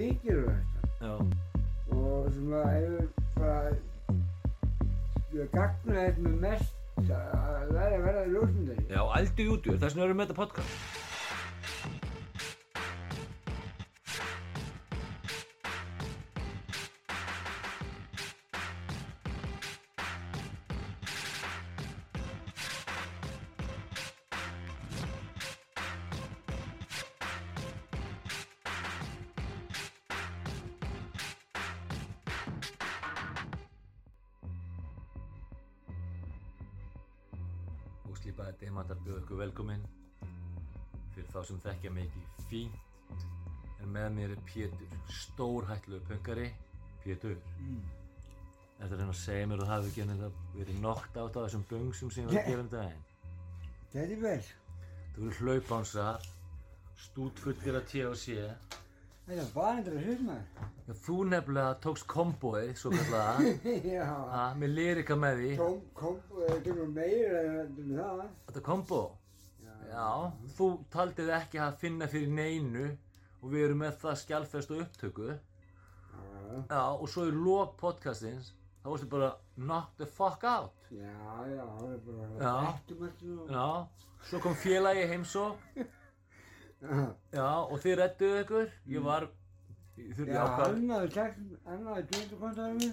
mikilvægt 0.00 0.66
Já, 1.00 1.14
og 1.96 2.32
sem 2.34 2.52
að 2.56 2.66
hefur 2.74 3.06
bara 3.36 3.60
gagnaðið 5.54 6.18
með 6.24 6.34
mest 6.46 6.74
að 7.10 7.76
að 7.80 8.02
verða 8.06 8.24
ljósmyndari. 8.32 8.82
já, 8.90 9.02
í 9.44 9.48
útgjör, 9.54 9.78
þess 9.80 9.94
vegna 9.94 10.06
erum 10.08 10.16
við 10.16 10.20
með 10.20 10.26
þetta 10.26 10.40
podcast. 10.42 11.09
Pétur 44.54 44.98
stórhættlegu 45.20 46.02
pöngari 46.10 46.50
Pétur 47.04 47.36
Mm. 47.60 47.80
Þetta 48.80 48.94
er 48.94 49.00
hérna 49.00 49.12
að 49.12 49.20
segja 49.20 49.46
mér 49.46 49.60
að 49.60 49.66
það 49.68 49.74
hafi 49.74 49.88
ekki 49.90 50.02
ennið 50.06 50.20
verið 50.56 50.78
nokt 50.80 51.16
átt 51.20 51.36
á 51.36 51.40
þessum 51.44 51.64
böngsum 51.68 52.10
sem 52.14 52.24
ég 52.24 52.30
var 52.30 52.42
að 52.42 52.50
gera 52.50 52.62
um 52.64 52.70
daginn 52.72 53.02
Þetta 53.92 54.04
er 54.14 54.22
vel. 54.22 54.44
Það 55.14 55.24
voru 55.24 55.40
hlaupánsar 55.40 56.28
stútfullir 57.04 57.76
að 57.80 57.88
THC 57.90 58.36
Þetta 59.30 59.92
er 59.92 59.98
hlusmaður. 60.06 60.46
Já, 60.88 60.94
Þú 61.04 61.16
nefnilega 61.30 61.74
tókst 61.84 62.06
komboið, 62.10 62.70
svo 62.80 62.90
ha, 64.32 64.44
með 64.58 64.72
lyrika 64.78 65.16
með 65.20 65.42
því 65.42 65.50
Kom, 65.60 65.76
kom, 66.00 66.16
þetta 66.48 66.72
er 66.72 66.90
meira 66.96 67.42
en 67.44 67.92
það. 68.00 68.24
Þetta 68.48 68.64
kombo 68.70 69.02
Já. 69.60 69.76
Já, 69.92 70.08
þú 70.56 70.70
taldið 70.96 71.30
ekki 71.36 71.62
að 71.62 71.78
finna 71.84 72.08
fyrir 72.10 72.34
neinu 72.40 72.88
og 73.40 73.52
við 73.52 73.66
erum 73.66 73.82
með 73.84 73.98
það 74.02 74.18
skjálfest 74.24 74.74
og 74.74 74.82
upptöku. 74.84 75.28
Já, 75.30 75.40
Já, 76.70 76.82
og 76.82 77.06
svo 77.08 77.26
í 77.28 77.34
lók 77.34 77.76
podcastins 77.80 78.52
þá 78.82 78.88
varstu 78.90 79.10
bara 79.12 79.30
knock 79.56 79.96
the 80.00 80.06
fuck 80.06 80.44
out. 80.44 80.88
Já, 80.90 81.14
já, 81.46 81.64
það 81.78 81.92
er 81.94 82.00
bara 82.06 82.28
Já. 82.40 82.54
eftirmættu 82.74 83.34
og... 83.36 83.52
Já, 83.54 83.66
svo 84.30 84.40
kom 84.44 84.56
félagi 84.58 85.06
heimsó. 85.10 85.50
Já. 86.80 87.04
Já, 87.36 87.50
og 87.68 87.76
þið 87.82 87.98
rettuðu 88.00 88.40
ykkur. 88.44 88.74
Ég 88.88 89.04
var 89.04 89.28
Ég 90.00 90.14
þurfti 90.16 90.32
Já, 90.32 90.44
tekst, 91.12 91.40
annaður 91.68 92.06
tjóndu 92.08 92.36
kontaður 92.40 92.76
við. 92.80 92.92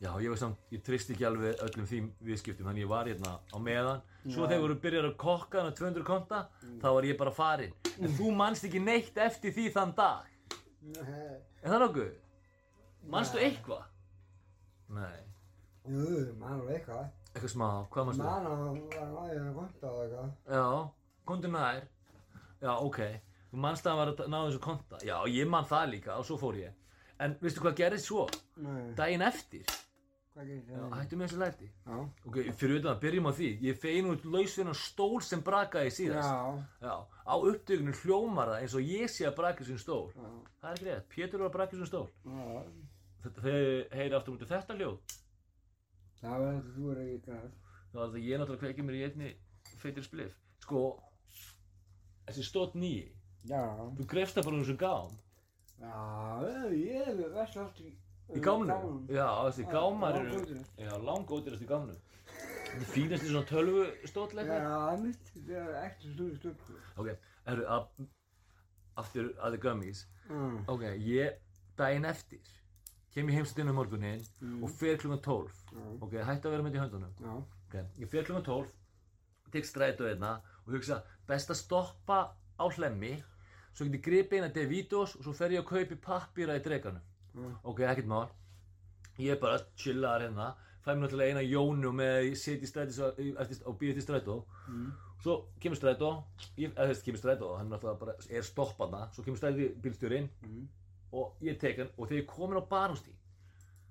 Já, 0.00 0.10
ég 0.24 0.32
var 0.32 0.38
samt, 0.40 0.62
ég 0.72 0.80
tristi 0.82 1.14
ekki 1.14 1.26
alveg 1.28 1.60
öllum 1.66 1.86
þým 1.86 2.06
viðskiptum 2.24 2.66
Þannig 2.70 2.86
ég 2.86 2.90
var 2.90 3.08
hérna 3.10 3.34
á 3.38 3.56
meðan 3.60 4.00
Svo 4.28 4.44
þegar 4.44 4.60
voru 4.66 4.74
byrjar 4.82 5.06
að 5.08 5.14
kokka 5.20 5.62
hana 5.62 5.72
200 5.76 6.04
konta 6.04 6.40
Þá 6.82 6.88
var 6.96 7.06
ég 7.08 7.16
bara 7.20 7.32
farinn 7.32 7.72
En 7.96 8.12
þú 8.18 8.32
manst 8.36 8.66
ekki 8.68 8.82
neitt 8.84 9.16
eftir 9.16 9.54
því 9.56 9.70
þann 9.72 9.94
dag 9.96 10.26
Nei. 10.80 11.38
Er 11.62 11.72
það 11.72 11.82
nokkuð? 11.86 12.12
Manstu 13.12 13.40
eitthvað? 13.40 13.86
Nei 14.96 15.18
Jú, 15.90 16.04
mann 16.38 16.60
og 16.60 16.68
eitthvað. 16.70 17.06
Eitthvað 17.32 17.52
smá, 17.54 17.68
hvað 17.92 18.06
manstu? 18.10 18.24
Mann 18.26 18.46
og 18.50 18.58
var 18.92 19.08
náðið 19.14 19.40
að 19.40 19.54
konta 19.56 19.90
og 19.90 20.00
eitthvað. 20.04 20.30
Já, 20.52 20.64
komdu 21.30 21.52
nær 21.54 21.80
Já, 22.60 22.72
ok 22.76 23.00
Þú 23.50 23.60
manst 23.64 23.86
að 23.88 23.90
hann 23.94 24.00
var 24.02 24.12
að 24.12 24.30
ná 24.34 24.38
þessu 24.44 24.62
konta 24.68 25.00
Já, 25.06 25.16
ég 25.32 25.48
man 25.50 25.64
það 25.70 25.88
líka 25.94 26.18
og 26.20 26.28
svo 26.28 26.36
fór 26.40 26.60
ég 26.60 26.76
En 27.20 27.36
veistu 27.40 27.60
hvað 27.64 27.78
gerðist 27.80 28.08
svo? 28.10 28.26
Nei, 28.60 28.92
Daginn 28.98 29.24
eftir 29.24 29.64
hvað 30.34 30.46
gerir 30.50 30.64
það? 30.70 30.92
hættu 31.00 31.16
með 31.20 31.26
þessu 31.30 31.40
læti 31.40 31.68
Já. 31.86 31.96
Ok, 32.30 32.36
fyrir 32.60 32.76
utan 32.80 32.92
að 32.94 33.00
byrjum 33.04 33.28
á 33.28 33.32
því 33.38 33.48
Ég 33.66 33.78
fein 33.82 34.10
út 34.12 34.24
lausvinna 34.34 34.74
stól 34.78 35.20
sem 35.26 35.42
brakaði 35.46 35.90
síðast 35.96 36.30
Já. 36.30 36.64
Já, 36.86 36.94
á 37.26 37.34
upptökunum 37.36 37.96
hljómar 38.04 38.52
það 38.54 38.62
eins 38.64 38.76
og 38.78 38.90
ég 38.94 39.10
sé 39.10 39.26
að 39.28 39.36
braka 39.40 39.64
þessum 39.64 39.80
stól 39.82 40.04
Já. 40.14 40.28
Það 40.60 40.70
er 40.70 40.76
ekki 40.76 40.88
rétt, 40.90 41.08
Pétur 41.16 41.42
var 41.44 41.50
að 41.50 41.56
braka 41.58 41.74
þessum 41.76 41.90
stól 41.90 42.06
Já. 42.24 42.62
Þetta, 43.24 43.42
Þeir 43.44 43.66
heyri 43.98 44.16
aftur 44.20 44.36
út 44.38 44.44
í 44.46 44.50
þetta 44.54 44.76
hljóð 44.78 44.98
Það 46.20 46.36
var 46.44 46.54
þetta 46.54 46.74
þú 46.76 46.90
er 46.94 47.02
ekki 47.04 47.18
græð. 47.26 47.50
þá 47.90 47.96
er 48.04 48.10
það 48.14 48.20
ég 48.30 48.40
náttúrulega 48.40 48.62
kveikið 48.64 48.86
mér 48.90 48.98
í 49.00 49.04
einni 49.08 49.30
feitir 49.80 50.04
spliff 50.06 50.36
sko 50.64 50.84
þessi 52.28 52.44
stótt 52.46 52.74
nýji 52.78 53.08
Já. 53.50 53.62
þú 53.98 54.06
grefst 54.12 54.36
það 54.38 54.46
bara 54.46 54.56
um 54.56 54.62
þessu 54.62 54.78
gám 54.80 55.18
Já, 55.80 55.96
ég 56.76 57.20
í... 58.36 58.42
gámnum 58.44 59.02
já 59.10 59.26
þessi 59.48 59.66
gámar 59.72 60.16
eru 60.20 60.44
já 60.78 60.92
langótirast 61.08 61.62
í 61.64 61.68
gámnum 61.70 61.98
þetta 62.30 62.80
er 62.84 62.90
fínast 62.94 63.24
í 63.26 63.30
svona 63.32 63.46
tölvu 63.50 63.84
stóttleika 64.06 64.58
Já, 64.62 64.96
mitt, 65.02 65.30
þetta 65.34 65.60
er 65.64 65.76
ekkert 65.84 66.14
stóri 66.14 66.36
stökku. 66.38 66.78
ok 67.02 67.08
eru 67.50 67.64
að 67.66 68.06
aftur 69.02 69.30
að 69.40 69.56
the 69.56 69.62
gummies 69.66 70.06
Mm. 70.30 70.60
ok 70.70 70.82
ég 71.02 71.38
daginn 71.76 72.04
eftir 72.06 72.38
kem 73.10 73.26
ég 73.32 73.40
heimstinn 73.40 73.66
um 73.66 73.74
morguninn 73.80 74.20
og 74.62 74.70
fer 74.70 74.94
klukkan 75.00 75.18
12 75.24 75.48
Já. 75.74 75.80
ok 76.06 76.12
hættu 76.28 76.46
að 76.46 76.52
vera 76.54 76.62
með 76.68 76.76
í 76.76 76.82
höndunum 76.84 77.16
Já. 77.24 77.32
Ok, 77.66 77.74
ég 77.98 78.08
fer 78.12 78.22
klukkan 78.28 78.44
12, 78.46 78.68
tek 79.50 79.66
strætó 79.66 80.06
hérna 80.06 80.36
og 80.66 80.76
hugsa 80.76 81.00
best 81.26 81.50
að 81.50 81.58
stoppa 81.64 82.20
á 82.60 82.64
hlemmi 82.76 83.16
svo 83.74 83.88
get 83.88 83.98
ég 83.98 84.04
gripið 84.06 84.38
eina 84.38 84.52
Devitos 84.54 85.16
og 85.18 85.24
svo 85.26 85.32
fer 85.34 85.50
ég 85.56 85.64
að 85.64 85.68
kaupi 85.72 85.96
pappíra 85.98 86.54
í 86.58 86.62
dreganum. 86.62 87.02
Mm. 87.34 87.54
Ok, 87.64 87.80
ekkert 87.80 88.06
mál. 88.10 88.28
Ég 89.18 89.30
er 89.34 89.40
bara 89.42 89.58
chillaðar 89.76 90.24
hérna, 90.26 90.48
fæ 90.84 90.90
mér 90.94 91.02
náttúrulega 91.04 91.30
eina 91.34 91.44
jónu 91.44 91.92
með 91.92 92.18
ég 92.30 92.36
seti 92.40 92.66
strætis 92.66 92.98
og, 93.04 93.76
býði 93.78 93.98
til 93.98 94.02
strætó. 94.06 94.36
Mm. 94.68 94.90
Svo 95.20 95.34
kemur 95.60 95.76
strætó, 95.76 96.10
ég, 96.56 96.72
eða 96.72 96.88
þess 96.94 97.04
kemur 97.04 97.20
strætó, 97.20 97.50
hann 97.58 97.68
náttúrulega 97.68 98.00
bara 98.00 98.14
er 98.30 98.42
stoppana, 98.46 99.02
svo 99.12 99.22
kemur 99.26 99.36
strætó 99.42 99.68
bílstjórinn 99.84 100.28
Mm. 100.42 100.68
og 101.12 101.34
ég 101.42 101.58
tek 101.60 101.76
hann 101.82 101.88
og 101.98 102.08
þegar 102.08 102.22
ég 102.22 102.26
komin 102.30 102.60
á 102.62 102.64
barhústík 102.70 103.16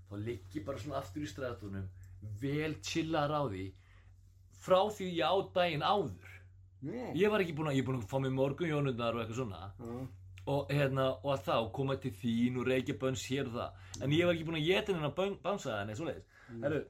þá 0.09 0.15
ligg 0.25 0.55
ég 0.55 0.65
bara 0.65 0.79
svona 0.79 0.97
aftur 1.03 1.21
í 1.21 1.27
stræðatunum 1.29 1.85
vel 2.41 2.73
chillaðar 2.81 3.33
á 3.35 3.43
því 3.51 3.65
frá 4.63 4.79
því 4.89 5.09
ég 5.19 5.27
á 5.27 5.35
daginn 5.53 5.83
áður 5.83 6.29
Nei. 6.81 7.11
ég 7.19 7.29
var 7.29 7.43
ekki 7.43 7.53
búinn 7.57 7.69
að, 7.69 7.75
ég 7.75 7.83
er 7.83 7.87
búinn 7.91 7.99
að 8.01 8.07
fá 8.09 8.17
mér 8.23 8.33
morgunjónurnar 8.39 9.13
og 9.15 9.21
eitthvað 9.21 9.41
svona 9.41 9.61
Já. 9.77 10.07
Og 10.45 10.71
hérna, 10.71 11.09
og 11.23 11.33
að 11.35 11.45
þá 11.49 11.55
koma 11.75 11.97
til 11.99 12.13
þín 12.21 12.59
og 12.61 12.69
reykja 12.69 12.97
bönns 13.01 13.25
hér 13.29 13.49
og 13.49 13.57
það 13.57 14.03
en 14.03 14.15
ég 14.17 14.25
var 14.25 14.35
ekki 14.35 14.47
búinn 14.47 14.61
að 14.61 14.69
geta 14.69 14.95
hennar 14.95 15.41
bánsaða 15.43 15.81
henni 15.81 15.97
svoleiðis, 15.99 16.29
mm. 16.49 16.63
herru 16.63 16.81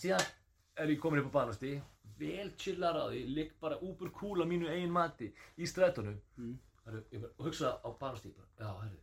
síðan 0.00 0.26
er 0.80 0.94
ég 0.94 1.02
komin 1.02 1.22
upp 1.24 1.30
á 1.34 1.36
barhústík 1.40 1.82
vel 2.20 2.50
chillaðar 2.60 3.04
á 3.04 3.12
því, 3.12 3.20
ligg 3.36 3.54
bara 3.60 3.78
úpur 3.84 4.10
kúla 4.12 4.48
mínu 4.48 4.68
eigin 4.68 4.92
mati 4.92 5.32
í 5.56 5.68
stræðatunum 5.68 6.18
Mm. 6.40 6.58
Herru, 6.84 7.04
ég 7.12 7.20
bara, 7.20 7.32
hugsa 7.44 7.76
á 7.84 7.88
bara, 8.00 8.16
já, 8.58 8.68
herru, 8.82 9.00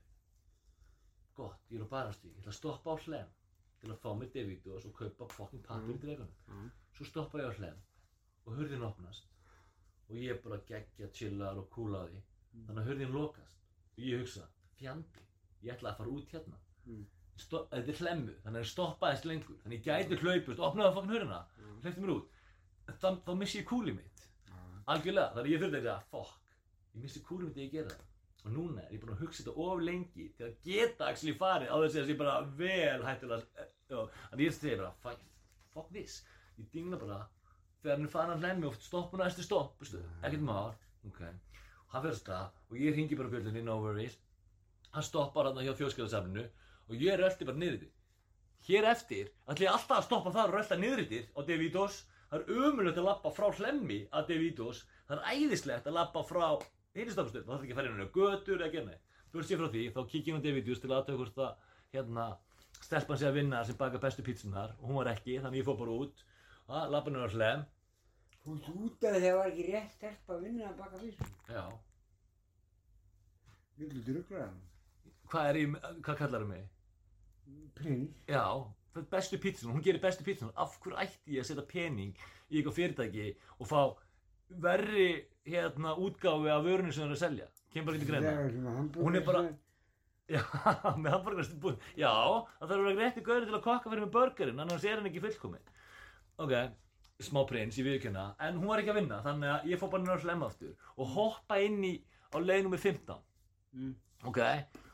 gott, 1.37 1.59
ég 1.69 1.79
er 1.79 1.85
á 1.85 1.89
barastík, 1.93 2.31
ég 2.33 2.41
ætla 2.41 2.53
að 2.53 2.57
stoppa 2.57 2.93
á 2.93 2.97
hlem 3.05 3.33
til 3.81 3.91
að 3.93 3.99
fá 4.01 4.09
mér 4.17 4.31
Davidos 4.33 4.87
og 4.89 4.95
kaupa 4.97 5.27
fokkin 5.33 5.63
pappir 5.65 5.93
í 5.93 6.01
dregunum. 6.01 6.33
Mm. 6.49 6.71
Svo 6.97 7.05
stoppa 7.05 7.41
ég 7.41 7.51
á 7.53 7.57
hlem 7.59 7.83
og 8.45 8.57
hurðin 8.57 8.85
opnast 8.87 9.29
og 10.07 10.15
ég 10.17 10.33
er 10.33 10.41
bara 10.41 10.57
geggja, 10.69 11.11
chillar 11.13 11.59
og 11.61 11.69
cool 11.75 11.93
á 11.93 12.01
því. 12.07 12.23
Þannig 12.65 12.81
að 12.81 12.89
hurðin 12.89 13.13
lokast 13.13 13.66
ég 13.97 14.21
hugsa, 14.21 14.47
fjandi, 14.77 15.23
ég 15.65 15.73
ætla 15.73 15.91
að 15.91 16.01
fara 16.01 16.13
út 16.13 16.33
hérna. 16.35 16.59
Mm. 16.87 17.05
Þetta 17.37 17.77
er 17.77 17.99
hlemmu, 18.01 18.33
þannig 18.43 18.59
að 18.59 18.63
það 18.63 18.71
stoppaðist 18.71 19.27
lengur, 19.29 19.57
þannig 19.63 19.77
ég 19.77 19.87
gæti 19.87 20.19
hlaupust, 20.23 20.61
opnaði 20.67 20.93
fokkin 20.95 21.13
hurðina, 21.13 21.39
mm. 21.61 21.79
hleypti 21.83 22.03
mér 22.03 22.13
út. 22.15 22.35
Þá, 22.87 23.07
þá 23.27 23.31
missi 23.37 23.59
ég 23.59 23.67
kúlið 23.69 23.97
mitt. 23.99 24.27
Algjörlega, 24.87 25.33
þannig 25.35 25.49
að 25.49 25.53
ég 25.53 25.63
þurfti 25.63 25.77
að 25.77 25.85
segja, 25.85 25.97
fuck, 26.13 26.53
ég 26.95 27.03
missi 27.03 27.23
kúlum 27.27 27.51
þegar 27.53 27.65
ég 27.65 27.73
gera 27.75 27.93
það. 27.93 28.03
Og 28.47 28.53
núna 28.55 28.83
er 28.85 28.93
ég 28.95 29.01
búinn 29.01 29.15
að 29.17 29.23
hugsa 29.25 29.43
þetta 29.43 29.65
of 29.65 29.81
lengi 29.83 30.27
til 30.37 30.45
að 30.47 30.59
geta 30.63 31.09
actually 31.11 31.35
farið 31.37 31.73
á 31.73 31.77
þess 31.83 31.97
að 31.99 32.11
ég 32.13 32.19
bara 32.21 32.35
vel 32.61 33.01
hættulega, 33.03 33.65
já, 33.91 33.97
þannig 34.29 34.45
ég 34.45 34.55
segi 34.55 34.77
bara, 34.79 34.91
fuck, 35.03 35.25
fuck 35.75 35.91
this. 35.93 36.21
Ég 36.55 36.69
dingla 36.73 37.01
bara, 37.01 37.19
þegar 37.83 37.99
hann 37.99 38.13
farin 38.13 38.35
að 38.37 38.45
hlemmi 38.45 38.69
og 38.69 38.79
stoppa 38.87 39.19
næstu 39.19 39.43
stopp, 39.45 39.75
Hann 41.93 42.03
fyrir 42.03 42.17
stað 42.19 42.55
og 42.69 42.79
ég 42.81 42.95
ringi 42.95 43.17
bara 43.19 43.31
bjöldinni, 43.31 43.63
no 43.63 43.77
worries. 43.83 44.17
Hann 44.95 45.05
stoppar 45.05 45.47
hann 45.49 45.61
hjá 45.63 45.73
þjóðskjáðasafninu 45.79 46.43
og 46.87 47.03
ég 47.03 47.19
rölti 47.19 47.47
bara 47.47 47.61
niður 47.61 47.79
því. 47.83 47.89
Hér 48.67 48.87
eftir 48.91 49.29
ætla 49.47 49.67
ég 49.67 49.73
alltaf 49.73 49.97
að 49.99 50.07
stoppa 50.07 50.33
þar 50.35 50.51
og 50.51 50.57
rölta 50.57 50.77
niður 50.79 51.03
yfir 51.05 51.27
á 51.31 51.39
Devitos. 51.47 52.01
Það 52.27 52.41
er 52.41 52.57
umulögt 52.67 52.97
að 52.99 53.07
lappa 53.07 53.31
frá 53.31 53.47
hlemmi 53.59 53.99
að 54.11 54.33
Devitos. 54.33 54.81
Það 55.07 55.21
er 55.21 55.37
æðislegt 55.37 55.87
að 55.87 55.97
lappa 55.99 56.23
frá 56.27 56.47
hinnstofnstöð. 56.97 57.45
Það 57.45 57.53
þarf 57.53 57.63
ekki 57.63 57.75
að 57.75 57.79
fara 57.79 57.93
inn 57.93 58.03
á 58.03 58.15
götur 58.17 58.59
eða 58.59 58.73
gera 58.73 58.89
neitt. 58.89 59.05
Börsið 59.31 59.61
frá 59.61 59.69
því, 59.71 59.85
þá 59.95 60.01
kikki 60.11 60.33
ég 60.33 60.39
á 60.39 60.45
Devitos 60.47 60.83
til 60.83 60.91
aðtöku 60.91 61.21
hvort 61.21 61.39
að 61.45 61.71
hérna, 61.95 62.25
stelpan 62.81 63.19
sé 63.21 63.29
að 63.29 63.39
vinna 63.39 63.63
sem 63.67 63.79
baka 63.79 64.01
bestu 64.01 64.25
pítsunar 64.25 64.75
og 64.79 64.89
hún 64.89 64.99
var 64.99 65.11
ekki, 65.13 65.37
þannig 65.43 65.61
ég 65.61 65.67
fór 65.67 65.79
bara 65.79 65.97
út. 66.03 66.23
að 66.67 66.91
lappa 66.91 67.11
niður 67.11 67.31
á 67.31 67.35
hlem. 67.37 67.65
Þú 68.47 68.53
ert 68.55 68.67
út 68.71 69.03
af 69.03 69.11
því 69.11 69.17
að 69.17 69.25
það 69.27 69.37
var 69.41 69.49
ekki 69.51 69.63
rétt 69.67 69.91
stelpa 69.97 70.33
að 70.37 70.43
vinna 70.47 70.67
að 70.69 70.77
baka 70.79 70.99
fyrst. 71.01 71.23
Já. 71.51 71.63
Villu 73.77 74.01
druglaði 74.07 74.43
hann. 74.45 74.61
hvað 75.31 75.49
er 75.51 75.59
ég, 75.59 75.73
hvað 76.05 76.17
kallar 76.21 76.43
það 76.45 76.49
mig? 76.53 76.63
Prins. 77.77 78.13
Já, 78.31 78.43
bestu 79.11 79.37
pítsun, 79.43 79.73
hún 79.75 79.83
gerir 79.85 80.01
bestu 80.01 80.23
pítsun 80.25 80.53
af 80.55 80.77
hverju 80.81 80.97
ætti 81.03 81.35
ég 81.35 81.43
að 81.43 81.49
setja 81.51 81.65
pening 81.69 82.15
í 82.49 82.57
eitthvað 82.61 82.77
fyrirtæki 82.79 83.27
og 83.59 83.67
fá 83.69 83.81
verri 84.63 85.09
hérna 85.47 85.93
útgáfi 85.99 86.49
af 86.55 86.63
vörunum 86.65 86.95
sem 86.95 87.03
það 87.03 87.11
er 87.11 87.17
að 87.17 87.21
selja 87.25 87.47
kemur 87.75 87.89
bara 87.91 87.99
ekki 87.99 88.07
til 88.07 88.13
greina 88.13 88.31
Það 88.31 88.41
er 88.47 88.55
sem 88.55 88.67
að 88.71 88.99
Hún 89.03 89.19
er 89.19 89.25
bara- 89.27 89.43
Já, 90.27 90.41
með 91.03 91.13
hamburgarstum 91.13 91.59
búin 91.63 91.77
Já, 91.99 92.11
það 92.57 92.71
þarf 92.71 92.79
að 92.79 92.87
vera 92.87 92.97
rétti 93.03 93.25
gauri 93.27 93.47
til 93.51 93.55
að 93.59 93.65
kokka 93.67 93.91
fyrir 93.91 94.05
með 94.07 94.13
burgerinn 94.15 94.63
annars 94.63 94.87
er 94.87 94.97
hann 94.99 95.11
ekki 95.11 95.23
fullkomin 95.27 95.69
Ok, 96.43 96.55
smá 97.23 97.41
prins, 97.49 97.77
ég 97.79 97.87
viðkjöna 97.87 98.27
en 98.45 98.59
hún 98.59 98.69
var 98.69 98.81
ekki 98.81 98.93
að 98.93 98.99
vinna, 99.01 99.21
þannig 99.25 99.53
að 99.53 99.71
ég 99.71 99.79
fór 99.81 99.89
bara 99.93 100.05
nörd 100.05 100.21
slemma 100.25 100.49
aftur 100.51 100.75
og 100.97 101.13
hoppa 101.15 101.57
inn 101.63 101.79
í 101.83 101.93
á 102.33 102.37
leið 102.37 102.67
nummer 102.67 102.81
15 102.81 103.23
Mm. 103.77 103.91
Ok, 104.25 104.37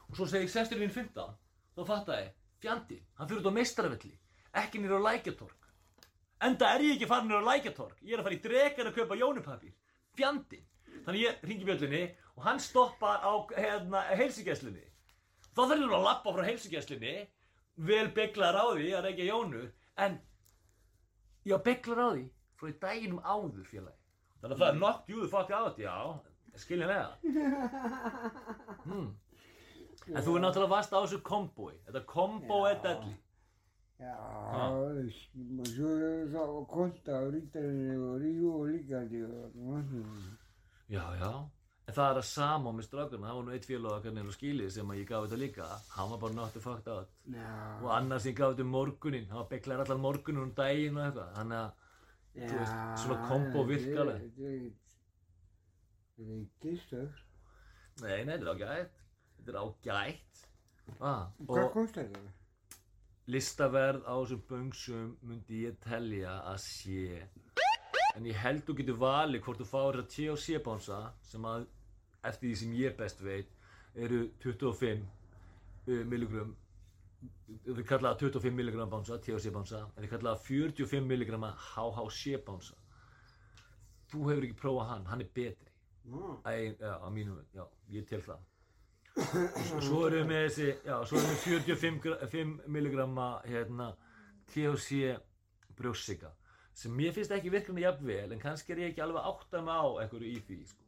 og 0.09 0.15
svo 0.17 0.25
segi 0.27 0.47
ég 0.47 0.51
sestur 0.51 0.81
inn 0.81 0.91
15 0.91 1.35
þá 1.77 1.83
fatta 1.87 2.15
ég, 2.19 2.31
fjandi, 2.59 2.97
hann 3.15 3.29
fyrir 3.29 3.43
út 3.43 3.51
á 3.53 3.57
meistaravelli 3.57 4.09
ekki 4.59 4.81
nýra 4.81 4.97
á 4.99 5.05
lækjatorg 5.05 5.67
enda 6.43 6.71
er 6.73 6.83
ég 6.83 6.97
ekki 6.97 7.07
farin 7.07 7.29
nýra 7.29 7.45
á 7.45 7.49
lækjatorg 7.51 8.01
ég 8.01 8.15
er 8.15 8.23
að 8.23 8.27
fara 8.27 8.37
í 8.37 8.41
drekar 8.43 8.89
að 8.89 8.97
kaupa 8.97 9.19
jónupapír. 9.19 9.75
Fjandi, 10.17 10.59
þannig 11.05 11.23
ég 11.23 11.45
ringi 11.47 11.67
bjöllinni 11.69 12.01
og 12.35 12.43
hann 12.47 12.59
stoppar 12.61 13.23
á 13.23 13.33
hérna, 13.55 14.03
heilsugæslunni. 14.17 14.83
Þá 15.53 15.61
þarf 15.61 15.79
ég 15.79 15.95
að 15.95 16.05
lappa 16.09 16.33
frá 16.35 16.43
heilsugæslunni 16.49 17.15
vel 17.87 18.07
bygglar 18.17 18.57
á 18.57 18.65
því 18.73 18.91
að 18.97 19.07
reykja 21.45 21.51
jónu 21.51 21.51
en 21.51 21.51
ég 21.51 21.53
á 21.53 21.59
bygglar 21.63 21.99
á 21.99 22.07
því. 22.13 22.29
Frá 22.55 22.67
í 22.69 22.79
daginum 22.79 23.19
áður 23.23 23.65
félagi. 23.67 23.99
Þannig 24.41 24.55
að 24.55 24.59
það 24.59 24.67
er 24.69 24.77
knocked 24.79 25.09
you 25.09 25.21
the 25.21 25.27
fuck 25.27 25.51
out 25.51 25.77
já, 25.77 26.19
skiljanlega. 26.55 27.09
Hmm. 28.83 29.15
en 30.11 30.23
þú 30.23 30.35
er 30.35 30.41
náttúrulega 30.43 30.69
vast 30.69 30.91
á 30.91 30.99
þessu 30.99 31.21
kombói 31.23 31.73
þetta 31.87 32.01
kombó 32.05 32.65
er 32.67 32.75
Já. 32.75 32.81
delli 32.83 33.13
Já, 34.03 34.15
svo 35.63 35.91
er 35.95 36.27
það 36.27 36.67
Konta 36.67 37.19
og 37.23 37.33
Rítarinn 37.33 38.01
og 38.03 38.17
Ríu 38.19 38.49
og 38.51 38.67
líkandi 38.67 39.21
og 39.23 39.55
maður. 39.55 40.03
já, 40.89 41.05
já 41.15 41.49
en 41.93 41.97
það 41.99 42.09
er 42.15 42.19
að 42.23 42.27
sama 42.31 42.71
með 42.73 42.87
strákurna 42.89 43.27
það 43.29 43.37
var 43.37 43.45
nú 43.47 43.53
eitt 43.53 43.67
félag 43.69 43.95
okkar 43.99 44.15
nefnir 44.17 44.33
á 44.33 44.37
skilið 44.39 44.71
sem 44.73 44.91
að 44.93 44.99
ég 45.03 45.07
gaf 45.13 45.25
þetta 45.27 45.39
líka. 45.43 45.67
Hann 45.93 46.09
var 46.13 46.19
bara 46.23 46.37
not 46.39 46.53
the 46.57 46.61
fucked 46.63 46.89
out 46.89 47.13
og 47.29 47.37
Já, 47.37 47.93
annars 47.99 48.25
ég 48.29 48.35
gaf 48.41 48.53
þetta 48.55 48.65
um 48.65 48.73
morgunin 48.73 49.27
hann 49.29 49.41
var 49.43 49.49
bygglar 49.53 49.83
allan 49.85 50.01
morgunin 50.03 50.43
um 50.47 50.53
daginn 50.57 50.97
og 50.97 51.05
eitthvað. 51.05 51.33
Þannig 51.37 51.59
að 51.61 52.49
þú 52.49 52.59
veist, 52.59 53.03
svona 53.05 53.27
kombo 53.29 53.63
virkar 53.69 54.01
alveg. 54.03 54.25
Þetta 54.33 54.51
er 56.23 56.29
þetta 56.33 56.49
ekki 56.53 56.75
stöð. 56.83 57.19
nei, 58.01 58.23
nei, 58.25 58.33
þetta 58.37 58.45
er 58.45 58.53
ágætt. 58.55 59.03
Þetta 59.37 59.53
er 59.53 59.59
ágætt. 59.63 60.41
Ah, 60.99 61.27
Hvað 61.45 61.63
og 61.67 61.71
kostar 61.77 62.09
þetta? 62.09 62.31
listaverð 63.31 64.01
á 64.03 64.13
þessum 64.19 64.41
böngsum 64.49 65.11
myndi 65.23 65.61
ég 65.63 65.77
telja 65.85 66.33
að 66.49 66.57
sé 66.59 67.21
en 68.17 68.25
ég 68.27 68.35
held 68.35 68.65
þú 68.67 68.75
getur 68.81 68.97
valið 68.99 69.41
hvort 69.45 69.61
þú 69.61 69.67
fáir 69.69 69.95
þetta 70.01 70.11
THC 70.15 70.57
bánsa 70.65 70.97
sem 71.23 71.45
að 71.47 71.63
eftir 72.23 72.49
því 72.49 72.55
sem 72.61 72.75
ég 72.79 72.95
best 72.99 73.21
veit 73.23 73.49
eru 73.95 74.23
25 74.43 75.03
uh, 75.03 76.03
milligram 76.09 76.55
þau 77.63 77.83
kalla 77.87 78.13
það 78.13 78.23
25 78.33 78.55
milligram 78.57 78.89
bánsa 78.91 79.17
THC 79.23 79.51
bánsa 79.55 79.83
en 79.95 80.03
þau 80.07 80.09
kalla 80.15 80.33
það 80.35 80.47
45 80.47 81.05
milligram 81.11 81.45
HHC 81.75 82.39
bánsa 82.47 82.75
þú 84.11 84.25
hefur 84.29 84.47
ekki 84.47 84.57
prófað 84.59 84.89
hann, 84.93 85.05
hann 85.11 85.21
er 85.25 85.29
betri 85.35 85.69
Ná, 86.03 86.19
Æ, 86.51 86.75
já, 86.75 86.97
á 86.99 87.07
mínum, 87.15 87.37
já, 87.55 87.63
ég 87.95 88.03
tel 88.09 88.19
það 88.25 88.41
Svo 89.85 90.01
erum 90.07 90.23
við 90.23 90.25
með 90.31 90.41
þessi, 90.47 90.65
já, 90.83 90.95
svo 91.07 91.19
erum 91.19 91.29
við 91.29 91.43
45 91.45 91.99
gra- 92.03 92.27
5 92.33 92.53
milligramma, 92.75 93.27
hérna, 93.47 93.91
THC 94.51 95.13
brjóstsika 95.77 96.33
sem 96.73 96.91
mér 96.97 97.13
finnst 97.15 97.31
ekki 97.35 97.51
virkandi 97.53 97.85
jafnvel 97.85 98.33
en 98.33 98.41
kannski 98.41 98.73
er 98.73 98.81
ég 98.83 98.91
ekki 98.91 99.03
alveg 99.05 99.21
að 99.21 99.29
átta 99.31 99.61
mig 99.61 99.77
á 99.79 99.85
einhverju 100.03 100.31
í 100.33 100.41
því, 100.47 100.57
sko. 100.73 100.83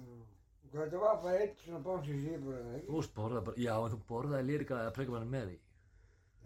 já. 0.00 0.35
Þetta 0.72 0.98
var 1.00 1.20
bara 1.22 1.38
eitt 1.40 1.60
svona 1.64 1.80
bánsi 1.84 2.12
sem 2.16 2.32
ég 2.34 2.44
bara 2.44 2.58
það 2.62 2.72
Þú 2.72 2.80
ekki? 2.80 2.96
veist, 2.96 3.14
borða 3.16 3.40
bara, 3.46 3.56
já, 3.62 3.74
en 3.86 3.92
þú 3.94 3.98
borðaði 4.08 4.46
lírika 4.50 4.80
eða 4.82 4.94
prekar 4.96 5.26
með 5.34 5.46
því. 5.50 5.58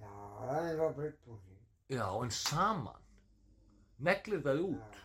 Já, 0.00 0.12
það 0.50 0.69
er 0.70 0.76
bara 0.82 0.93
breytt 0.99 1.20
bánsi. 1.26 1.56
Já, 1.90 2.06
en 2.25 2.31
saman 2.31 3.00
neglir 4.11 4.43
það 4.44 4.62
út 4.69 5.00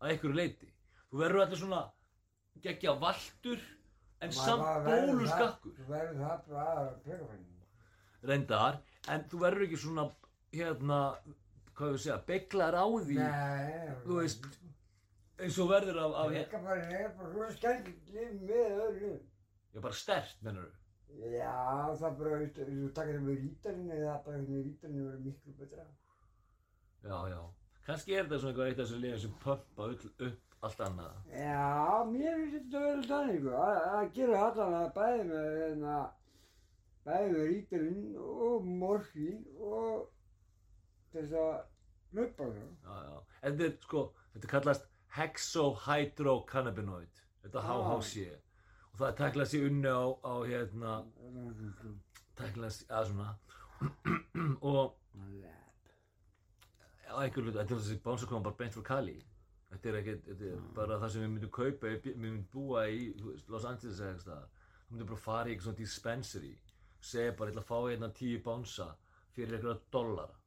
að 0.00 0.10
einhverju 0.14 0.34
leiti. 0.38 0.70
Þú 1.12 1.18
verður 1.22 1.44
allir 1.44 1.60
svona 1.62 1.82
geggja 2.62 2.94
valtur 3.02 3.60
en 4.22 4.32
samt 4.32 4.62
bara 4.62 4.84
verður 4.86 5.12
bólu 5.12 5.26
það- 5.26 5.36
skakkur. 5.36 5.72
Þú 5.78 5.86
verður 5.92 6.18
það 6.22 6.48
bara 6.48 6.74
að 6.86 6.94
prekafæning. 7.04 7.48
reyndar, 8.22 8.76
en 9.08 9.24
þú 9.28 9.38
verður 9.42 9.62
ekki 9.66 9.78
svona, 9.82 10.04
hérna, 10.52 10.98
hvað 11.74 11.88
ég 11.88 11.94
að 11.94 12.02
segja, 12.04 12.18
beglar 12.26 12.74
á 12.78 12.86
því, 12.86 13.16
Nei. 13.18 13.94
þú 14.06 14.18
veist, 14.20 14.44
eins 15.40 15.58
og 15.62 15.70
verður 15.72 15.98
af, 16.04 16.12
af 16.22 16.30
hérna, 16.34 16.44
Prekafæning 16.52 16.94
er 17.00 17.10
bara 17.18 17.32
svona 17.32 17.50
skemmtilegt 17.56 18.12
líf 18.14 18.38
með 18.42 18.76
öðru 18.84 19.00
líf. 19.06 19.24
já, 19.72 19.80
bara 19.80 19.98
stert, 20.02 20.36
mennur 20.44 20.68
þú? 20.68 20.78
Já, 21.32 21.56
það 22.00 22.14
bara, 22.20 22.36
veist, 22.42 22.58
ef 22.62 22.70
þú 22.72 22.92
takkar 22.96 23.18
það 23.18 23.26
með 23.26 23.42
rítarinn 23.42 23.90
eða 23.96 24.14
bara 24.26 24.38
hvernig 24.38 24.62
rítarinn 24.68 25.02
verður 25.06 25.26
miklu 25.26 25.56
betra. 25.58 25.84
Já, 27.02 27.18
já, 27.32 27.40
kannski 27.88 28.14
er 28.16 28.24
þetta 28.24 28.38
svona 28.40 28.52
eitthvað 28.52 28.70
eitt 28.70 28.78
af 28.80 28.86
þessum 28.86 29.02
liðum 29.04 29.22
sem 29.24 29.34
pumpa 29.42 29.88
upp, 29.92 30.06
upp 30.28 30.66
allt 30.68 30.80
annað. 30.86 31.18
Já, 31.34 32.04
mér 32.12 32.38
finnst 32.38 32.56
þetta 32.56 32.82
verið 32.86 33.10
þannig, 33.12 33.40
sko, 33.42 33.66
að 33.98 34.12
gera 34.16 34.42
allan 34.46 34.78
að 34.78 34.88
bæði 34.96 35.26
með, 35.32 35.50
hérna, 35.62 35.98
bæði 37.08 37.32
með 37.34 37.44
rítarinn 37.50 38.06
og 38.46 38.70
morfín 38.82 39.42
og 39.58 40.08
þess 41.12 41.36
að 41.42 41.52
hlaupa 42.12 42.48
það. 42.54 42.72
Já, 42.86 42.96
já, 43.08 43.20
en 43.42 43.58
þetta 43.58 43.68
er, 43.68 43.76
sko, 43.88 44.06
þetta 44.36 44.52
kallast 44.54 44.88
hexohydrocannabinoid, 45.16 47.14
þetta 47.42 47.58
Ah. 47.58 47.66
HHC, 47.68 48.14
og 48.92 48.96
það 49.00 49.16
teklað 49.20 49.50
sér 49.50 49.66
unni 49.68 49.90
á, 49.92 50.04
á, 50.24 50.34
hérna, 50.48 50.92
Það 52.32 52.46
er 52.64 53.04
svona. 53.06 53.30
Og 54.72 54.96
á 57.12 57.14
einhver 57.20 57.42
hlut, 57.44 57.54
þetta 57.54 57.74
er 57.74 57.80
þessi 57.82 57.98
bánsa 58.02 58.26
koma 58.26 58.46
bara 58.46 58.56
beint 58.56 58.74
frá 58.74 58.82
Kali 58.82 59.18
þetta 59.72 59.88
er 59.88 59.98
ekki, 60.00 60.14
þetta 60.26 60.50
er 60.50 60.60
bara 60.76 60.98
það 61.00 61.12
sem 61.14 61.24
við 61.24 61.32
myndum 61.34 61.52
kaupa 61.56 61.92
við 61.92 62.18
myndum 62.20 62.44
búa 62.52 62.84
í 62.92 63.06
Los 63.52 63.66
Angeles 63.68 64.00
eða 64.00 64.10
eitthvað 64.12 64.24
staðar. 64.26 64.48
Þá 64.82 64.92
myndum 64.92 65.10
bara 65.10 65.24
fara 65.24 65.48
í 65.48 65.52
eitthvað 65.52 65.68
svona 65.68 65.80
dispensary 65.80 66.52
segja 67.02 67.34
bara, 67.38 67.50
ég 67.50 67.56
ætla 67.56 67.64
að 67.64 67.70
fá 67.70 67.78
hérna 67.88 68.10
tíu 68.18 68.40
bánsa 68.44 68.88
fyrir 69.36 69.56
einhverja 69.56 69.80
dollara. 69.96 70.38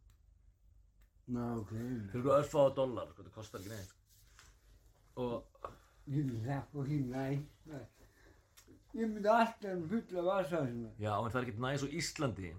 Ná, 1.35 1.45
ok. 1.61 1.71
fyrir 1.73 2.19
einhverja 2.19 2.41
örfáða 2.43 2.75
dollara, 2.79 3.13
sko, 3.13 3.23
þetta 3.23 3.37
kostar 3.39 3.63
ekki 3.63 3.73
neitt 3.73 3.95
og 5.15 5.69
Ég 6.05 6.21
myndi 6.21 6.41
það 6.45 6.75
og 6.77 6.89
hinn, 6.89 7.07
næ. 7.09 7.79
Ég 8.95 9.09
myndi 9.09 9.29
alltaf 9.31 9.85
fulla 9.89 10.21
vasa 10.27 10.59
svona. 10.61 10.91
já, 11.01 11.11
en 11.17 11.31
það 11.31 11.39
er 11.39 11.47
ekkert 11.47 11.63
næs 11.65 11.81
á 11.83 11.87
Íslandi. 11.99 12.51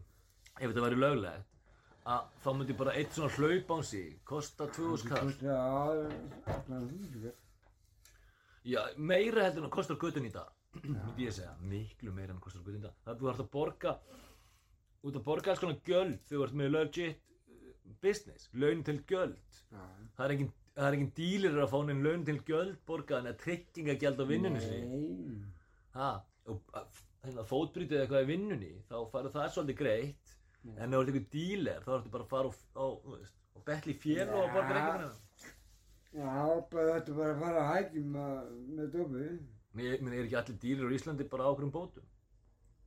Ef 0.57 0.67
þetta 0.67 0.83
væri 0.87 0.99
löglegt 0.99 1.45
að 2.07 2.27
þá 2.43 2.51
myndi 2.57 2.77
bara 2.79 2.95
eitt 2.99 3.15
svona 3.15 3.31
hlaupánsi 3.37 4.03
kosta 4.25 4.67
2000 4.67 5.09
kall. 5.11 5.31
Já, 8.67 8.83
meira 8.97 9.47
heldur 9.47 9.63
en 9.63 9.71
að 9.71 9.75
kostar 9.79 9.97
götun 10.03 10.27
í 10.27 10.33
dag 10.35 10.51
myndi 10.83 11.27
ég 11.27 11.33
segja, 11.33 11.55
miklu 11.63 12.13
meira 12.13 12.35
en 12.35 12.41
að 12.41 12.47
kostar 12.49 12.65
götun 12.67 12.81
í 12.83 12.85
dag. 12.85 12.97
Það 13.05 13.13
er 13.15 13.21
þú 13.21 13.31
ert 13.31 13.43
að 13.45 13.51
borga 13.55 13.93
út 15.07 15.17
að 15.17 15.25
borga 15.29 15.53
alls 15.53 15.63
konar 15.63 15.79
gjöld 15.87 16.19
þegar 16.27 16.41
þú 16.41 16.47
ert 16.47 16.59
með 16.61 16.73
legit 16.75 17.23
business, 18.03 18.49
laun 18.53 18.83
til 18.85 18.99
gjöld. 19.09 19.61
Já. 19.71 19.83
það 20.17 20.25
er 20.27 20.35
engin, 20.35 20.53
það 20.77 20.87
er 20.91 20.97
engin 20.99 21.13
dílir 21.17 21.57
að 21.63 21.71
fá 21.73 21.79
neinn 21.89 22.03
laun 22.05 22.25
til 22.29 22.39
gjöld 22.49 22.79
borgaðan 22.89 23.31
eða 23.31 23.41
tryggingagjald 23.43 24.21
á 24.21 24.25
vinnunni 24.29 24.61
Nei. 24.61 25.37
ha, 25.97 26.09
og 26.53 26.61
að- 26.77 27.03
hérna, 27.27 27.45
fótbrítið 27.49 28.03
eitthvað 28.03 28.27
í 28.27 28.31
vinnunni 28.33 28.73
þá 28.91 28.97
farið 29.13 29.33
það 29.39 29.53
svolítið 29.57 29.79
greitt 29.81 30.35
en 30.77 30.93
ef 30.93 30.99
þú 30.99 31.01
ert 31.01 31.09
eitthvað 31.13 31.31
díler 31.37 31.81
þá 31.87 31.91
ertu 31.97 32.13
bara 32.17 32.27
að 32.27 32.33
fara 32.35 32.51
þú 32.77 33.15
veist, 33.17 33.37
og 33.57 33.65
betli 33.71 33.95
fél 34.05 34.29
og 34.29 34.43
að 34.45 34.53
borga 34.57 34.77
reikninguna 34.77 35.13
Já, 36.17 36.33
bara 36.73 36.93
þetta 36.97 37.15
bara 37.17 37.33
að 37.35 37.41
fara 37.43 37.63
að 37.63 37.71
hækjum 37.75 38.07
með. 39.13 39.33
Ég 39.77 40.01
meni, 40.01 40.17
er 40.17 40.25
ekki 40.25 40.37
allir 40.41 40.59
dýrir 40.63 40.89
á 40.89 40.97
Íslandi 40.97 41.27
bara 41.29 41.45
á 41.45 41.53
okkur 41.53 41.67
um 41.67 41.73
bótum? 41.75 42.07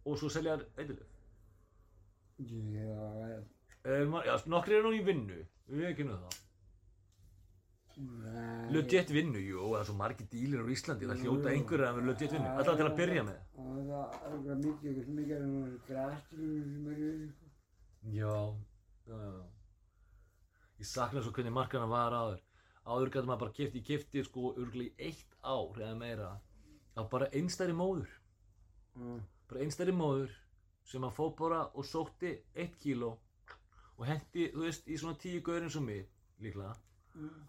Og 0.09 0.15
svo 0.17 0.29
selja 0.33 0.55
eitthilöf 0.77 1.09
Já, 2.39 3.43
Já, 4.25 4.35
nokkri 4.49 4.79
eru 4.79 4.89
nú 4.89 4.95
í 4.97 5.03
vinnu 5.05 5.43
við 5.69 6.01
nú 6.07 6.15
það 6.23 6.39
Legit 8.73 9.09
vinnu, 9.11 9.39
jú, 9.43 9.61
það 9.73 9.79
er 9.79 9.87
svo 9.89 9.95
margir 9.99 10.27
dýlir 10.31 10.61
á 10.63 10.67
Íslandi 10.71 11.07
það 11.09 11.23
hljóta 11.23 11.51
einhverju 11.51 11.87
að 11.87 11.97
vera 11.97 12.09
legit 12.09 12.35
vinnu. 12.35 12.51
Alltaf 12.53 12.77
til 12.79 12.85
að 12.87 12.97
byrja 12.99 13.23
með 13.27 13.39
Og 13.59 13.79
það 13.89 14.51
er 14.53 14.59
mikið, 14.63 14.99
mikið 15.17 15.33
er 15.35 15.47
nú 15.47 15.63
grastilum 15.87 16.67
sem 16.69 16.91
eru, 16.93 17.09
sko. 17.33 17.49
Já, 18.15 18.35
já, 19.09 19.17
já. 19.25 19.41
Ég 20.79 20.87
sakna 20.87 21.23
svo 21.25 21.33
hvernig 21.35 21.55
markana 21.57 21.89
var 21.91 22.15
áður. 22.15 22.43
Áður 22.87 23.11
gæti 23.15 23.27
maður 23.27 23.41
bara 23.43 23.57
kipti, 23.57 23.81
ég 23.81 23.89
kipti 23.89 24.23
sko 24.23 24.53
örgulega 24.53 24.95
í 24.95 25.09
eitt 25.09 25.35
ár 25.43 25.81
eða 25.81 25.97
meira. 25.99 26.29
Á 26.95 27.01
bara 27.11 27.27
einstæri 27.35 27.75
móður. 27.75 28.07
Já. 28.95 29.19
bara 29.49 29.65
einstæri 29.65 29.93
móður 29.95 30.31
sem 30.89 31.03
að 31.05 31.15
fóð 31.17 31.33
bara 31.39 31.59
og 31.73 31.85
sótti 31.85 32.31
eitt 32.55 32.77
kíló 32.81 33.15
og 33.99 34.05
hendi, 34.07 34.47
þú 34.53 34.63
veist, 34.63 34.87
í 34.87 34.97
svona 34.97 35.17
tíu 35.19 35.41
gaur 35.43 35.65
eins 35.65 35.75
og 35.75 35.83
mig, 35.85 36.05
líklega, 36.39 36.71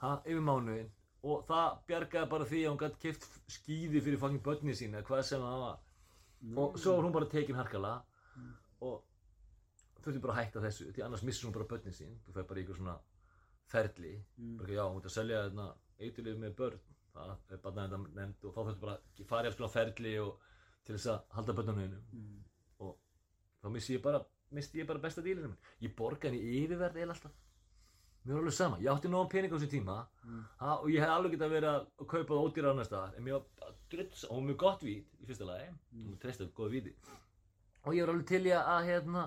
ha, 0.01 0.15
yfir 0.25 0.43
mánuðin 0.47 0.91
og 1.31 1.45
það 1.49 1.79
bjargaði 1.91 2.31
bara 2.33 2.49
því 2.49 2.61
að 2.65 2.71
hún 2.71 2.81
gæti 2.81 3.01
keft 3.05 3.27
skíði 3.53 4.01
fyrir 4.05 4.21
fucking 4.23 4.43
börni 4.45 4.75
sína, 4.77 5.03
hvað 5.05 5.23
sem 5.29 5.43
það 5.45 5.65
var. 5.65 5.81
Og 6.57 6.79
svo 6.81 6.95
var 6.97 7.05
hún 7.07 7.17
bara 7.17 7.29
tekin 7.29 7.59
harkala 7.59 7.93
og 8.81 9.03
þurfti 10.01 10.23
bara 10.25 10.37
að 10.37 10.41
hætta 10.41 10.63
þessu 10.65 10.89
því 10.95 11.05
annars 11.05 11.25
missur 11.29 11.51
hún 11.51 11.57
bara 11.59 11.69
börnin 11.69 11.97
sín. 11.97 12.15
Þú 12.25 12.37
fer 12.39 12.47
bara 12.49 12.63
í 12.63 12.65
ykkur 12.65 12.79
svona 12.81 12.97
ferli. 13.71 14.15
Bara 14.39 14.65
ekki, 14.69 14.79
já, 14.79 14.85
hún 14.87 15.03
ert 15.03 15.11
að 15.11 15.17
selja 15.19 15.43
eiturlið 16.01 16.41
með 16.41 16.57
börn. 16.63 16.81
Það 17.11 17.53
er 17.53 17.63
bara 17.67 17.87
nefnd 17.91 18.49
og 18.49 18.55
þá 18.57 18.61
þurfti 18.63 18.85
bara 18.87 18.97
að 18.97 19.29
fara 19.29 19.53
í 19.53 19.59
konar 19.59 19.75
ferli 19.77 20.17
og 20.25 20.49
til 20.87 20.97
þess 20.97 21.13
að 21.13 21.37
halda 21.37 21.57
börnunum 21.59 21.85
einum 21.85 22.29
og 22.87 22.97
þá 23.61 23.73
missi 23.75 23.99
ég 23.99 24.05
bara 24.07 24.25
misti 24.57 24.81
ég 24.81 24.89
bara 24.89 25.03
besta 25.05 25.23
dílinu 25.23 25.53
minn. 25.53 25.61
Ég 25.85 25.93
borga 25.99 26.31
henni 26.31 26.41
yfirverð 26.63 27.03
eða 27.03 27.13
alltaf 27.19 27.37
mér 28.25 28.35
var 28.35 28.41
alveg 28.43 28.55
sama, 28.57 28.79
ég 28.83 28.91
átti 28.93 29.09
nógan 29.11 29.29
pening 29.33 29.53
á 29.53 29.57
þessum 29.57 29.73
tíma. 29.73 29.97
Ha, 30.61 30.75
og 30.77 30.89
ég 30.93 31.01
hef 31.03 31.11
alveg 31.15 31.35
getað 31.37 31.55
verið 31.55 31.71
að 31.71 31.87
kaupa 32.13 32.35
það 32.35 32.43
ódýra 32.47 32.71
annar 32.75 32.89
staðar. 32.89 33.15
En 33.17 33.25
mér 33.27 33.37
var 33.39 33.47
bara 33.61 33.77
drull 33.91 34.25
og 34.31 34.43
mjög 34.49 34.59
gott 34.65 34.83
vít 34.87 35.15
í 35.21 35.29
fyrsta 35.31 35.49
lagi. 35.49 35.71
Mér 35.97 36.19
treysti 36.23 36.49
góð 36.57 36.75
víti. 36.77 36.93
Og 37.87 37.95
ég 37.97 38.05
var 38.05 38.13
alveg 38.15 38.27
til 38.29 38.43
í 38.47 38.53
að, 38.53 38.67
að 38.75 38.89
hérna 38.91 39.25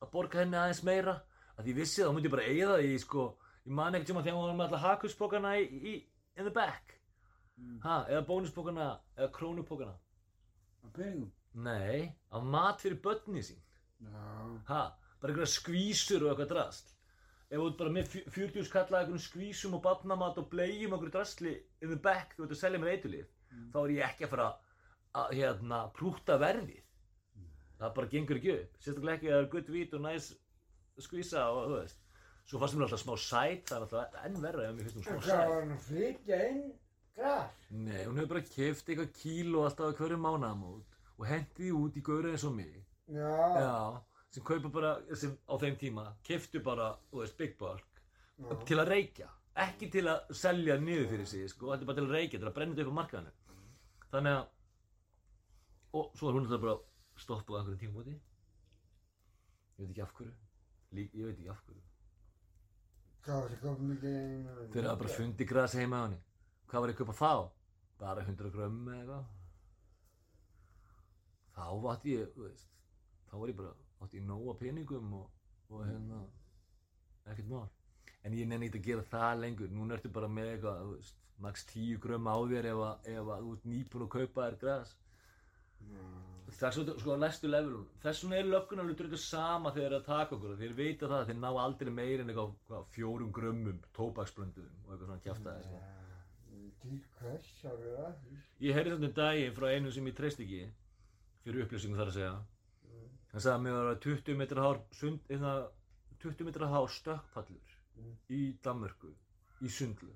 að 0.00 0.10
borga 0.14 0.40
henni 0.40 0.56
aðeins 0.60 0.82
meira. 0.88 1.16
Að 1.60 1.68
ég 1.70 1.76
vissi 1.76 2.00
það, 2.00 2.08
þá 2.08 2.14
myndi 2.16 2.30
ég 2.30 2.34
bara 2.36 2.48
eiga 2.48 2.70
það 2.72 2.86
í 2.88 2.94
sko 3.02 3.26
ég 3.66 3.74
man 3.76 3.94
ekkert 3.98 4.08
sem 4.12 4.20
að 4.22 4.24
þegar 4.30 4.38
hún 4.40 4.46
var 4.48 4.56
með 4.56 4.66
alltaf 4.70 4.86
hakuspókana 4.88 5.50
í, 5.60 5.66
í, 5.92 5.94
in 6.40 6.46
the 6.48 6.54
back. 6.56 6.94
Ha, 7.84 7.98
eða 8.08 8.22
bónuspókana 8.24 8.86
eða 9.18 9.28
krónupókana 9.36 9.92
Á 10.80 10.86
peningum? 10.96 11.28
nei, 11.52 12.08
á 12.32 12.38
mat 12.40 12.80
fyrir 12.80 12.96
börni 13.04 13.42
sín. 13.44 13.58
Já. 14.00 14.22
ha, 14.70 14.80
bara 15.20 15.34
einhverja 15.34 15.50
skvísur 15.58 16.24
og 16.24 16.30
eitthvað 16.32 16.48
drast 16.54 16.94
ef 17.50 17.58
þú 17.58 17.66
ert 17.70 17.78
bara 17.80 17.90
með 17.90 18.08
fjö- 18.12 18.26
40 18.36 18.64
skalla 18.68 19.00
einhverjum 19.00 19.22
skvísum 19.24 19.74
og 19.78 19.82
barnamat 19.82 20.38
og 20.38 20.48
blegjum 20.52 20.92
og 20.92 20.98
einhverju 21.00 21.14
drastli 21.16 21.54
in 21.82 21.88
the 21.90 21.96
back, 21.98 22.36
þú 22.36 22.44
ert 22.46 22.54
að 22.54 22.60
selja 22.62 22.78
mér 22.82 22.92
eitulíf 22.96 23.30
þá 23.72 23.78
er 23.84 23.94
ég 23.96 24.04
ekki 24.06 24.24
að 24.28 24.30
fara 24.36 24.48
að 25.20 25.32
hérna, 25.34 25.78
prúta 25.96 26.36
verðið. 26.38 26.84
Það 27.80 27.94
bara 27.96 28.10
gengur 28.12 28.36
ekki 28.38 28.52
upp. 28.54 28.76
Sérstaklega 28.84 29.16
ekki 29.18 29.30
að 29.30 29.34
það 29.34 29.42
er 29.42 29.48
gutt 29.54 29.70
vít 29.74 29.94
og 29.96 30.02
næs 30.04 30.28
skvísa 31.00 31.42
og 31.50 31.64
þú 31.70 31.78
veist. 31.80 31.98
Svo 32.50 32.58
fannst 32.60 32.76
mér 32.76 32.84
alltaf 32.86 33.02
smá 33.02 33.14
sæt 33.18 33.64
það 33.70 33.76
er 33.76 33.86
alltaf 33.86 34.24
enn 34.28 34.38
verra 34.42 34.68
ef 34.68 34.76
mér 34.76 34.86
finnst 34.86 34.96
hún 35.00 35.06
smá 35.08 35.22
sæt. 35.26 35.48
var 35.48 35.64
hann 35.64 35.78
flytja 35.88 36.38
inn 36.50 36.62
gras? 37.16 37.50
Nei, 37.70 38.04
hún 38.06 38.20
hefur 38.20 38.30
bara 38.34 38.44
keft 38.52 38.88
eitthvað 38.92 39.10
kíló 39.18 39.64
alltaf 39.66 39.88
að 39.90 39.98
hverju 40.00 40.18
mánaðamót 40.22 40.98
og 41.18 41.26
hendi 41.26 41.50
því 41.58 41.72
út 41.80 41.96
í 41.98 42.02
gaurið 42.10 42.36
eins 42.36 42.44
og 42.46 42.54
mig. 42.54 42.76
Já. 43.10 43.34
Já, 43.58 43.74
sem 44.30 44.44
kaupa 44.46 44.70
bara, 44.72 44.92
sem 45.18 45.32
á 45.50 45.54
þeim 45.58 45.76
tíma, 45.80 46.04
keftu 46.26 46.62
bara, 46.62 46.92
þú 47.10 47.22
veist, 47.24 47.36
big 47.38 47.56
bulk 47.58 48.00
Já. 48.38 48.54
til 48.68 48.78
að 48.78 48.90
reykja, 48.92 49.28
ekki 49.66 49.88
til 49.90 50.06
að 50.08 50.30
selja 50.38 50.76
niður 50.80 51.08
fyrir 51.10 51.26
sig, 51.26 51.48
sko, 51.50 51.72
þetta 51.72 51.82
er 51.82 51.90
bara 51.90 51.98
til 52.00 52.06
að 52.06 52.14
reykja, 52.16 52.38
til 52.40 52.48
að 52.50 52.54
brenna 52.58 52.76
þetta 52.78 52.86
upp 52.86 52.94
á 52.94 53.00
markaðinu. 53.00 53.32
Þannig 54.10 54.36
að, 54.38 54.46
og 56.00 56.12
svo 56.18 56.30
er 56.30 56.38
hún 56.38 56.46
þetta 56.46 56.62
bara 56.62 56.76
stoppuð 57.20 57.56
á 57.56 57.58
einhverjum 57.60 57.82
tímabóti, 57.82 58.14
ég 59.80 59.84
veit 59.84 59.90
ekki 59.94 60.04
af 60.06 60.14
hverju, 60.20 60.34
Lík, 60.90 61.12
ég 61.14 61.26
veit 61.28 61.38
ekki 61.38 61.50
af 61.52 61.60
hverju, 61.66 61.82
Hvað 63.20 63.36
var 63.42 63.50
það 63.52 63.60
komið 63.66 63.88
mikið 63.90 64.14
inn? 64.16 64.46
fyrir 64.72 64.86
að 64.88 64.98
bara 65.02 65.10
fundi 65.12 65.44
gras 65.44 65.74
heima 65.76 65.98
á 66.00 66.02
henni. 66.06 66.16
Hvað 66.70 66.80
var 66.80 66.88
ég 66.88 66.94
að 66.96 67.00
kaupa 67.02 67.16
þá? 67.18 67.32
Bara 68.00 68.22
100 68.24 68.50
grömm 68.54 68.78
eða 68.88 68.96
eitthvað. 68.96 69.24
Þá 71.56 71.64
átti 71.92 72.14
ég, 72.14 72.30
þú 72.34 72.46
veist, 72.46 72.70
þá 73.28 73.34
var 73.42 73.52
ég 73.52 73.58
bara, 73.58 73.74
átti 74.00 74.20
ég 74.20 74.26
nóga 74.26 74.56
peningum 74.60 75.12
og, 75.20 75.28
og 75.70 75.84
hérna, 75.86 76.20
ekkert 77.26 77.50
mál. 77.50 77.68
En 78.24 78.36
ég 78.36 78.48
nenni 78.48 78.68
ekki 78.68 78.80
að 78.80 78.88
gera 78.88 79.08
það 79.08 79.42
lengur, 79.44 79.70
núna 79.72 79.96
ertu 79.96 80.10
bara 80.12 80.28
með 80.28 80.54
eitthvað, 80.54 81.12
max 81.40 81.64
10 81.72 82.00
grömm 82.04 82.28
á 82.28 82.36
þér 82.52 82.68
ef, 82.72 82.82
að, 82.86 83.06
ef 83.14 83.30
að 83.34 83.46
þú 83.46 83.54
ert 83.56 83.70
nýbúin 83.72 84.04
að 84.06 84.12
kaupa 84.16 84.46
þér 84.46 84.58
gras. 84.64 84.96
Þess 86.50 86.80
vegna, 86.80 86.96
sko, 87.00 87.14
á 87.14 87.22
næstu 87.22 87.48
levelum, 87.48 87.86
þess 88.02 88.24
vegna 88.26 88.40
er 88.40 88.82
alveg 88.82 88.98
dröðu 88.98 89.20
sama 89.22 89.72
þegar 89.72 89.94
þeir 89.94 90.06
taka 90.08 90.36
okkur, 90.36 90.56
þeir 90.60 90.76
vita 90.76 91.08
það 91.08 91.20
að 91.20 91.30
þeir 91.30 91.38
ná 91.40 91.48
aldrei 91.50 91.92
meir 91.94 92.24
en 92.24 92.32
eitthvað, 92.32 92.52
hvað, 92.68 92.88
fjórum 92.96 93.32
grömmum 93.32 93.80
tóbaksblönduðum 93.96 94.82
og 94.82 94.92
eitthvað 94.92 95.06
svona 95.06 95.24
kjaftaði, 95.24 95.64
sko. 95.68 95.82
Til 96.80 96.98
hvers, 97.20 97.48
sagði 97.60 97.94
það? 97.94 98.36
Ég 98.64 98.76
heyrði 98.76 98.94
þetta 98.96 99.08
um 99.08 99.16
daginn 99.20 99.56
frá 99.56 99.66
einu 99.70 99.92
sem 99.94 100.06
ég 100.10 100.16
treyst 100.16 100.40
ekki 100.42 100.60
fyrir 101.44 101.66
upplýsingum 101.66 102.00
þar 102.00 102.10
að 102.10 102.16
segja 102.16 102.34
hann 103.32 103.40
sagði 103.44 103.56
að 103.56 103.64
mér 103.66 103.78
var 103.90 104.00
20 104.04 104.38
metra 104.40 104.64
hár 104.66 104.80
sund, 105.00 105.20
eða 105.30 105.52
20 106.22 106.44
metra 106.48 106.68
hár 106.72 106.88
stökkpallur 106.92 107.76
Mm. 108.00 108.16
í 108.32 108.40
Danmörku 108.64 109.10
í 109.60 109.68
sundlu 109.68 110.12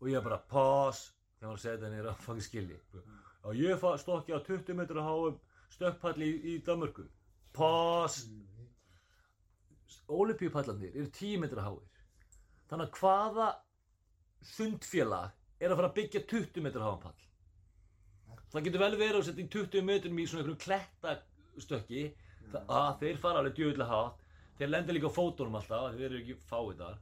og 0.00 0.08
ég 0.10 0.24
bara 0.24 0.36
pause 0.50 1.12
þegar 1.38 1.48
hann 1.52 1.60
segði 1.62 1.90
niður 1.92 2.08
að 2.10 2.24
fangin 2.24 2.44
skilji. 2.44 2.78
Og 3.46 3.54
ég 3.56 3.84
stokki 4.02 4.34
á 4.36 4.40
20 4.44 4.74
metra 4.76 5.04
háum 5.06 5.38
stökkpalli 5.72 6.26
í, 6.26 6.34
í 6.52 6.64
Danmörku. 6.66 7.06
Pause 7.56 8.26
Olimpíupallarnir 10.08 10.92
eru 10.94 11.08
10 11.10 11.40
metra 11.40 11.64
háir. 11.64 12.02
Þannig 12.68 12.90
að 12.90 12.98
hvaða 13.00 13.46
sundfélag 14.56 15.32
er 15.60 15.70
að 15.72 15.80
fara 15.80 15.90
að 15.90 15.96
byggja 16.00 16.24
20 16.34 16.66
metra 16.66 16.84
háan 16.84 17.00
pall? 17.02 17.24
Það 18.52 18.66
getur 18.68 18.84
vel 18.84 18.98
verið 19.00 19.20
að 19.20 19.26
setja 19.30 19.46
í 19.46 19.48
20 19.56 19.86
metrum 19.86 20.18
í 20.20 20.26
svona 20.28 20.44
einhverjum 20.44 20.62
klettastökki 21.56 22.02
það, 22.52 22.62
að 22.68 22.90
þeir 23.00 23.20
fara 23.20 23.40
alveg 23.40 23.56
djöðlega 23.56 23.88
hátt. 23.90 24.24
Þeir 24.56 24.70
lendir 24.72 24.96
líka 24.96 25.10
á 25.12 25.16
fótunum 25.16 25.58
alltaf 25.58 25.94
þeir 25.96 26.06
eru 26.08 26.20
ekki 26.22 26.36
fáið 26.48 26.82
þar. 26.82 26.98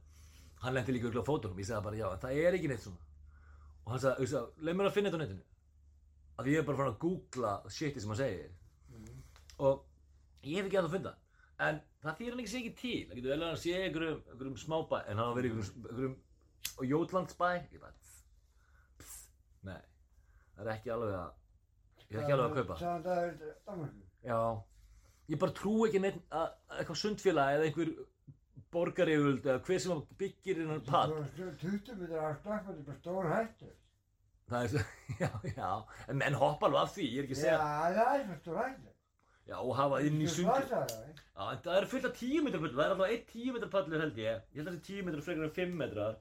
Hann 0.63 0.75
lendir 0.75 0.95
líka 0.95 1.11
á 1.11 1.29
fótunum. 1.29 1.59
Ég 1.59 1.67
sagði 1.69 1.85
bara 1.87 1.99
já 1.99 2.07
það 2.23 2.39
er 2.43 2.57
ekki 2.57 2.71
neitt 2.71 2.83
svona. 2.83 3.01
Og 3.85 3.91
hann 3.93 4.03
sagði, 4.03 4.29
sagði 4.31 4.65
leið 4.67 4.79
mér 4.79 4.89
að 4.89 4.95
finna 4.95 5.11
þetta 5.11 5.19
á 5.19 5.23
netinu. 5.23 5.45
Að 6.35 6.49
ég 6.51 6.59
er 6.59 6.67
bara 6.67 6.79
farin 6.79 6.95
að 6.95 7.01
googla 7.05 7.53
shiti 7.71 8.03
sem 8.03 8.11
hann 8.11 8.19
segir. 8.19 8.51
Og 9.63 9.85
ég 10.43 10.59
hef 10.59 10.67
ekki 10.67 10.79
að 10.79 10.89
það 10.89 10.97
finna 10.97 11.15
en 11.65 11.77
það 12.03 12.17
þýr 12.19 12.33
hann 12.33 12.41
ekki 12.43 12.51
sé 12.51 12.59
ekki 12.59 12.73
til. 12.81 12.97
Það 13.07 13.19
getur 13.19 13.31
vel 13.31 13.39
að 13.39 13.47
hann 13.47 13.61
sé 13.61 13.75
einhverjum, 13.79 14.57
smábæ 14.59 14.97
en 15.07 15.21
hann 15.21 15.37
verið 15.37 15.61
einhverjum, 15.61 16.17
Jótlandsbæ. 16.83 17.49
Nei. 19.63 19.79
Það 20.57 20.65
er 20.65 20.71
ekki 20.73 20.91
alveg 20.91 21.15
að 21.15 21.29
ég 22.09 22.17
er 22.17 22.25
ekki 22.25 22.35
alveg 22.35 22.49
að 22.49 22.57
kaupa 22.59 22.75
Það 24.25 24.33
er 24.33 24.33
já. 24.33 24.63
Ég 25.33 25.39
bara 25.41 25.55
trú 25.57 25.75
ekki 25.87 26.01
neitt 26.03 26.19
að 26.29 26.43
að 26.69 26.81
eitthvað 26.81 26.99
sundfélag 27.01 27.55
eða 27.55 27.65
einhver 27.69 27.93
borgarífuld 28.75 29.45
eða 29.47 29.61
hver 29.65 29.79
sem 29.85 30.01
byggir 30.19 30.61
innan 30.65 30.81
pall 30.85 31.13
20 31.37 31.95
metrar 31.99 32.25
af 32.31 32.39
stökkvöldi 32.41 32.81
er 32.81 32.87
bara 32.89 32.97
stór 32.99 33.29
hættur. 33.31 33.71
það 34.49 34.65
er 34.65 34.85
já, 35.23 35.29
já. 35.55 35.69
En 36.09 36.19
menn 36.21 36.37
hoppa 36.37 36.67
alveg 36.67 36.81
af 36.83 36.91
því, 36.95 37.07
ég 37.13 37.21
er 37.23 37.27
ekki 37.29 37.37
að 37.37 37.41
Já, 37.41 37.45
segja 37.45 37.57
það 37.95 38.19
er 38.19 38.27
bara 38.29 38.39
stór 38.43 38.59
hættur. 38.61 38.91
já, 39.49 39.55
og 39.61 39.73
hafa 39.79 40.01
inn 40.09 40.19
í 40.21 40.27
sund 40.29 40.49
Það 40.51 40.67
sagði 40.69 40.99
það, 40.99 41.23
Já, 41.35 41.47
en 41.55 41.63
það 41.65 41.77
eru 41.79 41.89
fullt 41.93 42.07
af 42.09 42.19
10 42.19 42.43
metrar 42.45 42.61
pallur, 42.65 42.75
það 42.77 42.85
er 42.85 42.93
alltaf 42.95 43.13
einn 43.15 43.25
10 43.31 43.55
metrar 43.55 43.71
pallur 43.77 44.03
held 44.05 44.19
ég. 44.25 44.43
Ég 44.53 44.59
held 44.61 44.67
að 44.67 44.75
það 44.75 44.79
sé 44.81 44.93
10 44.99 45.07
metrar 45.09 45.25
frekar 45.29 45.47
en 45.49 45.55
5 45.57 45.75
metrar 45.81 46.15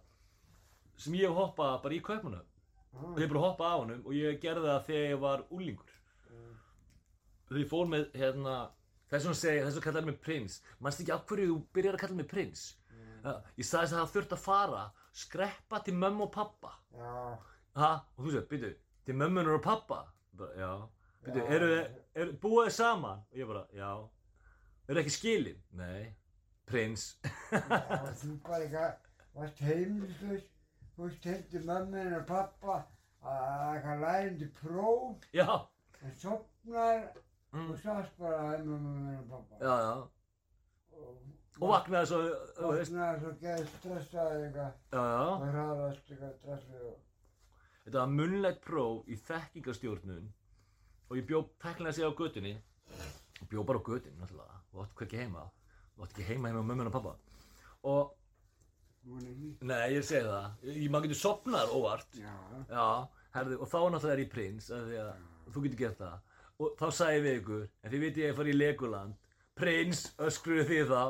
sem 1.04 1.18
ég 1.18 1.28
hef 1.28 1.38
hoppað 1.42 1.76
bara 1.84 1.98
í 1.98 2.02
kaupmannu 2.08 2.40
og 3.12 3.20
ég 3.20 3.30
bara 3.34 3.44
hoppað 3.48 3.74
á 3.74 3.76
honum 3.82 4.02
og 4.06 4.14
ég 4.14 4.40
gerði 4.42 4.68
það 4.70 4.84
þegar 4.88 5.06
ég 5.10 5.22
var 5.26 5.44
úlingur 5.50 5.93
ég 7.62 7.68
fór 7.70 7.86
með 7.90 8.06
hérna 8.18 8.54
þess 9.10 9.28
að 9.30 9.36
segja, 9.38 9.66
þess 9.66 9.78
að 9.78 9.84
kallaði 9.86 10.10
mig 10.10 10.18
prins. 10.24 10.56
Mannst 10.80 11.02
ekki 11.04 11.12
af 11.14 11.26
hverju 11.28 11.50
þú 11.52 11.58
byrjar 11.76 11.98
að 11.98 12.02
kalla 12.04 12.18
mig 12.18 12.28
prins? 12.30 12.64
Ja, 13.24 13.34
ég 13.56 13.64
sagði 13.68 13.86
þess 13.86 13.94
að 13.94 14.00
það 14.00 14.14
þurft 14.14 14.34
að 14.36 14.42
fara 14.44 14.82
skreppa 15.14 15.80
til 15.86 15.94
mömmu 15.96 16.26
og 16.26 16.32
pappa. 16.34 16.72
Já. 16.98 17.38
ha? 17.78 17.92
og 18.16 18.24
þú 18.26 18.32
segir, 18.34 18.48
byrju, 18.50 18.72
til 19.06 19.16
mömmunar 19.20 19.56
og 19.58 19.62
pappa? 19.64 20.00
Bara, 20.34 20.58
já, 20.58 20.72
byrju, 21.24 21.44
Já. 21.44 21.54
eru 21.56 21.70
þið 21.70 22.24
er, 22.24 22.32
búið 22.42 22.66
þið 22.68 22.74
saman? 22.78 23.22
Og 23.30 23.38
ég 23.38 23.48
bara, 23.52 23.64
já. 23.72 23.92
Eru 24.88 25.00
ekki 25.00 25.14
skilin? 25.14 25.62
nei, 25.72 26.14
prins. 26.68 27.06
Já, 27.52 28.12
þú 28.20 28.34
bara 28.44 28.64
eitthvað, 28.64 28.98
varst 29.38 29.62
heimilislaus, 29.64 30.44
þú 30.96 31.06
veist 31.06 31.28
heimdi 31.30 31.62
mömmin 31.64 32.18
og 32.18 32.26
pappa. 32.28 32.80
Að 33.24 33.62
eitthvað 33.78 34.02
lærindi 34.04 34.46
próf, 34.58 35.22
já, 35.32 35.46
en 36.04 36.16
sopnar 36.20 37.06
mm, 37.54 37.70
og 37.72 37.80
sást 37.80 38.18
bara 38.20 38.42
að 38.50 38.66
mömmin 38.68 39.16
og 39.22 39.26
pappa. 39.30 39.58
já, 39.62 39.74
já. 39.86 39.94
Og, 41.60 41.68
vaknaði 41.70 42.10
svo, 42.10 42.20
þú 42.58 42.70
veist. 42.74 42.92
Vaknaði 42.92 43.20
svo 43.22 43.32
geði 43.42 43.66
stressaði 43.72 44.46
eitthvað. 44.48 44.78
Já, 44.92 45.02
já, 45.14 45.26
og 45.32 45.44
hraðast 45.50 46.14
eitthvað 46.14 46.32
stressið 46.40 46.86
og... 46.90 46.96
þetta 47.84 47.98
var 48.00 48.14
munnlegt 48.18 48.64
próf 48.64 49.08
í 49.08 49.20
þekkingarstjórnun 49.28 50.32
og 51.08 51.20
ég 51.20 51.28
bjó 51.28 51.44
teknilega 51.62 51.98
sig 51.98 52.08
á 52.08 52.12
götunni. 52.20 52.56
Og 53.42 53.50
bjó 53.50 53.64
bara 53.66 53.78
á 53.78 53.86
götunni 53.86 54.18
náttúrulega. 54.18 54.60
Og 54.74 54.82
átti 54.84 54.98
hvergi 55.00 55.22
heima. 55.22 55.46
Og 55.94 56.06
átti 56.06 56.18
ekki 56.18 56.28
heima 56.32 56.50
heima 56.50 56.64
á 56.64 56.68
mömmun 56.70 56.90
og 56.90 56.96
pappa 56.96 57.16
og, 57.84 58.14
Hún 59.04 59.24
nei, 59.68 59.92
ég 59.92 60.04
segi 60.06 60.24
það. 60.24 60.44
Ég, 60.64 60.84
maður 60.88 61.10
getur 61.10 61.18
sopnað 61.20 61.72
óvart. 61.76 62.14
Já. 62.16 62.30
Já, 62.70 62.84
herðu, 63.34 63.58
og 63.60 63.68
þá 63.68 63.76
náttúrulega 63.92 64.14
er 64.14 64.22
ég 64.22 64.30
prins 64.32 64.70
af 64.72 64.86
því 64.88 65.00
að 65.02 65.10
þú 65.52 65.64
getur 65.66 65.80
gert 65.82 65.98
það 66.00 66.14
og 66.62 66.74
þá 66.78 66.86
sagði 66.94 67.16
ég 67.18 67.24
við 67.26 67.38
ykkur 67.40 67.62
en 67.82 67.90
þið 67.94 68.02
viti 68.04 68.22
ég 68.24 68.32
að 68.34 68.38
fara 68.40 68.52
í 68.52 68.56
Legoland 68.58 69.30
prins 69.58 70.02
öskruðu 70.22 70.64
þið 70.70 70.90
þá. 70.92 71.02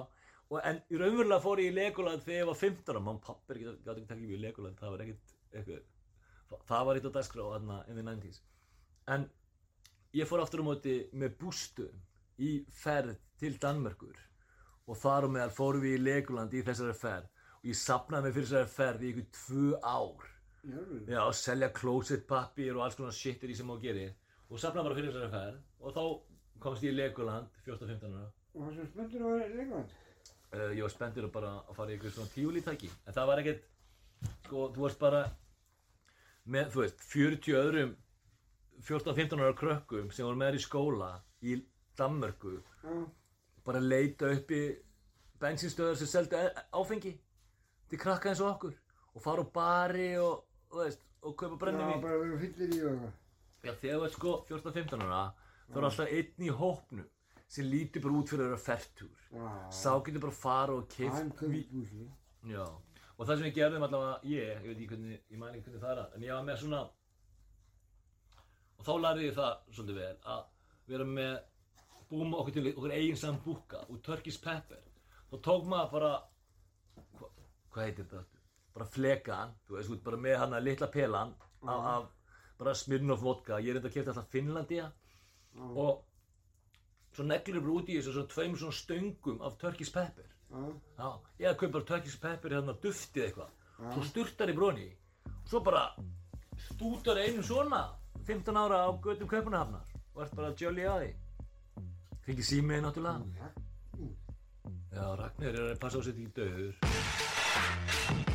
Og 0.52 0.60
en 0.68 0.80
í 0.92 0.98
raunverulega 1.00 1.40
fór 1.42 1.60
ég 1.62 1.72
í 1.72 1.74
Legoland 1.74 2.22
þegar 2.24 2.40
ég 2.42 2.48
var 2.50 2.58
15 2.60 2.92
ára. 2.94 3.00
Mann 3.04 3.20
pappir 3.24 3.60
gæti 3.62 3.92
ekki 4.04 4.18
mig 4.20 4.34
í 4.36 4.40
Legoland 4.40 4.76
það 4.80 4.90
var 4.94 5.04
ekkert 5.04 5.34
eitthvað 5.54 6.66
það- 6.68 6.86
var 6.86 6.96
eitt 7.00 7.08
á 7.08 7.16
dagskrá 7.16 7.46
þarna 7.54 7.78
in 7.88 7.96
the 7.96 8.02
90s 8.02 8.40
en 9.08 9.24
ég 10.14 10.28
fór 10.28 10.42
aftur 10.44 10.60
á 10.62 10.68
móti 10.68 10.96
með 11.12 11.36
bústum 11.40 12.02
í 12.38 12.64
ferð 12.70 13.16
til 13.40 13.56
Danmörkur 13.58 14.16
og 14.86 14.96
þar 15.00 15.24
og 15.24 15.30
meðal 15.34 15.50
fórum 15.56 15.80
við 15.82 15.98
í 15.98 16.02
Legoland 16.04 16.52
í 16.52 16.62
þessari 16.62 16.94
ferð. 16.94 17.28
Og 17.64 17.70
ég 17.72 17.76
sapnaði 17.80 18.22
mig 18.22 18.34
fyrir 18.34 18.48
þessari 18.50 18.68
ferð 18.76 19.02
í 19.02 19.12
ykkur 19.14 19.26
tvö 19.32 19.80
ár. 19.82 20.26
Já, 21.08 21.22
selja 21.32 21.68
closet 21.72 22.26
pappir 22.28 22.76
og 22.76 22.82
alls 22.84 22.94
konar 22.96 23.12
shit 23.12 23.42
er 23.44 23.48
í 23.48 23.56
sem 23.56 23.66
má 23.66 23.78
geri 23.80 24.10
og 24.54 24.62
sapnaði 24.62 24.86
bara 24.88 24.96
fyrir 25.00 25.12
þessari 25.12 25.32
ferð 25.34 25.84
og 25.88 25.94
þá 25.96 26.02
komst 26.64 26.84
ég 26.86 26.94
í 26.94 26.98
Legoland 26.98 27.60
14-15 27.66 28.14
ára 28.18 28.28
og 28.54 28.60
það 28.68 28.76
sem 28.78 28.90
spenntur 28.92 29.24
að 29.26 29.32
vera 29.34 29.58
leikvand. 29.58 29.94
uh, 30.54 30.70
ég 30.78 30.82
var 30.86 30.92
spenntur 30.94 31.26
að 31.28 31.32
bara 31.34 31.52
að 31.64 31.74
fara 31.80 31.90
í 31.92 31.96
ykkur 31.98 32.14
svona 32.14 32.32
tíulítæki 32.36 32.90
en 32.94 33.16
það 33.18 33.30
var 33.32 33.42
ekkert 33.42 33.66
sko, 34.46 34.68
þú 34.76 34.84
varst 34.86 35.00
bara 35.02 35.24
með, 36.44 36.70
þú 36.74 36.82
veist, 36.84 37.02
40 37.10 37.58
öðrum 37.60 37.92
14-15 38.84 39.42
ára 39.42 39.56
krökkum 39.58 40.10
sem 40.12 40.26
voru 40.26 40.38
með 40.40 40.50
þér 40.52 40.58
í 40.60 40.64
skóla 40.64 41.10
í 41.44 41.58
Danmörku 41.98 42.54
Já, 42.84 42.94
bara 43.66 43.80
leita 43.80 44.30
upp 44.34 44.50
í 44.54 44.62
bensinstöðar 45.40 45.98
sem 45.98 46.10
seldu 46.10 46.36
e- 46.38 46.64
áfengi 46.76 47.14
til 47.90 48.00
krakka 48.00 48.30
eins 48.32 48.42
og 48.44 48.50
okkur 48.54 48.74
og 49.14 49.22
fara 49.24 49.44
á 49.44 49.46
bari 49.54 50.08
og, 50.20 50.42
þú 50.70 50.82
veist, 50.82 51.04
og 51.22 51.36
kaupa 51.38 51.54
já, 51.56 51.60
brennivín 51.64 52.02
bara 52.02 52.18
vera 52.22 52.40
fyllir 52.42 52.74
í 52.74 52.80
og 52.84 52.90
eitthvað. 52.94 53.20
Þegar 53.64 53.98
þú 53.98 54.06
ert 54.06 54.16
sko 54.18 54.32
14-15 54.50 55.04
ára 55.06 55.20
þá 55.68 55.76
er 55.80 55.86
alltaf 55.88 56.14
einn 56.18 56.44
í 56.46 56.50
hópnum 56.60 57.06
sem 57.54 57.68
lítur 57.70 58.02
bara 58.04 58.18
út 58.18 58.32
fyrir 58.32 58.44
að 58.44 58.50
vera 58.52 58.64
fertúr 58.64 59.22
Já, 59.34 59.46
sá 59.74 59.90
getur 60.06 60.22
bara 60.24 60.36
fara 60.36 60.74
og 60.78 60.88
keift. 60.90 61.40
Já, 62.50 62.64
og 63.14 63.22
það 63.28 63.38
sem 63.40 63.46
ég 63.48 63.56
gerðum 63.56 63.86
allavega 63.86 64.18
ég, 64.28 64.50
ég 64.50 64.68
veit 64.68 64.76
ekki 64.76 64.90
hvernig, 64.92 65.20
ég 65.30 65.40
mæni 65.40 65.58
ekki 65.58 65.70
hvernig 65.70 65.84
það 65.84 65.92
er 65.94 66.02
að, 66.04 66.14
en 66.18 66.26
ég 66.26 66.34
var 66.34 66.46
með 66.48 66.60
svona 66.62 66.82
og 68.74 68.86
þá 68.88 68.92
lærði 69.04 69.28
ég 69.28 69.36
það 69.38 69.52
svolítið 69.76 70.00
vel 70.00 70.14
að 70.34 70.42
vera 70.92 71.08
með 71.08 71.34
búum 72.10 72.36
okkur 72.40 72.56
til 72.58 72.66
okkur 72.74 72.94
eigin 72.94 73.20
saman 73.20 73.42
búka 73.44 73.84
úr 73.88 74.00
Turkish 74.04 74.42
Pepper. 74.44 74.82
Þá 75.30 75.36
tók 75.46 75.68
maður 75.70 75.92
bara 75.94 76.12
hva, 77.18 77.30
hvað 77.72 77.86
heitir 77.88 78.04
þetta? 78.10 78.42
bara 78.74 78.86
flekan, 78.90 79.54
þú 79.68 79.76
veist, 79.78 79.94
bara 80.02 80.18
með 80.18 80.36
hann 80.42 80.56
að 80.56 80.64
litla 80.66 80.88
pelan 80.90 81.34
af, 81.62 81.84
af 81.94 82.08
bara 82.58 82.74
Smirnoff 82.74 83.22
vodka, 83.24 83.58
ég 83.60 83.74
er 83.74 83.80
enda 83.80 83.90
að 83.90 83.96
kæfta 83.96 84.12
alltaf 84.14 84.30
Finnlandia. 84.32 84.90
Og 85.74 86.02
svo 87.14 87.26
neglur 87.26 87.62
bara 87.64 87.76
út 87.80 87.90
í 87.90 87.98
þessu 87.98 88.14
svona 88.14 88.30
tveim 88.34 88.56
svona 88.58 88.78
stöngum 88.78 89.42
af 89.46 89.58
Turkish 89.60 89.92
Pepper. 89.94 90.30
Já, 90.54 90.62
Já, 90.98 91.08
ég 91.40 91.50
að 91.50 91.58
kaupa 91.62 91.72
bara 91.78 91.88
Turkish 91.90 92.20
Pepper 92.22 92.56
hérna 92.56 92.76
duftið 92.82 93.26
eitthvað. 93.28 93.50
Svo 93.94 94.06
sturtar 94.06 94.52
í 94.52 94.56
broni. 94.56 94.88
Og 95.26 95.50
Svo 95.50 95.60
bara 95.66 95.84
stútar 96.68 97.18
einu 97.22 97.42
svona 97.42 97.82
15 98.26 98.56
ára 98.56 98.84
á 98.86 98.90
göttum 99.02 99.28
kaupunahafnar 99.28 99.84
og 100.14 100.22
ert 100.22 100.34
bara 100.38 100.54
jolly 100.58 100.86
að 100.88 101.00
því. 101.02 101.12
Fengið 102.24 102.46
símiði 102.48 102.84
náttúrulega. 102.86 103.50
Já, 104.94 105.06
Ragnar 105.18 105.50
er 105.58 105.72
að 105.72 105.80
passa 105.82 105.98
á 105.98 106.02
sér 106.06 106.14
ekki 106.14 106.30
döður 106.38 108.33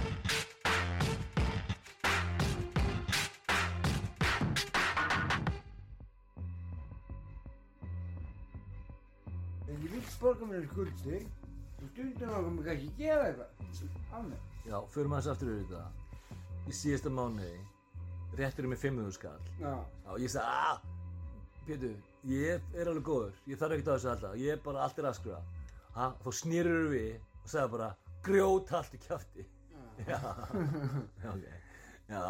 borga 10.19 10.45
mér 10.49 10.67
skuldir 10.67 11.25
og 11.79 11.89
stundum 11.93 12.29
okkur 12.35 12.53
mér 12.57 12.69
kannski 12.69 12.91
gefa 12.97 13.25
eitthvað. 13.29 13.49
Af 14.11 14.23
mér. 14.27 14.39
Já, 14.67 14.77
förum 14.93 15.13
aðeins 15.15 15.31
aftur 15.33 15.51
yfir 15.53 15.67
þetta. 15.69 15.83
Í 16.69 16.75
síðasta 16.75 17.11
mánuði 17.13 17.53
réttur 18.39 18.67
með 18.69 18.83
500 18.83 19.15
skall. 19.15 19.39
Já, 19.61 19.73
Já, 20.05 20.11
ég 20.23 20.33
sagði, 20.33 20.49
aah, 20.49 20.81
Pétur, 21.69 21.95
ég 22.25 22.69
er 22.73 22.89
alveg 22.89 23.05
góður, 23.05 23.33
ég 23.49 23.59
þarf 23.61 23.75
ekkert 23.75 23.89
á 23.89 23.93
þessu 23.95 24.11
alltaf, 24.13 24.37
ég 24.41 24.53
er 24.55 24.61
bara 24.65 24.83
allt 24.85 24.99
er 24.99 25.07
askra. 25.09 25.39
Ha, 25.95 26.11
þá 26.23 26.29
snýrur 26.39 26.87
við 26.93 27.11
og 27.43 27.49
sagði 27.51 27.73
bara, 27.75 27.89
grjót 28.25 28.71
allt 28.79 28.95
í 28.97 29.01
kjafti. 29.05 29.45
Já, 30.07 30.17
já, 31.23 31.29
ok, 31.33 31.45
já, 32.09 32.23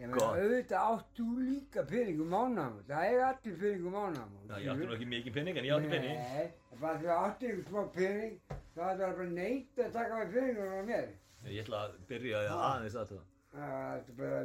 ég 0.00 0.08
meina 0.08 0.26
auðvitað 0.30 0.86
átt 0.90 1.10
þú 1.18 1.26
líka 1.44 1.82
pening 1.90 2.20
um 2.24 2.30
mánaðamót. 2.34 2.84
Það 2.88 3.04
eiga 3.10 3.26
allir 3.30 3.56
pening 3.62 3.86
um 3.86 3.94
mánaðamót. 3.96 4.46
Já, 4.48 4.56
ég 4.64 4.70
átti 4.72 4.86
nú 4.88 4.94
ekki 4.96 5.08
mikið 5.14 5.34
penning, 5.36 5.58
en 5.60 5.68
ég 5.68 5.74
átti 5.76 5.90
penning. 5.94 6.22
Nei, 6.30 6.46
bara 6.80 7.00
því 7.02 7.10
að 7.10 7.24
áttu 7.26 7.50
ykkur 7.50 7.66
smá 7.68 7.82
pening, 7.98 8.38
þá 8.74 8.80
ættu 8.86 9.02
það 9.04 9.14
bara 9.20 9.28
neitt 9.34 9.82
að 9.84 9.92
taka 9.98 10.20
með 10.22 10.32
peningur 10.36 10.72
á 10.72 10.82
mér. 10.90 11.12
Ég 11.50 11.62
ætla 11.64 11.82
að 11.84 11.98
byrja 12.10 12.40
að 12.40 12.64
aðeins 12.70 12.96
að 13.02 13.12
það. 13.12 13.22
Það 13.50 13.94
er 14.00 14.18
bara, 14.20 14.40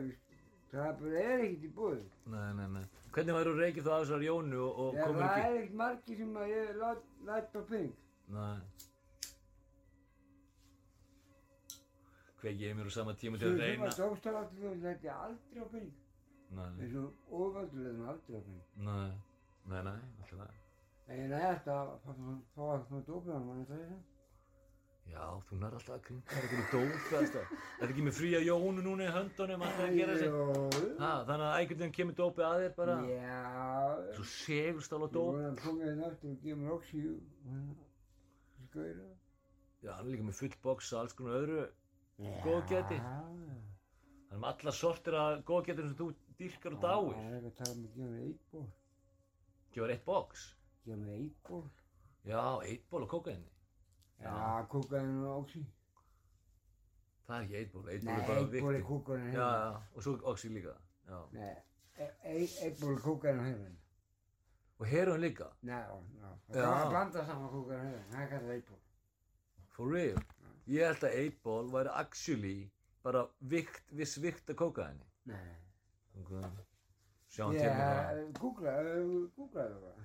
það 0.76 0.94
bara 1.02 1.24
er 1.24 1.44
ekkert 1.46 1.66
í 1.70 1.74
búið. 1.80 2.04
Nei, 2.36 2.48
nei, 2.60 2.68
nei. 2.76 2.86
Hvernig 3.16 3.38
væru 3.38 3.52
reykið 3.56 3.86
þá 3.86 3.92
að 3.96 4.02
þessar 4.04 4.24
Jónu 4.26 4.64
og, 4.66 4.96
komur 5.00 5.22
það 5.22 5.30
ekki? 5.30 5.46
er 5.46 5.60
ekkert 5.60 5.76
margir 5.82 6.18
sem 6.20 6.34
að 6.42 6.50
ég 6.52 6.72
lát, 6.82 7.04
læt 7.30 7.56
á 7.56 7.62
pening. 7.70 7.94
Nei. 8.36 8.56
Kveikið 12.46 12.62
ég 12.68 12.76
mér 12.78 12.86
á 12.86 12.94
sama 12.94 13.14
tíma 13.18 13.40
til 13.42 13.48
að 13.48 13.54
Svo 13.56 13.58
sem 13.58 13.66
reyna. 13.66 13.90
að 13.90 14.02
dóstaráttu 14.02 14.56
þú 14.62 14.74
læti 14.86 15.08
aldrei 15.10 15.62
á 15.62 15.68
pening. 15.72 15.94
Nei, 16.56 16.66
eins 16.86 16.96
og 17.02 17.38
ofaldur 17.42 17.80
leðum 17.86 18.10
aldrei 18.12 18.38
á 18.38 18.42
pening. 18.46 18.66
nei, 18.86 19.12
nei, 19.66 19.82
nei, 19.88 20.00
alltaf 20.22 20.38
það. 20.42 20.52
En 21.08 21.20
ég 21.22 21.30
nægast 21.32 21.68
að 21.74 21.88
fá 22.04 22.12
fá 22.56 22.62
að 22.76 22.84
fá 22.90 22.98
dópið 23.08 23.34
hann, 23.34 23.50
er 23.62 23.66
það? 23.72 23.96
Já, 25.06 25.26
þú 25.48 25.58
nær 25.62 25.74
alltaf 25.78 25.96
að 25.96 26.04
kringa 26.06 26.22
þetta 26.36 26.58
í 26.62 26.68
dófi 26.72 27.18
alltaf. 27.20 27.50
Það 27.78 27.84
er 27.86 27.92
ekki 27.94 28.06
með 28.08 28.16
fría 28.20 28.40
Jónu 28.46 28.82
núna 28.86 29.06
í 29.06 29.12
höndunum 29.16 29.62
alltaf 29.66 29.84
að 29.86 29.90
þannig 31.30 31.46
að 31.46 31.58
einhvern 31.60 31.80
veginn 31.82 31.96
kemur 31.98 32.16
dópið 32.22 32.46
að 32.46 32.62
þér 32.64 32.74
bara. 32.80 32.96
Já. 33.10 33.42
Svo 34.18 34.24
segurst 34.32 34.94
alveg 34.98 35.10
Ég 35.10 35.18
dóp. 35.18 35.34
voru 35.34 35.50
að 35.50 35.60
koma 35.66 35.84
hérna 35.86 36.08
aftur 36.10 36.30
og 36.32 36.40
gefa 36.46 36.58
mér 36.62 36.72
oxíu. 36.78 37.14
Skauðra. 38.70 39.10
Já, 39.86 39.92
hann 39.94 40.06
er 40.08 40.12
líka 40.16 40.26
með 40.30 40.40
full 40.40 40.56
box 40.64 40.94
og 40.94 41.00
alls 41.04 41.14
konar 41.14 41.38
öðru 41.42 41.60
góðgæti. 42.20 42.98
Það 43.00 44.36
er 44.36 44.40
með 44.42 44.50
alla 44.52 44.72
sortir 44.72 45.14
af 45.20 45.44
góðgætir 45.48 45.88
sem 45.90 45.96
þú 46.00 46.08
dýrkar 46.40 46.74
og 46.76 46.82
Það 46.82 46.96
dáir. 46.96 47.18
er 47.26 47.36
ekki 47.36 47.48
að 47.52 47.58
tala 47.60 47.76
um 47.76 47.86
að 47.86 47.96
gefa 47.96 48.10
mér 48.12 48.26
eitt 48.28 48.46
ból. 48.52 48.68
Gefur 49.76 49.90
eitt 49.96 50.06
box. 50.06 50.46
Gefa 50.86 50.98
mér 51.02 51.16
eitt 51.20 51.42
ból. 51.50 51.64
Já, 52.26 52.44
eitt 52.66 52.90
ból 52.90 53.04
og 53.04 53.10
kókaini. 53.10 53.50
Já, 54.22 54.68
kókaðin 54.72 55.24
og 55.26 55.44
oxí. 55.44 55.66
Það 57.26 57.36
er 57.38 57.44
ekki 57.46 57.56
eitt 57.62 57.72
ból, 57.74 57.88
eitt 57.90 58.04
ból 58.06 58.14
er 58.14 58.28
bara 58.28 58.44
vikti. 58.46 59.32
Já, 59.34 59.48
já, 59.48 59.82
og 59.96 60.04
svo 60.04 60.16
oxy 60.32 60.50
líka. 60.50 60.76
Já. 61.10 61.20
Nei, 61.34 61.56
e- 61.98 62.14
eitt 62.68 62.80
ból 62.82 62.96
kókaðin 63.00 63.40
og 63.40 63.46
hérna. 63.46 63.72
Og 64.80 64.86
heroin 64.92 65.22
líka. 65.22 65.52
Nei, 65.62 65.80
já, 65.80 66.00
já. 66.22 66.32
Það 66.48 66.56
Já. 66.56 66.64
kann 66.64 66.82
að 66.86 66.90
blanda 66.90 67.26
saman 67.26 67.50
kókaðin 67.50 67.80
og 67.80 67.92
hérna. 67.92 68.10
Það 68.12 68.22
er 68.24 68.30
kallað 68.34 68.56
eitt 68.56 68.68
ból. 68.70 68.80
For 69.76 69.92
real. 69.92 70.18
Ég 70.66 70.82
held 70.88 71.04
að 71.06 71.18
eitt 71.20 71.42
ból 71.46 71.68
væri 71.74 71.92
actually 71.94 72.56
bara 73.06 73.26
vikt, 73.40 73.92
viss 73.94 74.18
vikt 74.22 74.50
af 74.50 74.58
kókaini. 74.58 75.06
Nei. 75.30 75.56
Okay. 76.22 76.50
Sjáum 77.30 77.54
til 77.54 77.68
með 77.68 77.82
það. 77.82 78.18
Já, 78.18 78.28
googlaðu, 78.40 79.20
það. 79.36 80.04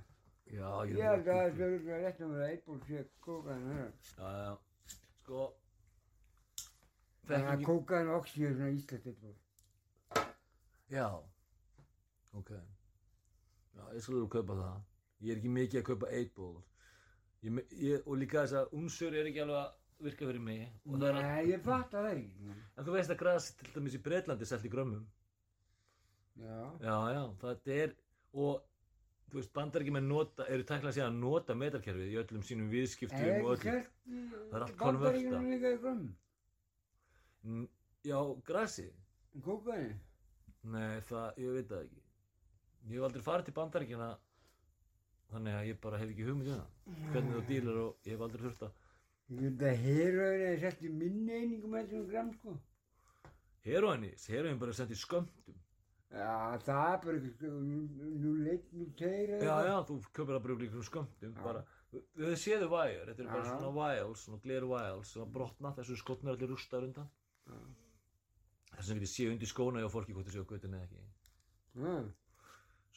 Já, 0.50 0.68
ég 0.90 0.96
Ég 0.98 1.06
held 1.06 1.28
að 1.30 1.58
það 1.60 1.62
er 1.64 2.02
rétt 2.04 2.22
um 2.26 2.34
að 2.34 2.44
eitt 2.48 2.64
ból 2.66 2.80
sé 2.88 3.04
kókaðin 3.24 3.68
og 3.70 3.76
hérna. 3.78 3.92
Já, 4.18 4.30
já. 4.44 4.52
Sko. 5.22 5.44
Þannig 7.30 7.50
að 7.54 7.64
kókaðin 7.68 8.10
og 8.10 8.20
oxí 8.20 8.44
er 8.48 8.56
svona 8.58 8.70
eitt 8.74 9.20
ból. 9.22 9.36
Já. 10.90 11.06
Ok. 12.36 12.50
Já, 13.76 13.84
ég 13.94 14.02
skulle 14.02 14.28
kaupa 14.28 14.58
það. 14.58 14.80
Ég 15.20 15.32
er 15.34 15.40
ekki 15.40 15.52
mikið 15.54 15.80
að 15.80 15.88
kaupa 15.92 16.10
8 16.20 16.34
ból. 16.36 16.56
Ég, 17.44 17.52
me- 17.56 17.68
ég, 17.70 18.02
og 18.06 18.18
líka 18.20 18.42
þess 18.42 18.58
að 18.60 18.74
unsur 18.80 19.14
er 19.16 19.28
ekki 19.30 19.44
alveg 19.44 19.62
að 19.62 19.79
virka 20.04 20.26
fyrir 20.28 20.40
mig. 20.44 20.66
Nei, 20.84 21.44
ég 21.50 21.62
fatt 21.64 21.92
það 21.94 22.08
ekki. 22.14 22.54
en 22.76 22.84
þú 22.86 22.94
veist 22.96 23.10
að 23.14 23.18
gras 23.22 23.50
til 23.60 23.70
dæmis 23.74 23.96
í 23.98 24.02
Breitlandi 24.04 24.46
er 24.46 24.50
selt 24.50 24.64
í 24.66 24.72
grömmum. 24.72 25.06
Já. 26.40 26.58
Já, 26.80 26.96
já, 27.14 27.22
það 27.42 27.72
er, 27.76 27.94
og 28.32 28.62
þú 29.30 29.38
veist, 29.40 29.52
bandar 29.54 29.82
ekki 29.84 29.92
með 29.94 30.06
nota, 30.08 30.46
eru 30.48 30.64
tækla 30.66 30.88
að 30.90 30.96
segja 30.96 31.08
að 31.10 31.18
nota 31.20 31.54
metarkerfið 31.58 32.14
í 32.14 32.18
öllum 32.22 32.42
sínum 32.46 32.70
viðskiptum 32.72 33.44
og 33.44 33.52
ekki 33.58 33.74
öllum. 33.74 34.30
Það 34.50 34.56
er 34.56 34.64
allt 34.66 34.78
Bandaríkjunum 34.80 35.44
konverta. 35.44 35.50
líka 35.54 35.74
í 35.74 35.82
grömm? 35.84 36.06
Mm, 37.44 37.68
Já, 38.04 38.18
grasi? 38.48 38.86
Kókaðin? 39.44 39.94
Nei, 40.72 41.00
það, 41.08 41.38
ég 41.44 41.54
veit 41.58 41.68
það 41.70 41.84
ekki. 41.84 42.02
Ég 42.90 42.96
hef 42.96 43.06
aldrei 43.10 43.22
farið 43.24 43.46
til 43.50 43.54
bandaríkjana, 43.60 44.08
þannig 45.30 45.56
að 45.60 45.68
ég 45.70 45.80
bara 45.84 45.98
hef 46.00 46.10
ekki 46.14 46.26
hugmynd 46.26 46.48
um 46.54 46.62
það. 46.62 47.10
Hvernig 47.12 47.36
þú 47.36 47.42
dílar 47.50 47.80
og 47.84 48.08
ég 48.08 48.16
hef 48.16 48.24
aldrei 48.26 48.44
þurft 48.46 48.64
að. 48.66 48.78
Ég 49.30 49.40
veit 49.46 49.60
að 49.62 49.82
heroin 49.84 50.40
er 50.48 50.58
selt 50.64 50.80
í 50.82 50.88
minni 50.90 51.32
einingum 51.36 51.74
heldur 51.78 52.00
en 52.00 52.06
gramm 52.10 52.30
sko. 52.34 52.56
Heroin 53.62 54.06
bara 54.58 54.72
er 54.72 54.78
sent 54.78 54.90
í 54.90 54.98
skömmtum. 54.98 55.58
Já, 56.10 56.58
það 56.66 56.86
er 56.92 56.96
bara 57.04 57.18
ekki, 57.20 57.50
nú- 57.70 58.14
nú 58.18 58.30
leitt, 58.42 58.72
nú 58.74 58.88
teir 58.98 59.28
Já, 59.38 59.56
já, 59.68 59.76
þú 59.86 59.98
köpir 60.10 60.34
það 60.34 60.42
bara 60.42 60.54
úr 60.80 60.86
skömmtum, 60.88 61.34
Já. 61.36 61.42
bara, 61.44 61.62
þið 61.92 62.34
séðu 62.42 62.68
wire, 62.72 63.04
þetta 63.06 63.22
eru 63.22 63.28
bara 63.30 63.44
svona 63.44 63.70
wiles, 63.76 64.24
svona 64.26 64.40
gler 64.42 64.66
wiles 64.66 65.12
sem 65.12 65.22
að 65.22 65.32
brotna, 65.36 65.72
þessu 65.76 65.96
skotnir 66.00 66.34
allir 66.34 66.50
rústar 66.50 66.82
undan. 66.82 67.08
Já. 67.46 67.60
Þess 68.74 68.88
vegna 68.90 69.00
getið 69.00 69.14
séu 69.14 69.30
undir 69.30 69.46
skóna 69.52 69.80
hjá 69.84 69.90
fólki 69.94 70.12
hvort 70.16 70.26
þið 70.26 70.34
séu 70.34 70.42
á 70.42 70.50
göttunni 70.50 70.80
eða 70.80 70.88
ekki. 70.88 71.06
Já, 71.78 71.94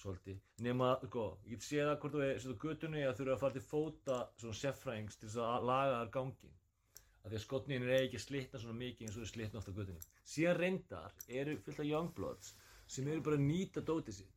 Svolítið. 0.04 0.39
Nema, 0.66 0.88
sko, 1.08 1.22
ég 1.48 1.56
get 1.56 1.63
séð 1.63 1.86
það 1.88 2.00
hvort 2.02 2.16
þú 2.16 2.22
er 2.26 2.42
á 2.44 2.62
göttunni 2.63 3.04
að 3.08 3.20
þurfa 3.20 3.36
að 3.38 3.42
fara 3.44 3.56
til 3.56 3.62
fóta 3.63 4.18
svona 4.42 4.58
seffræðings 4.60 5.20
til 5.20 5.30
þess 5.30 5.39
að 5.48 5.68
laga 5.70 5.94
þar 6.02 6.10
gangin. 6.18 6.58
Af 7.24 7.30
því 7.32 7.38
að 7.38 7.44
skotnin 7.46 7.86
er 7.86 7.94
ekki 8.02 8.20
að 8.20 8.24
slitna 8.26 8.60
svona 8.60 8.80
mikið 8.82 9.08
eins 9.08 9.16
og 9.16 9.24
þau 9.24 9.32
slitna 9.32 9.62
oft 9.62 9.70
á 9.72 9.78
göttunni. 9.78 10.08
Síðan 10.34 10.58
reyndar 10.60 11.13
eru 11.42 11.56
fullt 11.63 11.80
af 11.80 11.88
youngbloods 11.88 12.50
sem 12.98 13.08
eru 13.13 13.24
bara 13.24 13.39
að 13.39 13.46
nýta 13.46 13.84
dótið 13.88 14.18
sitt. 14.18 14.34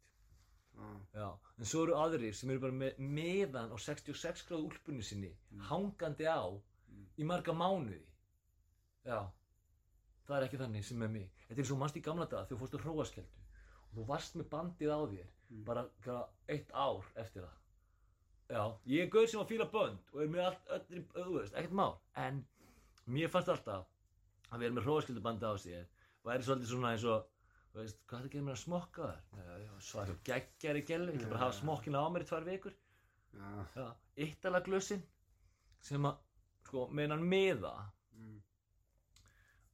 já, 0.77 0.87
Já, 1.19 1.27
en 1.59 1.71
svo 1.73 1.83
eru 1.83 1.97
aðrir 1.99 2.37
sem 2.39 2.53
eru 2.55 2.63
bara 2.63 2.79
með 2.85 3.01
meðan 3.19 3.75
á 3.75 3.77
66 3.89 4.47
gráð 4.47 4.69
úlpunni 4.69 5.03
sinni 5.03 5.33
hangandi 5.71 6.29
á 6.31 6.47
í 7.19 7.27
marga 7.27 7.57
mánuði. 7.57 8.05
Já, 9.03 9.19
það 10.29 10.37
er 10.39 10.47
ekki 10.47 10.63
þannig 10.63 10.87
sem 10.87 11.03
með 11.03 11.17
mig. 11.17 11.33
Þetta 11.49 11.65
er 11.65 11.69
svo 11.73 11.81
mannst 11.81 11.99
í 11.99 12.05
gamla 12.07 12.29
daga 12.31 12.45
þegar 12.47 12.55
þú 12.55 12.61
fórst 12.63 12.79
á 12.79 12.85
hróaskeldu 12.85 13.43
og 13.87 13.99
þú 13.99 14.07
varst 14.13 14.39
með 14.39 14.49
bandið 14.55 14.95
á 14.95 15.01
þér 15.11 15.36
bara 15.67 15.87
bara 16.05 16.23
eitt 16.49 16.71
ár 16.73 17.05
eftir 17.15 17.43
það. 17.47 17.55
Já, 18.47 18.63
ég 18.87 19.03
er 19.07 19.11
gauð 19.11 19.29
sem 19.31 19.41
að 19.43 19.49
fíla 19.51 19.67
bönd 19.73 20.13
og 20.13 20.21
er 20.23 20.29
með 20.31 20.45
allt, 20.47 20.69
öll, 20.77 21.05
þú 21.15 21.39
veist, 21.41 21.55
ekkert 21.59 21.73
mál. 21.81 21.97
En 22.23 22.43
mér 23.11 23.31
fannst 23.33 23.51
alltaf 23.51 23.87
að 24.53 24.63
vera 24.63 24.77
með 24.77 24.87
hróaskildubandi 24.87 25.49
á 25.51 25.55
sér 25.59 25.89
væri 26.27 26.47
svolítið 26.47 26.71
svona 26.71 26.93
eins 26.95 27.07
og 27.11 27.25
þú 27.73 27.81
veist, 27.83 27.99
hvað 28.07 28.19
er 28.19 28.23
það 28.23 28.29
að 28.29 28.35
gera 28.37 28.47
mér 28.47 28.57
að 28.57 28.63
smokka 28.63 29.09
þar? 29.09 29.21
Já, 29.47 29.57
já, 29.65 29.73
svar 29.89 30.11
hjá 30.11 30.17
geggjari 30.31 30.83
gælu, 30.87 31.09
ég 31.11 31.19
ætla 31.19 31.31
bara 31.33 31.41
að 31.41 31.45
hafa 31.47 31.59
smokkina 31.61 32.03
á 32.03 32.07
mér 32.15 32.25
í 32.25 32.29
tvær 32.31 32.47
vikur. 32.51 32.77
já, 33.37 33.51
Já, 33.77 33.87
Ítalaglössin 34.27 35.03
sem 35.87 36.07
að, 36.09 36.23
sko, 36.67 36.87
meðan 36.89 37.17
hann 37.19 37.27
miða, 37.31 37.75
mm, 38.17 38.39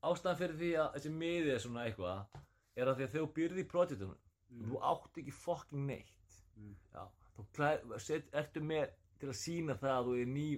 ástæðan 0.08 0.40
fyrir 0.40 0.56
því 0.62 0.72
að 0.82 0.96
þessi 0.96 1.12
miði 1.20 1.52
er 1.54 1.62
svona 1.62 1.85
eitthvað, 1.87 2.40
er 2.76 2.90
að 2.90 2.98
því 2.98 3.06
að 3.06 3.14
þú 3.16 3.26
byrði 3.38 3.62
í 3.62 3.68
projektunum, 3.70 4.16
Mm. 4.52 4.64
þú 4.70 4.80
átt 4.92 5.16
ekki 5.22 5.32
fucking 5.32 5.86
neitt. 5.86 6.40
Mm. 6.58 6.74
Já, 6.94 7.04
þá 7.36 7.42
klæð, 7.56 7.94
set, 8.04 8.26
ertu 8.32 8.60
með 8.60 8.90
til 9.18 9.28
að 9.32 9.38
sína 9.38 9.74
það 9.80 9.94
að 9.98 10.06
þú 10.10 10.16
er 10.22 10.26
ný 10.26 10.48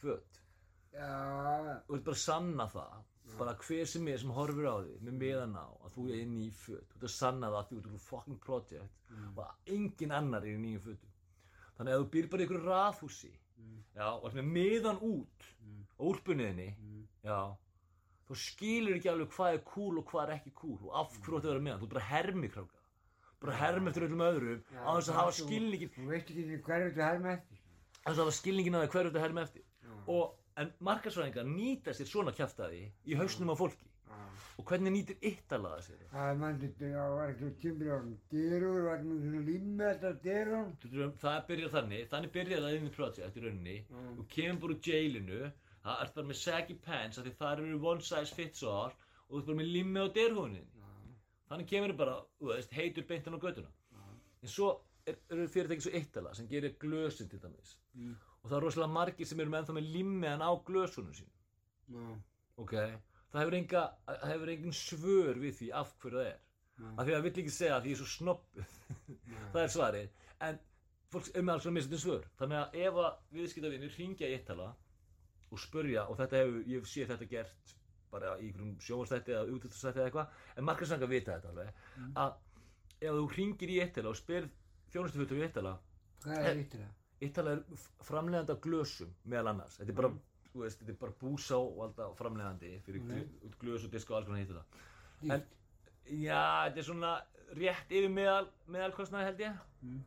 föt. 0.00 0.40
já, 0.94 1.82
Þú 1.86 1.94
ert 1.98 2.04
bara 2.04 2.14
að 2.16 2.22
sanna 2.22 2.66
það, 2.70 3.02
bara 3.38 3.54
hver 3.66 3.86
sem 3.90 4.08
er 4.08 4.18
sem 4.22 4.30
horfir 4.36 4.68
á 4.70 4.76
þig 4.84 5.00
með 5.02 5.16
miðan 5.20 5.56
á 5.58 5.66
að 5.84 5.94
þú 5.96 6.04
er 6.14 6.26
ný 6.30 6.50
föt. 6.52 6.86
Þú 6.92 6.96
ert 7.00 7.08
að 7.08 7.14
sanna 7.14 7.48
það 7.50 7.58
að 7.60 7.68
þú 7.70 7.78
ert 7.80 7.88
úr 7.92 8.04
fucking 8.08 8.38
project 8.40 9.00
Mm. 9.14 9.38
og 9.38 9.46
engin 9.66 10.10
annar 10.12 10.42
er 10.42 10.54
í 10.56 10.58
nýjum 10.58 10.80
fötum. 10.82 11.10
Þannig 11.78 11.92
að 11.94 12.00
þú 12.02 12.06
býr 12.10 12.28
bara 12.30 12.42
í 12.42 12.46
ykkur 12.46 12.64
raðhúsi, 12.64 13.32
Mm. 13.58 13.82
já, 13.94 14.06
og 14.14 14.24
ert 14.26 14.34
með 14.34 14.48
miðan 14.56 15.00
út 15.00 15.44
Mm. 15.62 15.84
á 15.98 16.02
úlpunniðinni, 16.02 16.76
mm, 16.78 17.06
já, 17.24 17.56
þá 18.28 18.34
skilur 18.34 18.96
ekki 18.96 19.10
alveg 19.12 19.28
hvað 19.36 19.54
er 19.54 19.64
cool 19.64 19.98
og 19.98 20.04
hvað 20.06 20.28
er 20.28 20.34
ekki 20.38 20.52
cool 20.54 20.78
og 20.88 20.94
af 20.94 21.12
hverju 21.20 21.38
ætti 21.38 21.46
að 21.46 21.52
vera 21.52 21.60
meðan. 21.60 21.80
Þú 21.80 21.84
ert 21.84 21.94
bara 21.94 22.10
hermikráka. 22.10 22.80
Bara 23.44 23.56
herm 23.60 23.88
eftir 23.90 24.06
öllum 24.08 24.22
öðrum 24.24 24.60
á 24.72 24.90
þess 24.96 25.08
að 25.08 25.12
það 25.12 25.20
hafa 25.20 25.32
skilningin, 25.38 25.90
Þú 25.94 26.06
veist 26.10 26.30
ekki 26.32 26.60
hverju 26.68 26.92
þú 26.96 27.02
herma 27.04 27.32
eftir. 27.36 27.58
á 28.00 28.08
þess 28.08 28.18
að 28.18 28.24
hafa 28.24 28.36
skilningin 28.40 28.76
að 28.78 28.84
það 28.86 28.94
hverju 28.94 29.10
þetta 29.10 29.24
herm 29.26 29.40
eftir. 29.44 29.64
Og, 30.14 30.30
en 30.62 30.70
markarsvæðingar 30.88 31.50
nýta 31.50 31.92
sér 31.96 32.08
svona 32.08 32.32
kjaftaði 32.36 32.86
í 33.04 33.18
hausnum 33.20 33.52
á 33.52 33.56
fólki. 33.58 33.90
Og 34.54 34.64
hvernig 34.68 34.92
nýtir 34.94 35.16
Ítalaða 35.28 35.80
sér 35.82 35.96
það? 35.98 36.10
Það 36.14 36.28
er 36.30 36.36
mann 36.40 36.58
þetta, 36.62 36.90
var 37.14 37.30
ekki 37.32 37.48
tímur 37.62 37.88
á 37.90 37.98
dyrur, 38.30 38.76
var 38.86 39.00
ekki 39.00 39.16
svona 39.24 39.40
limmi 39.48 39.88
þetta 39.88 40.12
dyrun. 40.26 40.68
Það 41.24 41.38
byrjar 41.48 41.72
þannig, 41.74 42.04
þannig 42.12 42.32
byrjar 42.36 42.62
það 42.64 42.76
inn 42.78 42.86
í 42.86 42.92
project 42.94 43.38
í 43.40 43.42
rauninni. 43.44 43.76
Þú 43.90 44.26
kemur 44.36 44.60
bara 44.62 44.76
úr 44.76 44.90
jailinu, 44.90 45.40
það 45.84 46.04
ert 46.04 46.14
bara 46.20 46.30
með 46.30 46.40
saggy 46.44 46.76
pants 46.86 47.18
þar 47.40 47.64
eru 47.64 47.80
one 47.90 48.00
size 48.10 48.34
fits 48.38 48.62
all 48.62 48.94
og 48.94 49.34
þú 49.34 49.40
ert 49.42 49.50
bara 49.50 49.58
með 49.58 49.72
limmi 49.74 50.00
á 50.00 50.08
derhúninni. 50.20 50.62
Þannig 51.54 51.68
kemur 51.70 51.92
bara, 51.96 52.14
veist, 52.42 52.72
heitur 52.74 53.06
beintan 53.06 53.36
á 53.36 53.38
götuna. 53.38 53.70
En 54.42 54.50
svo 54.50 54.72
er- 55.06 55.20
eru 55.30 55.46
fyrirtæki 55.48 55.84
svo 55.86 55.92
eittala 55.94 56.34
sem 56.34 56.48
gerir 56.50 56.74
glösin 56.82 57.28
til 57.30 57.38
dæmis. 57.40 57.76
Mm. 57.94 58.16
Og 58.42 58.50
það 58.50 58.56
er 58.56 58.64
rosalega 58.66 58.92
margir 58.92 59.26
sem 59.30 59.40
eru 59.40 59.50
með 59.52 59.62
ennþá 59.62 59.76
með 59.78 59.90
limmiðan 59.94 60.42
á 60.42 60.50
glösunum 60.66 61.14
sín. 61.14 61.30
Já, 61.88 62.16
Ok? 62.58 62.72
Það 63.32 63.40
hefur, 63.42 63.54
enga, 63.58 63.82
það 64.06 64.30
hefur 64.32 64.50
engin 64.52 64.72
svör 64.78 65.38
við 65.42 65.54
því 65.60 65.70
af 65.74 65.94
hverju 66.02 66.18
það 66.18 66.26
er. 66.32 66.40
já, 66.78 66.86
Af 66.98 67.06
því 67.06 67.10
að 67.12 67.16
það 67.16 67.22
vill 67.28 67.32
ekki 67.42 67.54
segja 67.54 67.76
að 67.76 67.82
því 67.82 67.90
ég 67.90 67.96
er 67.96 68.02
svo 68.02 68.10
snobbuð. 68.12 68.74
það 69.54 69.62
er 69.64 69.72
svarið. 69.74 70.08
En 70.48 70.58
fólk 71.10 71.30
er 71.34 71.42
með 71.42 71.52
alls 71.54 71.62
svona 71.66 71.78
mislutin 71.78 72.02
svör. 72.04 72.24
Þannig 72.38 72.58
að 72.60 72.78
ef 72.84 73.00
að 73.04 73.16
viðskiptavinir 73.38 73.96
ringja 73.98 74.28
í 74.28 74.36
eittala 74.38 74.68
og 75.50 75.58
spurja, 75.62 76.06
og 76.10 76.16
þetta 76.18 76.40
hefur, 76.42 76.62
ég 76.66 76.86
sé 76.90 77.06
þetta 77.06 77.28
gert 77.30 77.74
bara 78.14 78.34
í 78.38 78.48
einhverjum 78.48 78.74
sjónvarstætti 78.86 79.34
eða 79.36 79.56
útastætti 79.58 80.00
eða 80.00 80.08
eitthvað, 80.10 80.36
en 80.56 80.68
markarsanga 80.68 81.08
vita 81.10 81.36
þetta 81.38 81.52
alveg, 81.52 81.80
að 82.24 82.36
ef 83.04 83.16
þú 83.18 83.24
ringir 83.36 83.72
í 83.74 83.80
eittala 83.84 84.12
og 84.14 84.18
spyr 84.20 84.46
þjónustufuttur 84.94 85.40
í 85.40 85.46
eittala, 85.48 85.74
Hvað 86.24 86.46
er 86.48 86.62
það? 86.72 86.92
eittala 87.24 87.56
er 87.56 87.60
framleiðandi 88.06 88.54
af 88.54 88.62
glösum 88.64 89.10
meðal 89.28 89.50
annars. 89.52 89.76
Þetta 89.80 89.92
er 89.92 89.98
bara, 89.98 90.10
þú 90.52 90.62
veist, 90.62 90.80
þetta 90.80 90.92
er 90.94 90.98
bara 91.02 91.16
búsá 91.20 91.58
og 91.58 91.82
alltaf 91.88 92.16
framleiðandi 92.20 92.72
fyrir 92.86 93.04
mm. 93.04 93.52
glös 93.60 93.84
og 93.86 93.92
disk 93.92 94.10
og 94.10 94.18
alls 94.18 94.28
konar 94.30 94.42
hittu 94.42 94.56
það. 94.56 94.82
En, 95.34 95.44
já, 96.22 96.40
þetta 96.68 96.82
er 96.82 96.88
svona 96.88 97.12
rétt 97.58 97.94
yfir 97.94 98.12
meðal, 98.12 98.48
meðalkostnaði 98.76 99.28
held 99.30 99.44
ég. 99.44 99.62
Mm. 99.84 100.02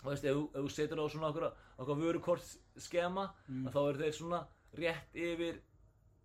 Þú 0.00 0.08
veist, 0.08 0.24
ef, 0.30 0.38
ef 0.56 0.64
þú 0.64 0.72
setur 0.74 1.02
á 1.02 1.04
svona 1.12 1.30
okkur, 1.30 1.46
okkur 1.84 2.00
vörukort 2.00 2.52
skema, 2.80 3.28
Mm. 3.48 3.68
þá 3.74 3.80
eru 3.82 4.02
þeir 4.02 4.16
svona 4.16 4.40
rétt 4.80 5.18
yfir, 5.28 5.60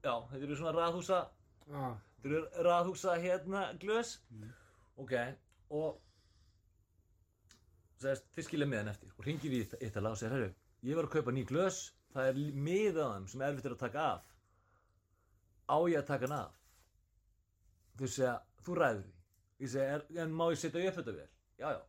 já, 0.06 0.13
þetta 0.32 0.44
eru 0.46 0.58
svona 0.60 0.76
raðhúsa, 0.76 1.20
Já, 1.65 1.84
þetta 2.22 2.30
eru 2.30 2.65
raðhúsa 2.68 3.15
hérna 3.24 3.63
glös. 3.82 4.15
Mm. 4.30 4.52
Ok, 5.02 5.13
og 5.76 5.98
segist, 8.00 8.28
þið 8.36 8.48
skilja 8.48 8.68
meðan 8.70 8.91
eftir 8.94 9.12
og 9.15 9.26
ringir 9.28 9.56
í 9.56 9.63
Ítala 9.88 10.13
og 10.13 10.20
segir, 10.20 10.36
herru, 10.38 10.52
ég 10.86 11.00
var 11.00 11.10
að 11.10 11.15
kaupa 11.18 11.34
ný 11.36 11.44
glös, 11.50 11.82
það 12.13 12.30
er 12.32 12.39
miðaðan 12.70 13.28
sem 13.32 13.44
erfitt 13.48 13.68
er 13.70 13.76
að 13.76 13.84
taka 13.84 14.06
af. 14.13 14.32
Á 15.65 15.78
ég 15.89 16.00
að 16.00 16.08
taka 16.12 16.30
hann 16.30 16.38
af? 16.38 16.62
Þau 18.00 18.08
segja, 18.08 18.38
þú 18.65 18.80
ræður 18.80 19.04
því. 19.04 19.13
Ég 19.63 19.72
segi, 19.72 19.86
er, 19.98 20.08
en 20.22 20.34
má 20.36 20.48
ég 20.52 20.60
setja 20.62 20.88
upp 20.89 20.98
þetta 21.00 21.13
vel? 21.15 21.30
Já, 21.60 21.68
já, 21.72 21.82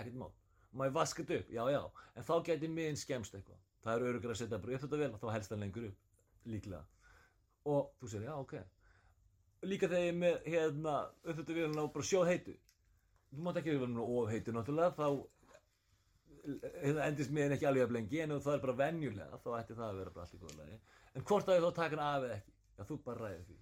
ekkert 0.00 0.20
mál. 0.22 0.30
Má 0.72 0.86
ég 0.88 0.94
vaska 0.96 1.22
þetta 1.22 1.42
upp? 1.42 1.50
Já, 1.54 1.62
já. 1.74 2.06
En 2.16 2.26
þá 2.26 2.34
gæti 2.46 2.70
miðin 2.72 2.98
skemst 2.98 3.36
eitthvað. 3.36 3.60
Það 3.84 3.96
er 3.96 4.06
örugra 4.10 4.34
að 4.34 4.40
setja 4.40 4.58
upp 4.58 4.70
þetta 4.70 5.00
vel 5.02 5.10
og 5.12 5.20
þá 5.22 5.28
helst 5.34 5.52
það 5.52 5.62
lengur 5.64 5.88
upp, 5.90 6.08
líklega. 6.48 6.82
Og 7.68 7.90
þú 8.00 8.08
segir, 8.08 8.28
já, 8.28 8.36
ok. 8.40 8.54
Líka 9.68 9.88
þegar 9.90 10.06
ég 10.06 10.16
með, 10.16 10.38
hérna, 10.48 10.94
upp 11.24 11.40
þetta 11.42 11.56
vel 11.58 11.82
og 11.82 11.90
bara 11.96 12.08
sjóð 12.08 12.30
heitu. 12.30 12.54
Þú 13.30 13.44
mátt 13.46 13.60
ekki 13.60 13.74
vera 13.76 13.90
nú 13.90 14.06
of 14.20 14.30
heitu, 14.32 14.54
náttúrulega, 14.56 14.94
þá 14.96 15.06
hérna, 16.80 17.08
endist 17.08 17.34
miðin 17.34 17.56
ekki 17.56 17.68
alveg 17.68 17.84
að 17.84 17.92
blengi, 17.92 18.22
en 18.24 18.32
ef 18.36 18.46
það 18.46 18.56
er 18.56 18.62
bara 18.64 18.76
venjulega, 18.80 19.40
þá 19.44 19.50
ætti 19.58 19.76
það 19.76 19.90
að 19.90 20.00
vera 20.00 20.14
bara 20.14 20.24
allt 20.24 20.38
í 20.38 20.40
góða 20.40 20.56
lagi. 20.62 20.78
En 21.14 21.26
hvort 21.28 21.50
að 21.50 21.58
ég 21.58 21.66
þá 21.66 21.76
taka 21.76 21.96
hann 21.96 22.06
af 22.06 22.26
eða 22.26 22.38
ekki? 22.38 22.54
Já, 22.78 22.82
þú 22.88 22.98
bara 23.04 23.26
ræður 23.26 23.44
því. 23.50 23.58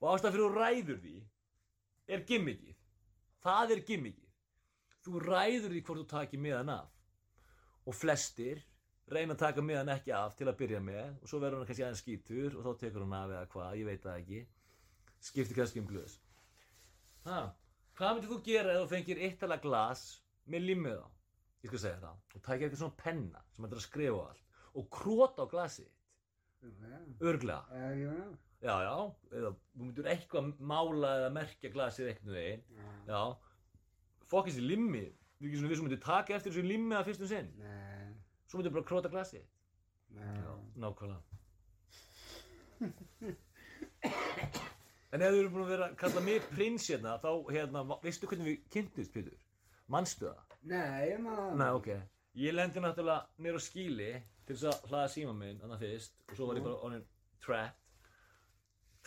Og 0.00 0.08
ástæðan 0.14 0.34
fyrir 0.36 0.46
þú 0.46 0.62
ræður 0.62 1.00
því 1.04 1.14
er 2.16 2.24
gimmickið. 2.30 2.76
Það 3.44 3.74
er 3.74 3.82
gimmickið. 3.90 4.30
Þú 5.04 5.22
ræður 5.26 5.74
því 5.74 5.82
hvort 5.84 6.00
þú 6.00 6.06
takir 6.14 6.42
miðan 6.46 6.72
af. 6.72 6.88
Og 7.84 7.96
flestir 7.96 8.62
reyna 9.14 9.34
að 9.36 9.42
taka 9.42 9.64
miðan 9.64 9.92
ekki 9.94 10.12
af 10.16 10.34
til 10.38 10.48
að 10.50 10.58
byrja 10.60 10.80
með 10.86 11.08
og 11.22 11.30
svo 11.30 11.40
verður 11.42 11.60
hann 11.62 11.68
kannski 11.70 11.84
aðeins 11.86 12.02
skítur 12.04 12.56
og 12.58 12.66
þá 12.66 12.72
tekur 12.84 13.04
hann 13.06 13.16
af 13.20 13.32
eða 13.36 13.46
hvað, 13.54 13.78
ég 13.80 13.88
veit 13.90 14.02
það 14.04 14.18
ekki. 14.22 14.42
Skiptir 15.30 15.58
kannski 15.60 15.82
um 15.82 15.88
glöðs. 15.90 16.18
Ha, 17.26 17.40
hvað 17.98 18.14
myndir 18.16 18.30
þú 18.32 18.38
gera 18.46 18.74
ef 18.76 18.84
þú 18.84 18.90
fengir 18.94 19.22
eittala 19.26 19.58
glas 19.60 20.04
með 20.50 20.66
limmið 20.70 21.00
á? 21.04 21.06
Ég 21.60 21.72
skal 21.72 21.82
segja 21.82 21.98
það. 22.04 22.20
Og 22.34 22.44
tækir 22.46 22.66
eitthvað 22.68 22.82
svona 22.84 23.00
penna 23.02 23.42
sem 23.56 23.66
er 23.68 23.74
að 23.76 23.84
skrifa 23.84 24.22
allt 24.30 24.46
og 24.80 24.86
króta 24.94 25.44
á 25.44 25.50
glasið 25.50 25.88
já, 25.90 26.98
Örglega. 27.26 27.62
já, 28.62 28.74
já, 28.84 28.96
eða 29.34 29.50
þú 29.56 29.84
myndir 29.86 30.08
eitthvað 30.12 30.50
mála 30.70 31.10
eða 31.18 31.30
merkja 31.34 31.70
glasið 31.74 32.10
einhvern 32.12 32.36
veginn, 32.36 32.62
já, 32.76 32.90
já, 33.10 33.20
fokk 34.30 34.50
þessi 34.50 34.62
limmi, 34.68 35.00
við 35.40 35.48
erum 35.48 35.48
ekki 35.50 35.60
svona 35.60 35.72
við 35.72 35.80
sem 35.80 35.86
myndir 35.88 36.02
taka 36.04 36.36
eftir 36.36 36.52
þessu 36.54 36.66
limmi 36.68 36.94
að 36.98 37.06
fyrstum 37.08 37.30
sinn, 37.32 37.48
nei, 37.58 37.89
svo 38.50 38.58
myndir 38.58 38.74
bara 38.74 38.86
króta 38.90 39.10
glasið, 39.12 39.44
nákvæmlega. 40.82 41.22
En 45.10 45.22
ef 45.26 45.32
þú 45.34 45.38
eru 45.40 45.50
búin 45.50 45.64
að 45.64 45.70
vera 45.74 45.86
að 45.90 45.96
kalla 46.00 46.20
mig 46.22 46.44
prins 46.52 46.84
hérna, 46.90 47.16
þá 47.22 47.30
hérna, 47.50 47.82
veistu 48.04 48.28
hvernig 48.30 48.46
við 48.46 48.60
kynntust, 48.74 49.12
Pétur? 49.14 49.38
Manstu 49.90 50.28
það? 50.28 50.56
nei, 50.70 51.16
maður, 51.18 51.56
Nei, 51.58 51.70
ok. 51.74 51.88
Ég 52.38 52.54
lendi 52.54 52.82
náttúrulega 52.84 53.26
nýr 53.42 53.58
á 53.58 53.60
skíli 53.64 54.10
til 54.46 54.54
þess 54.54 54.68
að 54.70 54.90
hlaða 54.92 55.08
síma 55.14 55.32
minn, 55.34 55.58
annað 55.66 55.82
fyrst, 55.82 56.14
og 56.28 56.36
svo 56.38 56.46
var 56.50 56.60
ég 56.60 56.66
bara 56.68 56.82
onin 56.86 57.02
trapped. 57.42 57.76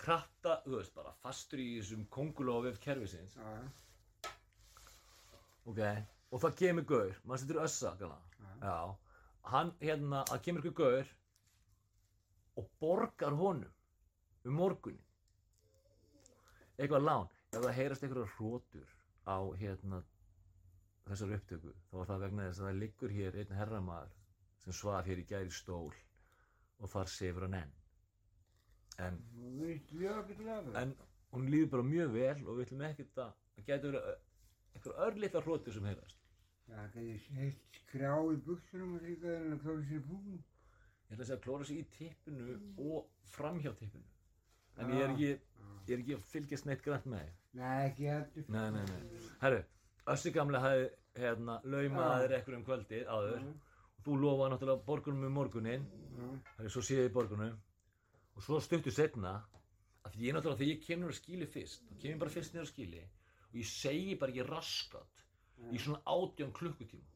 Trappta, 0.03 0.57
þú 0.65 0.75
veist, 0.79 0.93
bara 0.97 1.13
fastur 1.23 1.61
í 1.63 1.69
þessum 1.77 2.03
kongulófið 2.11 2.79
kerfisins. 2.83 3.37
já, 3.37 3.53
ok, 5.69 5.81
og 6.33 6.43
það 6.43 6.57
kemur 6.59 6.87
gaur, 6.89 7.15
maður 7.23 7.43
setur 7.45 7.63
össa, 7.63 7.93
gana, 7.99 8.19
Já. 8.63 8.75
Hann, 9.51 9.73
hérna, 9.81 10.23
það 10.29 10.41
kemur 10.47 10.65
ykkur 10.69 10.77
gaur 10.79 11.11
og 12.61 12.69
borgar 12.79 13.35
honum 13.37 14.47
um 14.47 14.57
morgunin, 14.59 15.03
eitthvað 16.77 17.05
lán, 17.05 17.29
ef 17.53 17.61
það 17.63 17.77
heyrast 17.77 18.03
einhverjar 18.03 18.33
hrótur 18.37 18.89
á, 19.23 19.37
hérna, 19.59 20.01
þessar 21.07 21.35
upptöku, 21.37 21.71
þá 21.89 21.95
var 21.99 22.09
það 22.11 22.25
vegna 22.25 22.49
þess 22.49 22.61
að 22.61 22.67
það 22.69 22.81
liggur 22.81 23.15
hér 23.17 23.39
einn 23.41 23.55
herramaður 23.59 24.19
sem 24.63 24.75
svaf 24.79 25.07
hér 25.07 25.21
í 25.23 25.25
gæri 25.27 25.51
stól 25.51 25.93
og 26.79 26.91
þar 26.91 27.11
sefur 27.11 27.47
hann 27.47 27.57
enn. 27.61 27.73
En, 29.03 29.17
en 30.83 30.93
hún 31.33 31.47
líður 31.49 31.71
bara 31.73 31.87
mjög 31.87 32.13
vel 32.13 32.35
og 32.43 32.59
við 32.59 32.65
ætlum 32.67 32.85
ekkert 32.89 33.23
að, 33.25 33.31
getur 33.69 33.95
verið 33.95 34.11
einhver 34.73 34.99
örlítið 35.07 35.47
hrótur 35.47 35.75
sem 35.77 35.87
heyrast. 35.89 36.22
Já, 36.69 36.79
það 36.93 37.03
er 37.03 37.23
heitt 37.37 37.77
skrá 37.81 38.13
í 38.31 38.39
buksunum 38.47 38.95
og 38.97 39.05
líka 39.05 39.33
en 39.37 39.55
að 39.55 39.63
klára 39.63 39.83
sér 39.85 39.99
í 39.99 40.03
búkum. 40.07 40.37
Ég 41.09 41.15
ætla 41.15 41.23
að 41.23 41.27
segja 41.27 41.37
að 41.37 41.43
klóra 41.45 41.67
sig 41.69 41.81
í 41.81 41.85
tippinu 41.97 42.55
og 42.89 43.09
framhjá 43.35 43.73
tippinu. 43.77 44.07
En 44.81 44.93
ég 44.95 45.03
er 45.03 45.11
ekki, 45.13 45.31
ég 45.87 45.93
er 45.93 46.01
ekki 46.01 46.15
að 46.17 46.23
fylgjast 46.31 46.69
neitt 46.69 46.85
grænt 46.85 47.05
með 47.11 47.25
þig. 47.25 47.35
Nei, 47.59 47.75
ekki 47.89 48.07
heldur. 48.09 48.47
Nei, 48.55 48.63
nei, 48.73 48.85
nei. 48.89 49.21
Herru, 49.43 49.59
Össi 50.13 50.33
gamli 50.35 50.59
hafði, 50.63 50.87
hérna, 51.21 51.59
laumaði 51.63 52.23
þér 52.25 52.35
ekkur 52.39 52.57
um 52.57 52.65
kvöldið 52.67 53.11
áður. 53.13 53.45
Og 53.93 54.07
þú 54.07 54.17
lofaði 54.23 54.53
náttúrulega 54.55 54.85
borgunum 54.87 55.27
um 55.29 55.37
morguninn. 55.37 55.85
Já, 56.17 56.25
Herru, 56.57 56.71
svo 56.73 56.85
séð 56.87 57.03
ég 57.05 57.13
borgunum. 57.15 57.59
Og 58.33 58.47
svo 58.47 58.57
stuttu 58.63 58.91
setna, 58.91 59.35
að 60.03 60.15
því 60.17 60.29
ég 60.31 60.35
náttúrulega, 60.37 60.63
þegar 60.63 60.73
ég 60.73 60.87
kem 60.87 61.03
niður 61.03 61.13
á 61.13 61.19
skíli 61.19 61.49
fyrst, 61.53 61.85
þá 61.91 61.93
kem 62.01 62.15
ég 62.15 62.23
bara 62.23 62.33
fyrst 62.33 62.55
niður 62.55 62.65
á 62.65 62.71
skíli 62.73 63.03
og 63.53 63.59
ég 63.61 63.69
segi 63.69 64.15
bara 64.17 64.33
ekki 64.33 64.47
raskat 64.49 65.22
í 65.71 65.81
svona 65.81 65.99
átján 66.05 66.53
klukkutíma. 66.55 67.09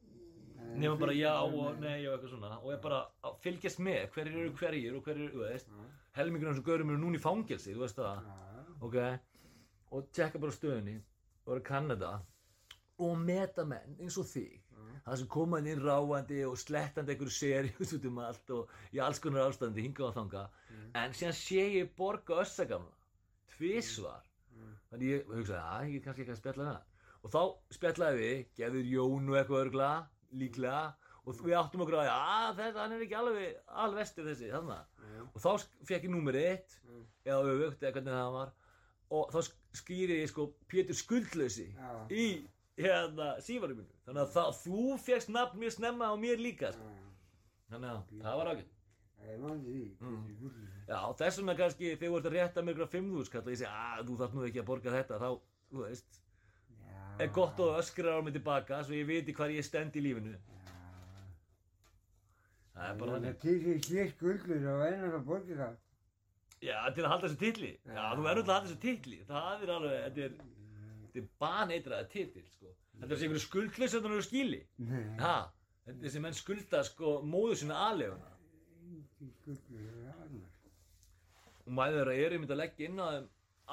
Nefnum 0.78 1.00
bara 1.00 1.15
já 1.15 1.34
og 1.41 1.80
nei 1.80 2.08
og 2.08 2.17
eitthvað 2.17 2.34
svona. 2.34 2.60
Og 2.60 2.73
ég 2.73 2.82
bara 2.84 3.02
fylgjast 3.43 3.80
með 3.80 4.10
hverjir 4.15 4.39
eru 4.43 4.54
hverjir 4.60 4.97
og 4.97 5.04
hverjir 5.08 5.28
eru, 5.28 5.34
þú 5.34 5.43
veist. 5.45 5.73
Helmingur 6.17 6.50
af 6.50 6.56
þessum 6.56 6.67
gaurum 6.67 6.93
eru 6.93 7.02
núna 7.04 7.19
í 7.19 7.23
fangelsi, 7.23 7.73
þú 7.73 7.86
veist 7.86 8.02
það. 8.02 8.30
Ok, 8.88 8.97
og 9.91 10.10
tjekka 10.13 10.41
bara 10.43 10.54
stöðunni 10.54 10.97
og 11.45 11.54
eru 11.54 11.62
að 11.62 11.67
kanna 11.71 11.97
það 11.97 12.26
og 13.08 13.19
meta 13.21 13.65
menn 13.65 13.97
eins 14.02 14.17
og 14.17 14.26
þig. 14.30 14.63
Það 15.08 15.19
sem 15.21 15.28
koma 15.32 15.60
inn 15.62 15.80
ráandi 15.80 16.41
og 16.43 16.58
slettandi 16.60 17.13
einhverju 17.13 17.32
seriós 17.32 17.93
út 17.95 18.08
um 18.10 18.17
allt 18.19 18.50
og 18.52 18.73
í 18.91 19.00
alls 19.00 19.21
konar 19.23 19.47
ástandi 19.47 19.86
hingað 19.86 20.10
og 20.10 20.15
þanga 20.17 20.41
en 21.00 21.15
síðan 21.15 21.38
sé 21.38 21.63
ég 21.78 21.93
borga 21.97 22.41
össa 22.43 22.65
gamla 22.67 22.91
tvísvar 23.56 24.26
þannig 24.89 25.13
ég 25.13 25.32
hugsaði 25.32 25.62
að 25.62 25.91
ég 25.93 26.00
er 26.00 26.06
kannski 26.06 26.26
ekki 26.26 26.36
að 26.36 26.41
spjalla 26.41 26.67
hann 26.71 26.87
og 27.23 27.32
þá 27.34 27.41
spjallaði 27.77 28.17
við, 28.21 28.45
gefur 28.60 28.89
Jón 28.93 29.30
og 29.32 29.38
eitthvað 29.39 29.63
örgla 29.65 29.89
líklega. 30.34 30.84
Og 31.27 31.36
við 31.43 31.58
áttum 31.60 31.82
okkur 31.84 31.97
að 31.99 32.10
að 32.13 32.53
þetta, 32.62 32.80
hann 32.80 32.93
er 32.95 33.01
ekki 33.03 33.15
alveg 33.19 33.58
alvestur 33.84 34.27
þessi, 34.30 34.47
þannig 34.53 34.69
og 35.36 35.41
þá 35.43 35.49
fekk 35.89 36.06
ég 36.08 36.12
númer 36.13 36.38
eitt 36.39 36.77
eða 37.27 37.49
öfugt 37.56 37.82
eða 37.84 37.91
hvernig 37.97 38.13
það 38.15 38.32
var. 38.38 38.53
Og 39.12 39.32
þá 39.34 39.39
sk- 39.47 39.82
skýri 39.82 40.21
ég 40.21 40.30
sko 40.32 40.45
Pétur 40.71 40.95
Skuldlausi 40.95 41.67
Já. 41.75 41.91
í 42.12 42.25
hérna 42.77 43.27
sífarum 43.43 43.82
mínu 43.82 43.99
þannig 44.08 44.23
að 44.23 44.32
það, 44.38 44.56
þú 44.63 44.97
fegst 45.03 45.30
nafn 45.34 45.60
mjög 45.60 45.75
snemma 45.75 46.08
á 46.12 46.15
mér 46.19 46.39
líka 46.39 46.71
sko. 46.71 46.88
þannig 47.71 47.89
að 47.91 48.23
það 48.23 48.38
var 48.39 48.51
því, 48.53 48.65
Mm. 49.99 50.67
já, 50.88 50.99
þessum 51.19 51.49
er 51.51 51.56
kannski 51.60 51.95
þegar 51.97 52.12
þú 52.12 52.17
ert 52.17 52.27
að 52.30 52.36
rétta 52.38 52.63
mér 52.63 52.75
ykkur 52.77 52.91
5.000 52.93 53.32
kall 53.32 53.41
og 53.41 53.51
ég 53.51 53.58
segi 53.58 53.71
að 53.71 54.06
þú 54.08 54.17
þarf 54.21 54.34
nú 54.38 54.43
ekki 54.47 54.62
að 54.62 54.67
borga 54.69 54.91
þetta. 54.95 55.17
Þá, 55.19 55.30
þú 55.73 55.84
veist. 55.84 56.21
Er 57.19 57.32
gott 57.34 57.60
og 57.60 57.77
öskrar 57.82 58.19
á 58.19 58.21
mig 58.23 58.34
tilbaka 58.36 58.84
svo 58.86 58.93
ég 58.97 59.08
viti 59.10 59.34
hvar 59.34 59.49
ég 59.53 59.65
stend 59.65 59.95
í 59.97 60.03
lífinu. 60.06 60.36
Það 62.77 62.89
er 62.91 62.97
bara 62.99 63.12
Það 63.12 63.17
þannig. 63.17 63.30
er 63.30 63.39
til 63.41 63.58
því 63.63 63.75
sé 63.88 64.08
skuldlur 64.13 64.67
og 64.73 64.84
einar 64.88 65.15
að 65.17 65.25
borga 65.25 65.56
það. 65.62 65.75
já, 66.62 66.77
til 66.93 67.03
að 67.03 67.10
halda 67.12 67.27
þessu 67.27 67.39
titli. 67.41 67.71
Já, 67.86 68.03
þú 68.17 68.21
verður 68.27 68.43
til 68.43 68.51
að 68.51 68.56
halda 68.58 68.67
þessu 68.67 68.82
titli. 68.86 69.19
Það 69.27 69.63
er 69.65 69.71
alveg, 69.77 69.97
þetta 70.06 70.21
er 70.27 70.32
þetta 70.38 71.19
er 71.23 71.27
baneitraða 71.41 72.08
titl, 72.13 72.43
sko. 72.53 72.73
Þetta 72.97 73.13
er 73.13 73.17
sem 73.17 73.27
einhverju 73.27 73.45
skuldleys 73.47 73.91
sem 73.93 74.01
þú 74.03 74.10
eru 74.13 74.23
skíli 74.25 74.60
Nei, 74.77 75.03
ha, 75.21 75.36
þetta 75.86 76.06
er 76.06 76.13
sem 76.15 76.21
menn 76.25 76.34
skulda 76.38 76.80
sko 76.84 77.12
móður 77.25 77.56
sinna 77.62 77.75
aðleguna 77.91 78.32
og 81.65 81.73
maður 81.77 82.12
er 82.13 82.34
einmitt 82.36 82.53
að 82.53 82.62
leggja 82.62 82.88
inn 82.89 83.01
á 83.01 83.08
þeim 83.12 83.27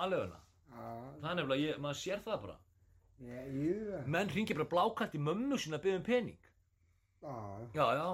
aðleguna 0.04 0.40
það 0.74 1.30
er 1.30 1.36
nefnilega, 1.38 1.60
ég, 1.62 1.78
maður 1.84 2.00
sér 2.00 2.22
það 2.26 2.40
bara 2.44 2.56
ég 3.28 3.70
er 3.74 3.88
það. 3.90 4.10
menn 4.16 4.32
ringir 4.34 4.58
bara 4.60 4.70
blákalt 4.74 5.16
í 5.16 5.22
mömmu 5.22 5.58
sinna 5.60 5.80
að 5.80 5.86
byggja 5.86 6.00
um 6.00 6.06
pening. 6.08 6.50
Já, 7.24 7.34
já, 7.74 7.86
já, 8.00 8.08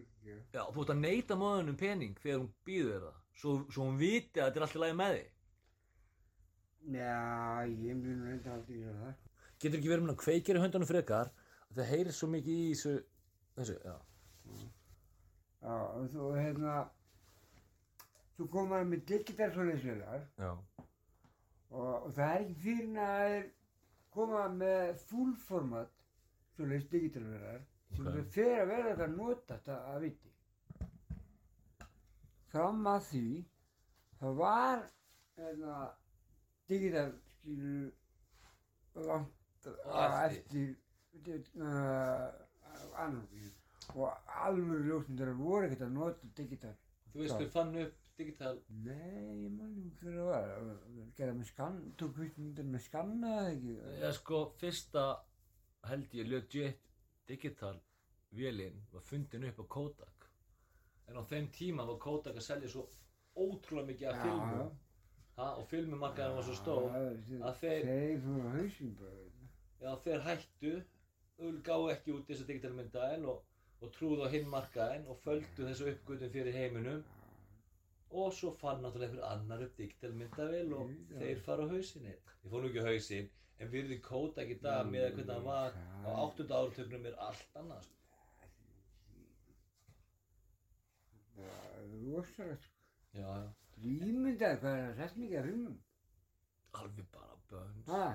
ekki. 0.00 0.36
já, 0.56 0.62
þú 0.74 0.82
ert 0.82 0.92
að 0.96 1.02
neyta 1.04 1.38
móðun 1.38 1.72
um 1.72 1.78
pening 1.80 2.18
þegar 2.22 2.42
hún 2.42 2.52
býður 2.66 2.92
þér 2.92 3.06
það 3.06 3.22
svo, 3.40 3.56
svo 3.70 3.86
hún 3.86 3.98
viti 4.00 4.40
að 4.40 4.48
þetta 4.48 4.60
er 4.60 4.66
alltaf 4.66 4.82
lagi 4.82 4.98
með 5.00 5.16
þig. 5.16 5.32
Já, 6.96 7.14
ég 7.66 8.00
mun 8.00 8.24
reynda 8.26 8.52
aldrei 8.54 8.80
gera 8.80 8.98
það. 9.02 9.14
getur 9.62 9.78
ekki 9.80 9.90
verið 9.90 10.06
með 10.06 10.14
að 10.14 10.22
kveikja 10.22 10.56
í 10.56 10.62
höndunum 10.62 10.90
frekar? 10.90 11.32
Að 11.70 11.80
það 11.80 11.90
heyrir 11.92 12.14
svo 12.14 12.28
mikið 12.30 12.60
í 12.62 12.66
þessu 12.74 12.94
þessu, 13.56 13.78
já, 13.84 13.96
Já, 15.66 15.72
og 15.74 16.10
þú 16.12 16.26
hérna, 16.36 16.74
þú 18.36 18.46
komaði 18.52 18.88
með 18.92 19.04
digital 19.10 19.48
svoleiðsvelar 19.54 20.26
já, 20.38 20.50
og, 21.70 21.88
og 22.06 22.12
það 22.14 22.34
er 22.34 22.44
ekki 22.44 22.56
fyrir 22.62 23.00
er 23.06 23.48
koma 24.16 24.46
með 24.52 25.02
full 25.10 25.34
format 25.46 25.92
svoleiðs 26.56 26.88
digitalvelar 26.92 27.60
sem 27.96 28.06
Ok. 28.06 28.12
okay. 28.12 28.24
fer 28.36 28.62
að 28.62 28.70
vera 28.72 28.90
eitthvað 28.92 29.14
nota 29.16 29.56
þetta 29.58 29.76
að 29.92 30.00
viti. 30.06 30.32
Fram 32.52 32.86
að 32.88 33.04
því, 33.10 33.26
það 34.20 34.38
var 34.40 34.82
hérna, 35.36 35.76
digital 36.70 37.12
skilur 37.36 37.92
langt 39.06 39.68
eftir. 39.68 40.74
uh, 41.60 42.30
annarkinu 43.02 43.52
og 43.94 44.32
alveg 44.46 44.88
ljósmyndar 44.88 45.30
voru 45.38 45.66
ekkert 45.66 45.84
að 45.86 45.94
nota 45.94 46.30
digital. 46.36 46.74
þú 47.12 47.22
veist 47.22 47.38
hver 47.40 47.50
fann 47.54 47.76
upp 47.84 47.94
digital 48.18 48.58
Nei, 48.84 49.44
ég 49.44 49.50
man 49.56 49.72
ekki 49.76 49.92
hver 50.00 50.16
það 50.16 50.28
var. 50.30 50.78
Gerða 51.18 51.34
með 51.40 51.48
skann, 51.50 51.80
tók 52.00 52.16
hvistmyndir 52.20 52.68
með 52.72 52.84
skanna 52.86 53.32
eða 53.40 53.50
ekki? 53.54 53.74
Já, 54.02 54.10
sko, 54.20 54.40
fyrsta 54.60 55.04
held 55.90 56.16
ég 56.18 56.30
legit 56.32 56.80
digital 57.30 57.76
vélinn 58.36 58.80
var 58.92 59.04
fundin 59.06 59.44
upp 59.50 59.60
á 59.62 59.66
Kodak 59.76 60.26
en 61.08 61.20
á 61.20 61.22
þeim 61.30 61.46
tíma 61.54 61.84
var 61.86 61.98
Kodak 62.02 62.36
að 62.40 62.46
selja 62.48 62.68
svo 62.72 62.86
ótrúlega 63.36 63.86
mikið 63.92 64.08
af 64.10 64.22
filmum 64.24 64.70
ha, 65.36 65.46
og 65.60 65.66
filmumarkaðin 65.70 66.36
var 66.38 66.46
svo 66.48 66.56
stór 66.56 66.86
að 66.96 67.60
þeir- 67.60 67.86
Þeir 67.86 68.24
á 68.26 68.48
hausinn 68.56 68.94
bara. 68.98 69.26
já, 69.80 69.90
þeir 70.06 70.24
hættu 70.26 70.72
gáðu 71.68 71.90
ekki 71.92 72.14
út 72.16 72.26
þessa 72.30 72.46
digital 72.48 72.72
myndaðil 72.78 73.26
og, 73.34 73.42
og 73.84 73.92
trúðu 73.92 74.24
á 74.24 74.28
hinn 74.32 74.48
markaðin 74.48 75.06
og 75.12 75.18
földu 75.24 75.66
þessu 75.68 75.90
uppgötun 75.92 76.32
fyrir 76.32 76.56
heiminum 76.56 77.04
og 78.10 78.32
svo 78.32 78.50
fann 78.60 78.82
náttúrulega 78.84 79.10
einhver 79.10 79.26
annar 79.32 79.62
upp 79.66 79.76
digital 79.78 80.12
myndavél 80.20 80.72
og 80.78 80.90
Já. 80.90 81.18
þeir 81.20 81.40
fara 81.46 81.66
á 81.66 81.72
hausinn 81.72 82.06
ég 82.12 82.34
fór 82.50 82.62
nú 82.62 82.68
ekki 82.70 82.84
á 82.84 82.88
hausinn 82.90 83.28
en 83.58 83.70
virði 83.72 83.98
Kodak 84.04 84.50
í 84.52 84.58
dag 84.62 84.86
með 84.92 85.06
hvernig 85.16 85.32
hann 85.34 85.44
var 85.48 85.72
á 86.06 86.10
8. 86.26 86.46
áratögnum 86.60 87.06
er 87.10 87.16
allt 87.26 87.56
annað 87.62 87.82
sko. 87.86 87.94
Það 91.36 91.48
er 91.78 91.88
rosalegt. 92.06 92.70
já, 93.16 93.26
já, 93.26 93.50
Ímyndaði 93.86 94.58
hvað 94.62 94.78
er 94.78 94.86
það 94.86 94.96
sett 95.02 95.16
mikið 95.20 95.38
af 95.40 95.44
filmum. 95.50 95.76
alveg 96.80 97.06
bara 97.12 97.36
bönns 97.50 97.90
Ha, 97.90 98.06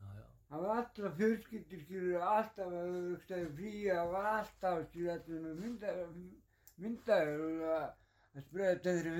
já, 0.00 0.08
já, 0.20 0.24
það 0.50 0.64
var 0.66 0.76
alltaf 0.80 1.14
fjölskyldur, 1.20 1.82
skilur, 1.84 2.24
alltaf 2.30 2.72
að 2.78 3.46
frí, 3.58 3.72
það 3.90 4.10
var 4.14 4.28
alltaf, 4.32 4.82
skilur, 4.90 5.30
með 5.44 5.60
myndaði, 5.64 6.26
myndaði 6.84 7.36
að, 8.36 8.60
að 8.60 8.70
þetta 8.76 8.94
þeirri 8.96 9.12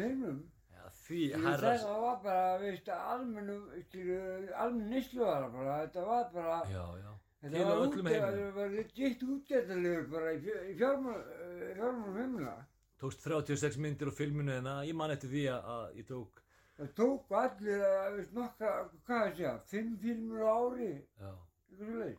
herra 1.47 1.73
þetta 1.77 1.99
var 2.03 2.17
bara, 2.25 2.59
veist, 2.63 2.89
almennu, 2.95 3.57
skilur, 3.87 4.49
almenn 4.65 4.91
nýslu 4.93 5.21
var 5.25 5.43
það 5.47 5.53
bara, 5.59 5.77
þetta 5.87 6.05
var 6.11 6.27
bara, 6.35 6.59
já, 6.73 6.85
já, 7.03 7.13
Þetta 7.47 7.59
á 7.63 7.69
var 7.69 7.81
heiminum. 8.11 8.47
Það 8.47 8.55
var 8.57 8.71
legit 8.75 9.23
útgættalegur 9.23 10.07
bara 10.11 10.33
í 10.33 10.39
í 10.73 10.75
fjármálum 10.81 12.17
heimila. 12.21 12.55
tókst 13.01 13.21
36 13.29 13.77
myndir 13.85 14.09
á 14.11 14.15
filminu 14.17 14.53
en 14.57 14.67
ég 14.89 14.95
man 14.97 15.11
eftir 15.15 15.29
því 15.31 15.45
að- 15.53 15.67
að 15.77 15.97
ég 16.01 16.07
tók 16.09 16.43
Það 16.77 16.89
tók 16.97 17.31
allir 17.33 17.83
að, 17.89 18.17
veist, 18.17 18.33
nokka, 18.37 18.71
hvað 19.07 19.23
er 19.27 19.35
það, 19.37 19.61
fimm 19.71 19.93
filmur 19.97 20.43
á 20.45 20.53
ári, 20.61 20.89
eitthvað 21.17 21.87
svo 21.87 21.95
leið. 22.03 22.19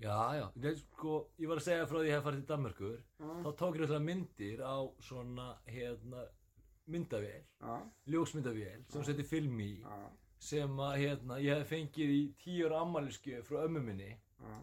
Já 0.00 0.18
já, 0.38 0.46
ég, 0.64 0.80
sko, 0.80 1.14
ég 1.38 1.50
var 1.50 1.60
að 1.60 1.66
segja 1.68 1.86
frá 1.86 1.98
því 1.98 2.02
að 2.02 2.08
ég 2.10 2.16
hef 2.16 2.26
farið 2.28 2.42
til 2.42 2.50
Danmörkur 2.50 2.98
þá 3.20 3.50
tók 3.60 3.76
ég 3.76 3.86
alltaf 3.86 4.04
myndir 4.08 4.62
á 4.64 4.76
svona 5.04 5.48
hérna 5.68 6.26
myndavél, 6.90 7.44
Já, 7.60 7.74
ljósmyndavél 8.10 8.84
sem 8.90 9.04
setti 9.06 9.22
film 9.22 9.60
í 9.62 9.70
sem 10.40 10.78
að 10.80 10.96
hérna, 11.02 11.36
ég 11.42 11.60
hef 11.60 11.68
fengið 11.70 12.12
í 12.16 12.20
tíu 12.40 12.66
ára 12.66 12.80
ammæliskjöf 12.84 13.50
frá 13.50 13.66
ömmu 13.66 13.82
minni. 13.84 14.08
Já, 14.40 14.54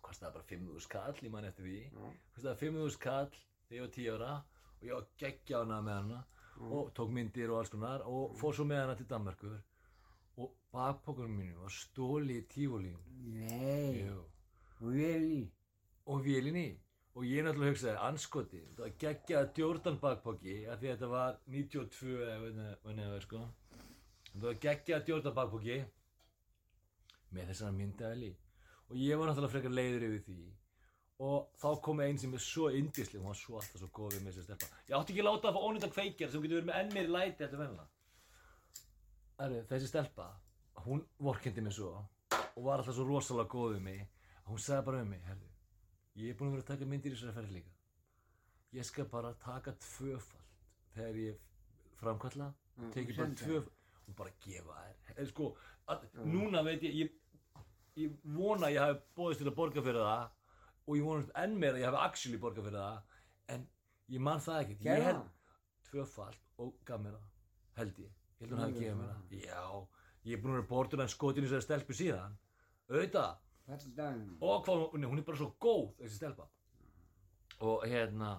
kostaði 0.00 0.32
bara 0.38 0.48
5.000 0.48 0.88
kall, 0.94 1.18
ég 1.22 1.32
man 1.34 1.44
eftir 1.44 1.66
því. 1.68 1.80
Já, 1.92 2.06
kostaði 2.34 2.70
5.000 2.70 3.02
kall 3.04 3.36
þegar 3.68 3.76
ég 3.76 3.84
var 3.84 3.92
10 3.98 4.10
ára 4.16 4.32
og 4.80 4.88
ég 4.88 4.94
var 4.96 5.06
geggja 5.20 5.60
hana 5.62 5.80
með 5.84 6.00
hana 6.00 6.22
og 6.72 6.92
tók 6.96 7.12
myndir 7.12 7.52
og 7.52 7.60
alls 7.60 7.72
konar 7.74 8.04
og 8.08 8.36
fór 8.40 8.56
svo 8.56 8.64
með 8.68 8.82
hana 8.84 8.96
til 8.96 9.08
Danmarkur 9.10 9.58
og 10.40 10.54
bakpokkunum 10.72 11.36
mínu 11.36 11.60
var 11.60 11.74
stóli 11.74 12.40
í 12.40 12.46
tífólín 12.48 12.96
Nei, 13.36 14.06
og 14.80 14.96
í. 14.96 15.42
og 16.06 16.22
vélinni 16.22 16.68
og 17.16 17.24
ég 17.24 17.42
náttúrulega 17.42 17.72
hugsaði 17.72 18.02
anskoti 18.06 18.60
þetta 18.62 18.82
var 18.82 18.96
geggjað 19.02 19.60
Jordan 19.60 19.96
bakpokki 20.02 20.56
af 20.70 20.78
því 20.80 20.90
að 20.90 20.96
þetta 20.96 21.08
var 21.12 21.38
92 21.46 22.18
eða 22.26 22.36
hvernig 22.42 23.00
það 23.00 23.14
var 23.14 23.24
sko. 23.24 23.40
Geggjað 24.66 25.10
Jordan 25.10 25.36
bakpokki 25.38 25.78
með 27.32 27.50
þessara 27.50 27.72
myndaðali 27.78 28.30
og 28.86 29.00
ég 29.00 29.18
var 29.18 29.30
náttúrulega 29.30 29.54
frekar 29.56 29.74
leiður 29.74 30.06
yfir 30.10 30.24
því. 30.28 30.38
Og 31.26 31.48
þá 31.56 31.68
kom 31.82 32.00
einn 32.04 32.18
sem 32.20 32.34
er 32.36 32.42
svo 32.44 32.68
indisleg 32.76 33.22
hún 33.22 33.32
var 33.32 33.40
svo 33.40 33.58
alltaf 33.58 33.80
svo 33.80 33.88
góð 33.88 34.18
við 34.18 34.26
með 34.26 34.34
þessi 34.36 34.46
stelpa. 34.50 34.80
Ég 34.84 34.98
átti 34.98 35.14
ekki 35.14 35.22
að 35.24 35.30
láta 35.30 35.48
það 35.48 35.56
fá 35.56 35.66
ónýnda 35.66 35.92
kveikjar 35.94 36.30
sem 36.32 36.42
getur 36.44 36.60
verið 36.60 36.68
með 36.68 36.80
enn 36.82 36.92
meiri 36.92 37.14
læti 37.16 37.46
eftir 37.46 37.62
venna 37.64 37.86
þessi 39.36 39.88
stelpa 39.90 40.30
hún 40.86 41.02
vorkendi 41.20 41.60
mig 41.60 41.74
svo 41.76 41.92
og 42.56 42.64
var 42.64 42.80
alltaf 42.80 42.94
svo 42.96 43.04
rosalega 43.04 43.50
góð 43.52 43.74
við 43.74 43.82
mig 43.84 44.15
hún 44.46 44.62
sagði 44.62 44.86
bara 44.88 45.02
um 45.02 45.10
mig 45.14 45.24
herðu, 45.26 45.50
ég 46.22 46.30
er 46.32 46.38
búin 46.38 46.50
að 46.52 46.56
vera 46.56 46.64
að 46.66 46.70
taka 46.72 46.88
myndir 46.92 47.12
í 47.12 47.16
þessari 47.16 47.36
ferð 47.36 47.54
líka. 47.56 47.74
Ég 48.76 48.86
skal 48.86 49.06
bara 49.10 49.34
taka 49.42 49.74
tvöfalt 49.82 50.64
þegar 50.96 51.20
ég 51.22 51.44
framkalla 52.00 52.50
Já, 52.76 52.88
tekið 52.94 53.20
bara 53.22 53.38
tvöfalt. 53.42 53.72
Og 54.06 54.14
bara 54.14 54.32
gefa 54.44 54.74
þér. 54.80 55.14
Eða 55.16 55.28
sko, 55.32 55.46
að, 55.90 56.02
núna 56.30 56.60
veit 56.62 56.84
ég, 56.86 56.92
ég 56.94 57.14
ég 57.96 58.16
vona 58.36 58.68
að 58.68 58.74
ég 58.76 58.82
hafi 58.84 59.00
bóðist 59.16 59.40
til 59.42 59.48
að 59.50 59.56
borga 59.56 59.82
fyrir 59.84 60.04
það 60.04 60.26
og 60.86 60.98
ég 60.98 61.06
vona 61.06 61.40
enn 61.42 61.56
meira 61.58 61.78
að 61.78 61.82
ég 61.82 61.88
hafi 61.88 62.02
actually 62.04 62.40
borgað 62.42 62.68
fyrir 62.68 62.82
það 62.82 63.54
en 63.54 63.64
ég 64.12 64.24
man 64.28 64.42
það 64.44 64.60
ekkert. 64.62 64.84
Ég 64.86 65.06
held 65.06 65.22
það? 65.22 65.32
tvöfalt 65.86 66.42
og 66.62 66.72
gaf 66.86 67.02
mér 67.02 67.16
það 67.16 67.80
held 67.80 68.00
ég, 68.02 68.10
ég 68.10 68.42
held 68.42 68.52
hún 68.52 68.62
hafi 68.64 68.80
gefið 68.80 68.98
mér 69.00 69.10
það? 69.12 69.36
já, 69.46 69.62
ég 70.26 70.36
er 70.36 70.42
búin 70.42 70.52
að 70.52 70.58
vera 70.58 70.68
bortur 70.72 71.02
en 71.04 71.12
skotin 71.12 71.46
í 71.46 71.48
þessari 71.48 71.66
stelpu 71.66 71.96
síðan. 71.96 72.36
Auðvitað, 72.90 73.42
Þetta 73.66 73.86
er 73.88 73.94
daginn. 73.96 74.36
og 74.40 74.64
hvað 74.66 74.82
hún, 74.92 75.04
hún 75.10 75.18
er 75.18 75.24
bara 75.26 75.36
svo 75.40 75.48
góð 75.60 75.88
þessi 76.00 76.16
stelpa 76.20 76.46
og 77.60 77.86
hérna 77.88 78.30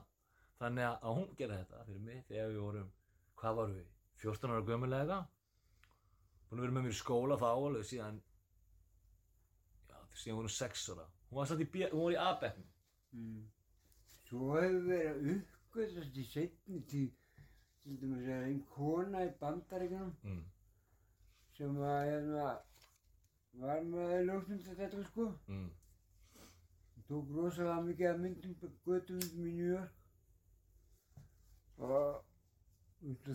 þannig 0.60 0.86
að- 0.88 1.04
hún 1.18 1.36
gerði 1.38 1.58
þetta 1.64 1.86
fyrir 1.86 2.00
mig 2.06 2.24
þegar 2.30 2.54
við 2.54 2.62
vorum 2.62 2.92
hvað 3.38 3.56
varum 3.60 3.76
við, 3.76 3.88
14 4.24 4.52
ára 4.52 4.62
gömulega 4.70 5.20
búin 6.50 6.60
að 6.60 6.64
vera 6.64 6.72
með 6.78 6.84
mér 6.88 6.96
í 6.96 7.02
skóla 7.02 7.38
þá 7.38 7.48
alveg 7.52 7.86
síðan 7.86 8.22
já, 9.90 9.98
síðan 10.14 10.40
vorum 10.40 10.56
6 10.58 10.90
ára 10.96 11.06
hún 11.30 11.38
var 11.42 11.46
satt 11.52 11.60
í, 11.60 11.68
hún 11.92 12.04
var 12.04 12.12
í 12.16 12.22
A-bekknum 12.30 12.74
Mm. 13.18 13.46
Svo 14.28 14.58
hefur 14.60 14.82
verið 14.90 15.28
uppgöðast 15.34 16.18
í 16.20 16.24
setni 16.28 16.82
tíð, 16.92 17.14
einn 17.88 18.58
kona 18.76 19.22
í 19.26 19.30
bandaríkunum 19.40 20.12
mm. 20.28 20.42
sem 21.56 21.78
var 21.80 22.04
hérna, 22.06 22.50
var 23.64 23.84
með 23.90 24.16
ljósmynda 24.28 24.76
þetta 24.80 25.04
sko. 25.10 25.28
Mm. 25.52 25.68
Tók 27.08 27.30
rosalega 27.36 27.82
mikið 27.86 28.10
af 28.10 28.18
myndum, 28.20 28.56
götumyndum 28.86 29.48
í 29.48 29.54
New 29.56 29.70
York. 29.72 29.94
Og 31.78 31.92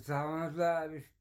það 0.03 0.29
var 0.29 0.41
náttúrulega, 0.43 0.89
veist, 0.93 1.15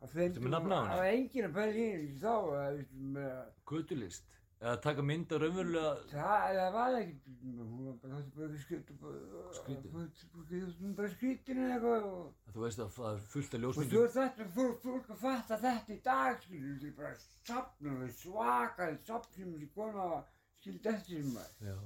að 0.00 0.14
þeim 0.14 0.28
Ertu 0.30 0.44
með 0.44 0.54
nafn 0.54 0.72
á 0.72 0.78
henni? 0.78 0.92
Það 0.92 1.02
var 1.02 1.10
enginn 1.18 1.48
að 1.48 1.58
pæla 1.58 1.74
í 1.74 1.86
henni 1.90 2.16
þá, 2.22 2.32
að, 2.34 2.78
veist, 2.78 2.94
með, 3.18 3.34
Götulist 3.70 4.40
eða 4.64 4.76
taka 4.84 5.02
mynd 5.04 5.32
á 5.32 5.36
raunverulega 5.42 5.90
það, 6.08 6.58
það 6.58 6.70
var 6.74 6.94
ekkert, 6.98 7.24
hún 7.44 7.82
var 7.84 7.96
bara, 8.00 8.20
það 8.24 8.40
var 8.40 8.50
bara 11.00 11.10
skrítið 11.12 11.58
eða 11.64 11.74
eitthvað. 11.74 12.06
Og 12.08 12.54
þú 12.54 12.62
veist 12.64 12.80
að 12.84 12.94
það 12.96 13.10
er 13.10 13.26
fullt 13.34 13.56
af 13.58 13.58
Og 13.58 13.74
svo 13.74 13.82
ljósmyndum 13.84 14.04
er 14.04 14.14
þetta, 14.14 14.46
fólk, 14.56 15.10
að 15.10 15.20
fatta 15.24 15.58
þetta 15.64 15.92
í 15.92 15.98
dag, 16.06 16.40
skilur, 16.46 16.78
þetta 16.78 16.88
er 16.88 16.96
bara 17.02 17.12
sapn 17.50 17.90
og 17.92 18.16
svakar 18.22 18.96
sapn 19.10 19.36
sem 19.36 19.52
þessi 19.52 19.68
kona 19.76 20.08
skildi 20.62 20.92
eftir 20.94 21.20
sem 21.20 21.34
maður. 21.36 21.68
já. 21.68 21.76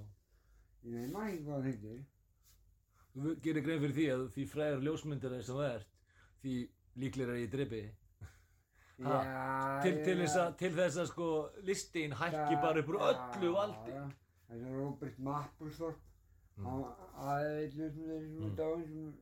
Ég 0.87 0.95
veit 0.95 1.13
maður 1.17 1.33
ekki 1.35 1.45
hvað 1.49 1.69
þetta 1.69 1.95
er. 1.97 2.03
þú 3.19 3.37
gerir 3.43 3.65
grein 3.67 3.83
fyrir 3.83 3.97
því 3.99 4.07
að 4.15 4.27
því 4.37 4.45
fræðar 4.53 4.85
ljósmyndar 4.87 5.39
sem 5.43 5.57
þú 5.59 5.65
ert 5.67 5.97
því 6.45 6.55
líklega 7.03 7.35
er 7.35 7.41
ég 7.43 7.51
drepi 7.51 7.83
Ha, 8.99 9.81
til, 9.83 9.93
til, 10.05 10.17
þess 10.19 10.37
að, 10.43 10.55
til 10.59 10.71
þess 10.75 10.97
að 10.99 11.07
sko 11.13 11.27
listin 11.63 12.13
hækki 12.19 12.57
bara 12.63 12.81
upp 12.83 12.89
úr 12.91 12.97
öllu 13.09 13.53
valdi 13.55 13.93
Það 14.49 14.63
er 14.65 14.73
Robert 14.81 15.19
Mapplethorpe, 15.19 16.05
Mm. 16.59 16.65
hann 16.67 16.85
aðeins 17.31 17.75
með 17.79 17.91
þessi 17.93 18.07
sem 18.09 18.39
Mm. 18.39 18.47
er 18.49 18.55
dáinn 18.59 18.87
sem, 18.89 19.13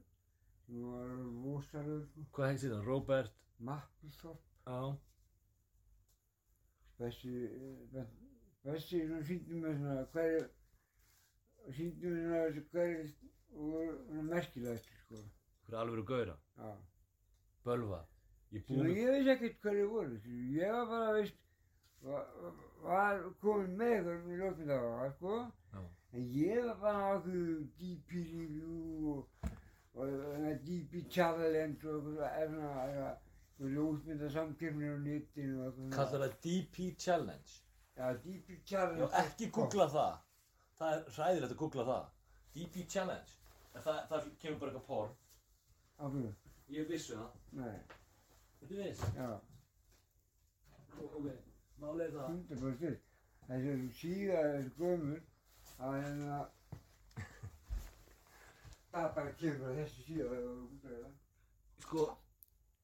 sem 0.66 0.84
var 0.88 1.10
rosalur, 1.44 2.06
sko. 2.06 2.20
hvað 2.32 2.46
heitir 2.48 2.70
það, 2.72 2.84
Robert 2.86 3.32
Mapplethorpe, 3.58 4.46
já, 4.66 4.96
þessi, 6.98 7.34
þessi 8.64 9.00
sem 9.10 9.24
síndi 9.28 9.60
mér 9.60 9.76
svona 9.76 10.06
hverju, 10.14 10.42
síndi 11.76 12.06
mér 12.14 12.56
svona 12.56 12.64
hverju 12.72 13.30
voru 13.52 14.22
merkilegt, 14.32 14.88
sko. 15.04 15.20
fyrir 15.66 15.78
alveg 15.82 16.06
gauðra 16.08 16.38
Já. 16.56 16.72
bölva 17.66 18.00
Svo 18.66 18.84
ég 18.86 19.10
veist 19.10 19.28
ekkert 19.34 19.60
hverju 19.66 19.88
voru, 19.90 20.16
skilur. 20.20 20.54
ég 20.56 20.72
var 20.72 20.86
bara, 20.92 21.12
veist, 21.16 21.36
var, 22.06 22.26
var 22.86 23.22
komin 23.42 23.74
með 23.80 24.10
ykkur 24.14 24.32
í 24.32 24.38
lókmyndagáða, 24.40 25.08
sko, 25.16 25.36
Já. 25.74 25.82
en 26.12 26.26
ég 26.38 26.64
var 26.68 26.78
bara 26.80 27.02
á 27.04 27.10
okkur 27.18 27.64
DP 27.80 28.22
Review 28.30 29.12
og, 29.12 29.50
og 29.94 30.14
uh, 30.14 30.50
DP 30.68 31.02
Challenge 31.10 31.90
og 31.90 32.10
eitthvað 32.12 32.50
svona, 32.54 32.72
eitthvað, 32.86 33.22
og 33.56 33.70
ljósmyndasamkefnir 33.74 34.94
á 34.94 34.98
netinu 35.00 35.60
og 35.60 35.66
eitthvað. 35.66 35.92
kallar 35.96 36.24
það 36.26 36.38
DP 36.46 36.88
Challenge 37.06 37.58
Já, 37.96 38.06
DP 38.24 38.58
Challenge. 38.68 39.02
já, 39.02 39.24
ekki 39.24 39.50
googla 39.56 39.86
það 39.88 40.16
það 40.80 40.96
er 40.96 41.06
hræðilegt 41.16 41.52
að 41.54 41.60
googla 41.64 41.86
það 41.90 42.08
DP 42.56 42.82
Challenge 42.92 43.36
En 43.76 43.82
það, 43.84 44.02
það 44.10 44.26
kemur 44.40 44.58
bara 44.60 44.70
eitthvað 44.72 44.86
porn 44.90 45.14
Á 45.96 46.04
hverju? 46.12 46.32
ég 46.76 46.88
vissu 46.90 47.16
það, 47.16 47.38
Nei, 47.56 47.78
er 48.70 48.82
viss 48.82 49.02
já, 49.16 49.28
ok, 51.06 51.26
málið 51.82 52.04
er 52.06 52.12
það. 52.16 52.28
100%. 52.50 53.02
Þessi 53.46 53.68
eru 53.72 53.88
síðan 54.00 54.70
gömur, 54.78 55.20
að 55.78 55.96
hérna, 56.02 56.38
það 58.92 59.08
bara 59.18 59.32
kemur 59.40 59.68
að 59.70 59.80
þessi 59.82 60.06
síðan 60.06 61.12
sko, 61.84 62.06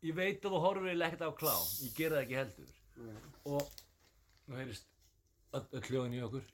ég 0.07 0.15
veit 0.19 0.45
að 0.45 0.55
þú 0.55 0.61
horfir 0.67 0.91
eiginlega 0.93 1.09
ekkert 1.11 1.27
á 1.27 1.39
klám. 1.41 1.65
Ég 1.87 1.97
gera 1.99 2.19
það 2.19 2.25
ekki 2.27 2.39
heldur. 2.41 2.73
Nei. 3.03 3.17
og 3.49 3.63
nú 4.47 4.59
heyrist 4.59 4.87
öll, 5.57 5.81
hljóðin 5.89 6.19
í 6.19 6.23
okkur. 6.27 6.51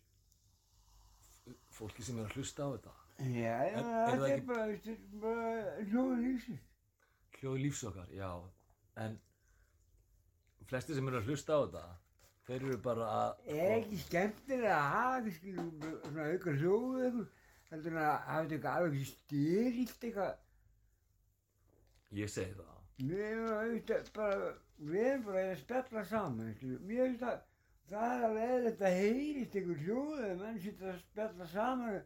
Fólki 1.78 2.04
sem 2.06 2.18
er 2.22 2.28
að 2.28 2.36
hlusta 2.38 2.64
á 2.64 2.68
þetta. 2.76 2.92
Já, 3.18 3.34
já, 3.42 3.54
er 3.66 3.82
þetta 3.82 4.28
er 4.28 4.34
ekki- 4.36 4.46
bara, 4.46 4.96
bara 5.24 5.48
hljóðin 5.90 6.22
lífsins. 6.24 6.64
hljóði 7.38 7.62
lífs 7.66 7.82
okkar, 7.90 8.08
já 8.14 8.30
en 9.04 9.16
flesti 10.68 10.94
sem 10.96 11.08
eru 11.08 11.20
að 11.22 11.28
hlusta 11.30 11.56
á 11.56 11.60
þetta 11.64 11.84
þeir 12.48 12.62
eru 12.68 12.78
bara 12.84 13.08
að 13.18 13.50
Er 13.54 13.74
ekki 13.78 13.98
skemmtilega 14.04 14.76
að 14.78 14.90
hafa 14.94 15.18
ekki 15.20 15.34
skiljum 15.38 15.70
svona 16.04 16.26
auka 16.32 16.54
hljóðu 16.58 17.02
eitthvað, 17.04 17.28
heldur 17.70 17.98
að 18.00 18.08
hafa 18.08 18.42
þetta 18.42 18.56
eitthvað 18.56 18.78
alveg 18.82 19.06
styrilt 19.12 20.06
eitthvað. 20.08 20.34
ég 22.22 22.32
segi 22.32 22.56
það 22.58 22.74
Við 22.98 23.20
erum 23.28 23.50
auðvitað 23.54 24.08
bara, 24.16 24.46
við 24.90 25.04
erum 25.06 25.20
bara 25.28 25.42
að 25.52 25.58
spjalla 25.60 26.00
saman. 26.10 26.48
Mér 26.88 27.04
finnst 27.04 27.20
að 27.28 27.36
það 27.92 28.14
er 28.14 28.24
alveg 28.28 28.48
eðlilegt 28.54 28.80
að 28.88 28.96
heyrist 28.98 29.54
eitthvað 29.60 29.82
hljóðu 29.84 30.24
ef 30.30 30.40
menn 30.40 30.58
sitja 30.64 30.88
að 30.90 30.98
spjalla 31.04 31.46
saman 31.52 32.00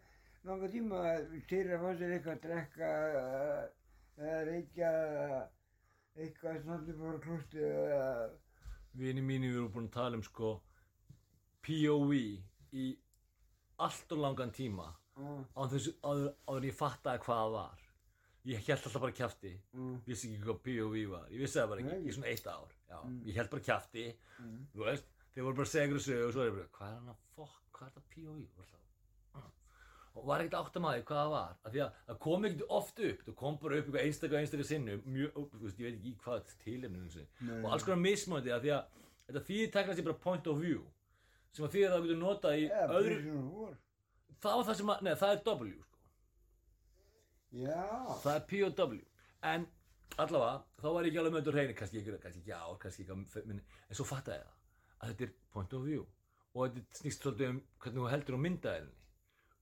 langa 0.50 0.68
tíma 0.74 1.00
til 1.48 1.62
að 1.70 1.80
fá 1.86 1.88
sér 2.02 2.12
eitthvað 2.18 2.34
að 2.36 2.42
drekka 2.44 2.90
eða- 3.06 3.70
eða 4.18 4.42
reykja 4.50 4.90
eða 5.06 5.40
eitthvað 6.16 6.62
snart 6.62 6.88
upp 6.92 7.04
á 7.08 7.10
klústi 7.24 7.62
eða? 7.62 8.30
Vini 9.00 9.22
mínu 9.24 9.48
eru 9.52 9.68
búin 9.72 9.86
að 9.88 9.94
tala 9.96 10.18
um 10.18 10.22
sko 10.26 10.50
POV 11.64 12.12
í 12.72 12.88
allt 13.82 14.12
og 14.12 14.20
langan 14.24 14.52
tíma. 14.54 14.88
Og 15.20 15.44
án 15.56 15.70
þess 15.72 15.90
áður, 16.02 16.66
ég 16.66 16.76
fattaði 16.76 17.22
hvað 17.24 17.40
það 17.42 17.54
var. 17.56 17.78
Ég 18.48 18.58
held 18.66 18.72
alltaf 18.88 19.02
bara 19.04 19.14
kjafti. 19.14 19.52
Og 19.78 20.06
vissi 20.08 20.32
ekki 20.32 20.44
hvað 20.48 20.60
POV 20.66 20.96
var. 21.12 21.26
Ég 21.30 21.44
vissi 21.44 21.60
það 21.60 21.68
bara 21.72 21.84
ekki 21.84 21.92
Nei. 21.98 22.08
í 22.10 22.14
svona 22.16 22.30
eitt 22.32 22.46
ár. 22.50 22.72
Já, 22.90 22.98
Mm. 23.02 23.20
ég 23.26 23.34
held 23.36 23.50
bara 23.50 23.62
kjafti. 23.62 24.06
Mm. 24.40 24.66
þú 24.74 24.84
veist 24.84 25.04
þeir 25.34 25.44
voru 25.44 25.54
bara 25.56 25.66
að 25.66 25.72
segja 25.72 25.86
ykkur 25.88 26.02
sögu 26.06 26.26
og 26.26 26.32
svo 26.32 26.42
er 26.42 26.50
ég 26.50 26.56
bara 26.56 26.68
hvað 26.76 26.88
er 26.90 26.96
hann 26.98 27.08
að 27.08 27.20
fokk 27.36 27.62
hvað 27.72 27.86
er 27.86 27.92
það 27.96 28.08
POV 28.12 28.40
og 30.14 30.22
og 30.22 30.26
var 30.28 30.42
ekkert 30.44 30.58
átt 30.58 30.76
að 30.76 30.84
maður 30.84 31.04
hvað 31.08 31.20
það 31.20 31.30
var. 31.32 31.52
Af 31.62 31.72
því 31.74 31.82
að 31.84 32.00
það 32.08 32.18
kom 32.26 32.48
ekkert 32.48 32.74
oft 32.78 33.04
upp. 33.08 33.22
Það 33.26 33.36
kom 33.42 33.60
bara 33.62 33.78
upp 33.78 33.86
eitthvað 33.86 34.06
einstaka 34.06 34.40
einstaka 34.40 34.66
sinnum. 34.68 35.04
Mjög, 35.06 35.38
þú 35.52 35.62
veist, 35.62 35.78
ég 35.80 35.86
veit 35.86 35.96
ekki 36.00 36.12
hvað 36.24 36.56
tilefnum 36.64 37.62
og 37.62 37.70
alls 37.72 37.86
konar 37.86 38.02
mismöndi 38.02 38.52
af 38.52 38.62
því 38.64 38.74
að 38.76 38.98
þetta 39.28 39.44
þýðir 39.48 39.72
tekna 39.76 39.96
sér 39.96 40.08
bara 40.10 40.22
point 40.26 40.50
of 40.52 40.60
view. 40.60 40.82
Sem 41.52 41.66
að 41.66 41.74
því 41.74 41.86
að 41.86 41.94
það 41.94 42.06
getur 42.06 42.20
notað 42.22 42.58
í 42.60 42.68
eða 42.68 43.00
öðru 43.00 43.72
það 44.42 44.56
var 44.58 44.66
það 44.68 44.78
sem 44.80 44.92
að, 44.92 45.04
neða 45.06 45.20
það 45.20 45.34
er 45.34 45.42
W 45.46 45.74
sko. 45.82 45.98
já, 47.52 47.82
það 48.22 48.34
er 48.34 48.46
POW 48.52 48.96
en 49.52 49.66
allavega, 50.22 50.56
þá 50.80 50.88
var 50.88 51.06
ég 51.06 51.12
ekki 51.12 51.20
alveg 51.22 51.34
með 51.34 51.42
þetta 51.42 51.54
hreinu. 51.56 51.76
Kannski 51.78 52.00
ekki, 52.00 52.16
kannski 52.24 52.42
ekki 52.42 52.56
ár, 52.56 52.74
kannski 52.82 53.06
ekki 53.06 53.54
en 53.58 53.96
svo 53.98 54.06
fattaði 54.08 54.40
ég 54.40 54.48
það 54.48 54.58
að 55.02 55.12
þetta 55.12 55.26
er 55.26 55.32
point 55.54 55.76
of 55.78 55.86
view. 55.86 56.02
Og 56.52 56.66
þetta 56.68 57.00
snýst 57.00 57.24
svolítið 57.24 57.52
um 57.52 57.62
hvernig 57.82 58.02
þú 58.02 58.10
heldur 58.12 58.36
á 58.36 58.44
myndaðinni 58.46 58.98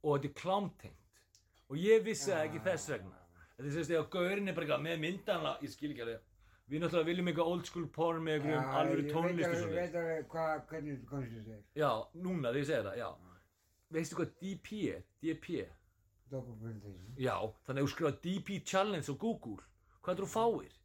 og 0.03 0.17
þetta 0.17 0.29
er 0.31 0.37
klámtengt. 0.41 1.23
Og 1.71 1.79
ég 1.79 2.05
vissi 2.05 2.33
það 2.33 2.45
ekki 2.49 2.63
þess 2.67 2.93
vegna. 2.95 3.17
Þetta 3.57 3.69
er 3.69 3.77
sérst 3.77 3.93
þegar 3.93 4.11
gaurin 4.15 4.49
er 4.51 4.57
bara 4.57 4.67
eitthvað 4.67 4.85
með 4.87 5.03
myndaðina 5.05 5.57
ég 5.63 5.73
skil 5.75 5.91
ekki 5.93 6.05
alveg. 6.07 6.29
Við 6.71 6.83
náttúrulega 6.85 7.11
viljum 7.11 7.29
eitthvað 7.31 7.51
old 7.51 7.67
school 7.67 7.89
porn 7.91 8.23
með 8.25 8.37
einhverjum 8.39 8.77
alvöru 8.81 9.05
tónlist 9.11 9.51
og 9.51 9.61
ég 9.61 9.75
veit 9.75 9.99
alveg 9.99 10.29
hvað, 10.31 10.61
hvernig 10.71 10.97
þetta 10.97 11.11
konstið 11.11 11.49
er 11.57 11.63
já, 11.83 11.91
núna 12.15 12.53
þegar 12.53 12.61
ég 12.61 12.69
segir 12.69 12.87
það, 12.87 12.99
já. 13.01 13.09
Veistu 13.91 14.19
hvað 14.21 14.35
DP 14.39 14.81
er? 14.95 15.01
DP 15.25 15.65
documentation 16.31 17.19
Já, 17.19 17.35
þannig 17.67 17.83
að 17.83 17.89
þú 17.89 17.93
skrifa 17.95 18.13
DP 18.25 18.61
Challenge 18.71 19.11
á 19.11 19.15
Google. 19.25 19.59
Hvað 20.01 20.15
er 20.15 20.23
þú 20.23 20.31
fáir? 20.31 20.77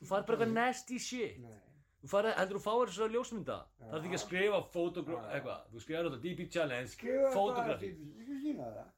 Þú 0.00 0.08
fær 0.10 0.26
bara 0.28 0.36
eitthvað 0.36 0.52
nasty 0.56 0.98
shit. 1.00 1.40
Nei, 1.40 1.56
Þú 2.00 2.08
fær, 2.08 2.26
heldur 2.38 2.56
þú 2.56 2.62
fáir 2.64 2.88
þessari 2.90 3.12
ljósmynda? 3.16 3.56
Það 3.80 3.96
er 3.98 4.04
ekki 4.06 4.16
að 4.16 4.22
skrifa 4.22 4.60
fotogra... 4.72 5.18
eitthvað? 5.36 5.64
Þú 5.74 5.82
skrifar 5.84 6.06
þetta 6.08 6.20
DP 6.24 6.46
Challenge 6.54 6.92
skrifa 6.94 7.32
Fotografi 7.34 7.90
til- 7.90 8.06
ég 8.16 8.24
skal 8.30 8.38
sína 8.44 8.68
það. 8.76 8.88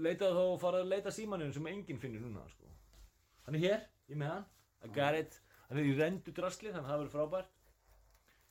Leitaðu 0.00 0.40
þá 0.40 0.60
fara 0.62 0.80
að 0.80 0.88
leita 0.94 1.12
símaninu 1.12 1.52
sem 1.52 1.66
enginn 1.68 2.00
finnir 2.00 2.22
núna 2.24 2.46
sko. 2.48 2.70
Hann 3.44 3.58
er 3.58 3.64
hér, 3.66 3.82
ég 4.08 4.16
með 4.22 4.32
hann. 4.32 4.46
I 4.80 4.88
got 4.96 5.18
it. 5.18 5.36
Hann 5.68 5.82
er 5.82 5.90
í 5.90 5.96
rendu 5.98 6.32
drasli 6.32 6.72
þannig 6.72 6.86
að 6.86 6.92
það 6.94 7.02
verður 7.02 7.14
frábært. 7.18 7.50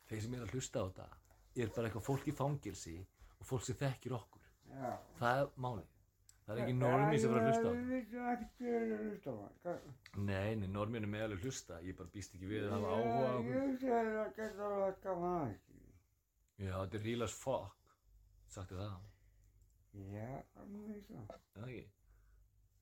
Þeir 0.09 0.21
sem 0.25 0.35
er 0.37 0.45
að 0.45 0.53
hlusta 0.53 0.83
á 0.83 0.85
þetta 0.89 1.07
er 1.59 1.71
bara 1.75 1.89
eitthvað 1.89 2.05
fólk 2.05 2.27
í 2.29 2.35
fangilsi 2.37 2.95
og 3.39 3.47
fólk 3.49 3.65
sem 3.65 3.79
þekkir 3.81 4.13
okkur. 4.19 4.45
Já. 4.69 4.91
Það 5.17 5.41
er 5.41 5.49
málið 5.65 5.87
Það 6.49 6.57
er 6.57 6.63
ekki 6.63 6.75
normi 6.79 7.17
sem 7.21 7.29
verður 7.29 7.45
að 7.45 7.49
hlusta 7.49 7.69
á 7.69 7.69
þetta 7.69 7.79
við 7.79 7.89
veitum 7.93 8.23
ekkert 8.29 8.53
hvað 8.59 8.75
er 8.75 8.93
að 8.95 9.01
hlusta 9.05 9.29
á 9.29 9.37
það 9.65 10.23
Nei, 10.29 10.55
nei, 10.61 10.67
normin 10.75 11.05
er 11.05 11.11
meðalveg 11.13 11.43
hlusta, 11.45 11.75
ég 11.85 11.97
bara 11.99 12.09
býst 12.15 12.33
ekki 12.37 12.49
við 12.49 12.63
að 12.65 12.71
hafa 12.73 12.93
áhuga 12.95 13.19
á 13.21 13.33
okkur. 13.35 13.51
ég 13.53 13.67
veist 13.67 13.83
að 13.85 14.09
það 14.15 14.31
getur 14.39 14.63
alveg 14.69 14.97
gaman 15.03 15.35
að 15.35 15.51
ekki 15.51 15.77
Já, 16.65 16.73
þetta 16.79 16.97
er 16.99 17.05
real 17.05 17.27
as 17.27 17.35
fuck, 17.43 17.93
sagt 18.55 18.73
þér 18.73 18.81
það, 18.81 18.97
já, 20.15 20.31
alveg 20.63 20.89
veist 20.89 21.13
það 21.13 21.35
er 21.37 21.45
það 21.59 21.69
ekki? 21.69 21.85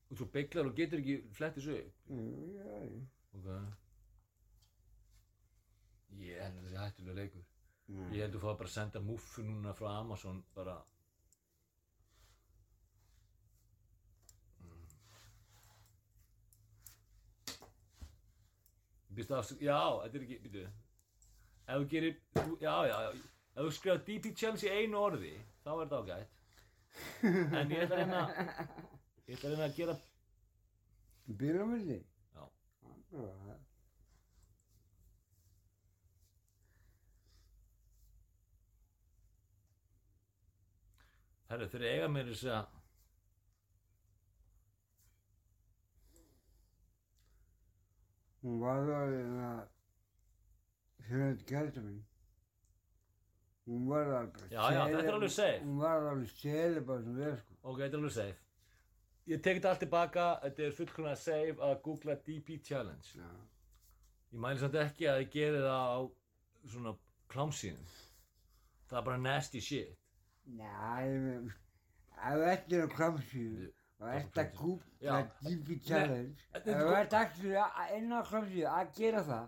Og 0.08 0.16
svo 0.22 0.26
beiglar 0.38 0.70
og 0.72 0.78
getur 0.80 1.02
ekki 1.04 1.18
flettið 1.36 1.68
upp, 1.76 2.00
Jú, 2.08 2.24
já, 2.56 2.80
já. 2.88 3.04
ok? 3.36 3.48
Ég 6.24 6.40
held 6.40 6.56
að 6.56 6.62
þetta 6.64 6.70
sé 6.72 6.78
hættulega 6.86 7.18
leikur. 7.20 7.44
Ég 7.92 8.22
held 8.22 8.30
að 8.30 8.38
þú 8.38 8.40
fá 8.46 8.48
bara 8.62 8.70
að 8.70 8.74
senda 8.78 9.02
muffu 9.04 9.44
núna 9.44 9.74
frá 9.76 9.90
Amazon, 9.98 10.40
bara... 10.56 10.78
Ég 19.18 19.24
býst 19.24 19.32
af, 19.34 19.48
já, 19.58 19.78
þetta 20.04 20.14
er 20.18 20.24
ekki, 20.24 20.36
býtu, 20.44 20.60
ef 21.66 21.78
þú 21.80 21.86
gerir, 21.90 22.18
já, 22.62 22.74
já, 22.86 22.98
ef 23.10 23.64
þú 23.64 23.70
skrifar 23.74 24.04
DP 24.06 24.30
Challenge 24.38 24.68
í 24.68 24.76
einu 24.76 25.00
orði, 25.00 25.32
þá 25.64 25.70
er 25.72 25.80
þetta 25.80 25.98
ágætt. 26.04 26.36
En 27.58 27.72
ég 27.74 27.82
ætla 27.82 27.96
að 27.96 28.02
reyna, 28.04 28.20
ég 29.26 29.34
ætla 29.34 29.48
að 29.48 29.56
reyna 29.56 29.66
að 29.66 29.74
gera, 29.80 29.96
Bílamilli? 31.40 31.98
Já. 32.36 32.46
Já. 33.18 33.58
herru, 41.48 41.72
þeir 41.74 41.88
eiga 41.90 42.08
mér 42.14 42.30
þess 42.30 42.52
að, 42.54 42.77
Hún 48.48 48.60
var 48.62 48.78
alveg 48.80 49.32
að 49.44 49.64
fyrir 51.04 51.24
þetta 51.34 51.48
kælta 51.50 51.82
minn. 51.84 51.98
Hún 53.68 53.82
var 53.90 54.12
alveg 54.22 54.54
Já, 54.54 54.62
já, 54.72 54.78
þetta 54.88 55.02
er 55.02 55.16
alveg 55.18 55.32
safe. 55.34 55.58
Hún 55.66 55.82
var 55.82 56.06
alveg 56.12 56.30
selið 56.32 56.86
bara 56.88 57.04
sem 57.04 57.18
við 57.18 57.34
sko. 57.42 57.56
ok, 57.60 57.82
þetta 57.82 57.90
er 57.90 58.00
alveg 58.00 58.14
safe. 58.14 58.38
Ég 59.28 59.42
tek 59.44 59.58
þetta 59.58 59.72
allt 59.74 59.82
tilbaka, 59.84 60.26
þetta 60.46 60.64
er 60.64 60.76
fullkomlega 60.78 61.20
safe 61.20 61.66
að 61.68 61.74
googla 61.84 62.16
DP 62.24 62.56
Challenge. 62.70 63.12
Já. 63.20 63.28
Ég 64.32 64.40
mæli 64.46 64.62
samt 64.62 64.80
ekki 64.80 65.10
að 65.12 65.20
ég 65.26 65.32
geri 65.36 65.60
það 65.66 65.92
á 65.92 66.00
svona 66.72 66.94
klámsýnum. 67.34 67.96
Það 68.88 69.00
er 69.02 69.08
bara 69.10 69.24
nasty 69.26 69.60
shit. 69.60 69.92
Næ, 70.48 70.72
ef 72.16 72.32
þú 72.32 72.48
ert 72.54 72.72
inn 72.72 72.88
á 72.88 72.96
klamsíðu 72.96 73.68
og 73.98 74.08
að 74.08 74.38
Já. 74.38 74.46
kúpla 74.58 75.18
DP 75.42 75.76
Challenge, 75.88 76.46
ef 76.54 76.64
þú 76.68 76.88
ert 77.00 77.16
ekki 77.20 77.54
inn 77.98 78.12
á 78.14 78.20
klamsíðu 78.28 78.66
að 78.70 78.92
gera 78.98 79.22
það, 79.26 79.46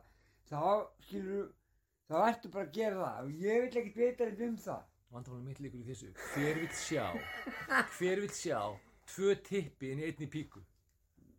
þá 0.50 0.62
skilur 1.06 1.50
þá 2.10 2.16
ertu 2.28 2.48
bara 2.54 2.64
að 2.66 2.72
gera 2.74 2.96
það 3.04 3.20
og 3.24 3.44
ég 3.44 3.60
vil 3.64 3.70
ekkert 3.82 4.00
vita 4.02 4.24
neitt 4.30 4.40
um 4.48 4.56
það. 4.64 4.82
Vandamálið 5.10 5.46
mitt 5.50 5.60
líkur 5.60 5.80
í 5.80 5.86
þessu. 5.88 6.08
Hver 6.34 6.58
vill 6.60 6.74
sjá, 6.78 7.06
hver 7.98 8.20
vill 8.24 8.34
sjá 8.34 8.58
tvö 9.10 9.34
tippi 9.46 9.90
inn 9.92 10.02
í 10.02 10.08
einni 10.10 10.28
píku? 10.30 10.60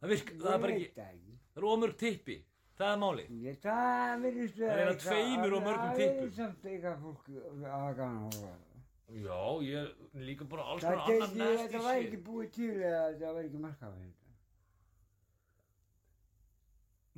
Það 0.01 0.11
virk, 0.15 0.31
það 0.41 0.55
er 0.55 0.63
bara 0.65 0.73
ekki, 0.75 0.89
það 0.95 1.11
ekki. 1.13 1.35
það 1.51 1.61
er 1.61 1.67
ómörg 1.71 1.95
tippi. 2.01 2.37
Það 2.81 2.91
er 2.91 2.99
málið. 3.03 3.31
Ég, 3.45 3.57
það 3.61 4.25
Það 4.57 4.81
er 4.81 4.89
að 4.89 4.99
tveimur 5.03 5.53
og 5.53 5.63
mörgum 5.67 5.91
Það 5.91 5.99
tippum. 6.01 6.25
er 6.25 6.31
samt 6.39 6.63
eitthvað 6.71 7.01
fólk 7.05 7.27
að 7.31 7.65
hafa 7.69 8.07
að 8.07 8.15
horfa 8.23 8.31
á 8.31 8.31
það. 8.41 8.70
Já, 9.11 9.39
ég 9.67 9.89
líka 10.23 10.45
bara 10.47 10.63
alls 10.71 10.83
Það 10.85 10.93
konar 10.95 11.07
annar 11.07 11.27
geti, 11.27 11.39
nasty 11.41 11.63
þetta 11.65 11.83
var 11.83 11.97
ekki 12.05 12.19
búið 12.27 12.51
til 12.55 12.75
eða 12.79 13.01
þetta 13.09 13.33
var 13.35 13.47
ekki 13.49 13.61
markað 13.65 13.95
fyrir 13.97 14.11
þetta. 14.11 14.35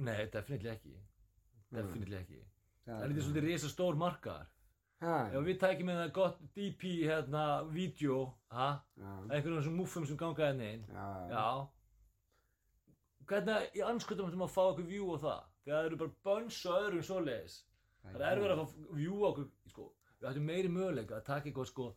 Nei, 0.08 0.26
definitely 0.34 0.72
ekki. 0.74 0.96
Definitely 1.74 2.18
ekki. 2.18 2.42
Það 2.88 2.98
Það 3.04 3.06
er 3.06 3.22
svolítið 3.28 3.48
risa 3.48 3.70
stór 3.72 4.00
markaðar. 4.00 4.50
Ef 5.04 5.42
við 5.44 5.58
tækjum 5.60 5.90
með 5.90 5.98
það 6.00 6.12
gott 6.16 6.42
DP 6.56 6.92
hérna, 7.04 7.44
vídeo, 7.76 8.20
ha? 8.56 8.68
Einhverjum 9.04 9.58
þessum 9.60 9.78
muffum 9.82 10.06
sem 10.08 10.18
ganga 10.20 10.48
hérna 10.48 10.70
inn. 10.78 10.86
já, 10.90 11.08
Já. 11.34 11.48
Hvernig 13.28 13.76
í 13.78 13.84
anskotum 13.88 14.28
ætlum 14.30 14.46
að 14.48 14.52
fá 14.56 14.62
okkur 14.64 14.88
view 14.88 15.12
á 15.16 15.18
það? 15.24 15.44
Þegar 15.64 15.78
það 15.78 15.86
eru 15.90 16.00
bara 16.02 16.16
bönns 16.28 16.58
og 16.68 16.80
öðrum 16.80 17.06
svoleiðis. 17.08 17.58
Það 18.04 18.24
er 18.24 18.26
erfið 18.34 18.54
að 18.54 18.62
fá 18.64 18.96
view 18.98 19.20
á 19.24 19.28
okkur, 19.30 19.46
sko, 19.72 19.86
við 20.24 20.30
ættum 20.32 20.46
meiri 20.48 20.70
möguleika 20.72 21.18
að 21.20 21.26
taka 21.28 21.50
eitthvað, 21.50 21.68
sko, 21.70 21.88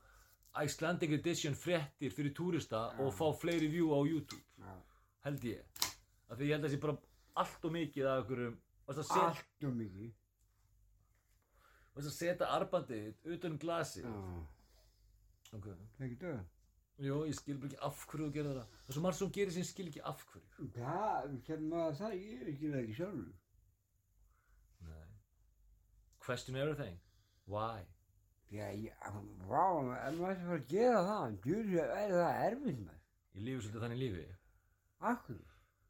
Icelandic 0.64 1.12
Edition 1.18 1.54
fréttir 1.54 2.10
fyrir 2.16 2.32
túrista 2.34 2.86
og 2.98 3.12
fá 3.14 3.26
fleiri 3.36 3.68
view 3.70 3.90
á 3.92 4.00
YouTube, 4.08 4.42
Já. 4.58 4.74
held 5.26 5.44
ég. 5.44 5.62
Af 6.28 6.38
því 6.38 6.48
ég 6.48 6.54
held 6.56 6.64
að 6.64 6.68
það 6.68 6.74
sé 6.76 6.80
bara 6.80 6.98
allt 7.36 7.64
og 7.64 7.72
mikið 7.72 8.06
af 8.08 8.26
set- 9.06 9.22
Allt 9.22 9.64
og 9.64 9.74
mikið. 9.76 10.12
varst 11.94 12.08
að 12.08 12.16
setja 12.16 12.46
arbandið 12.52 13.14
utan 13.24 13.52
um 13.52 13.58
glasið. 13.58 14.04
Já, 14.04 14.46
Ok. 15.56 15.64
það 15.64 16.00
er 16.00 16.06
ekki 16.06 16.18
döð. 16.20 16.44
Jú, 16.98 17.16
ég 17.28 17.34
skil 17.34 17.56
ekki 17.62 17.76
af 17.82 18.06
hverju 18.06 18.26
þú 18.28 18.32
gerir 18.32 18.54
það. 18.56 18.66
Það 18.68 18.88
er 18.88 18.92
svo 18.96 19.02
margt 19.02 19.18
sem 19.18 19.30
gerir 19.30 19.50
sem 19.52 19.62
ég 19.62 19.66
skil 19.68 19.86
ekki 19.88 20.00
af 20.04 20.24
hverju. 20.26 20.70
Það, 20.72 21.42
sem 21.46 21.60
maður 21.68 21.96
það, 22.00 22.12
ég 22.16 22.48
ekki 22.48 22.70
það 22.72 22.82
ekki 22.82 22.96
sjálfur. 22.96 23.32
Nei. 24.80 25.06
Question 26.20 26.56
everything. 26.56 26.98
Why? 27.46 27.84
Já, 28.54 28.66
vá, 29.50 29.64
ef 30.06 30.18
maður 30.20 30.30
að 30.30 30.44
fara 30.44 30.58
að 30.60 30.68
gera 30.70 31.02
það, 31.08 31.36
djúri, 31.46 31.80
er 31.82 32.14
það 32.14 32.44
erfitt 32.46 32.80
maður. 32.84 33.02
Ég 33.36 33.46
lífi 33.46 33.64
svolítið 33.64 33.84
þannig 33.86 34.02
lífi. 34.04 34.26
Akkur. 35.10 35.42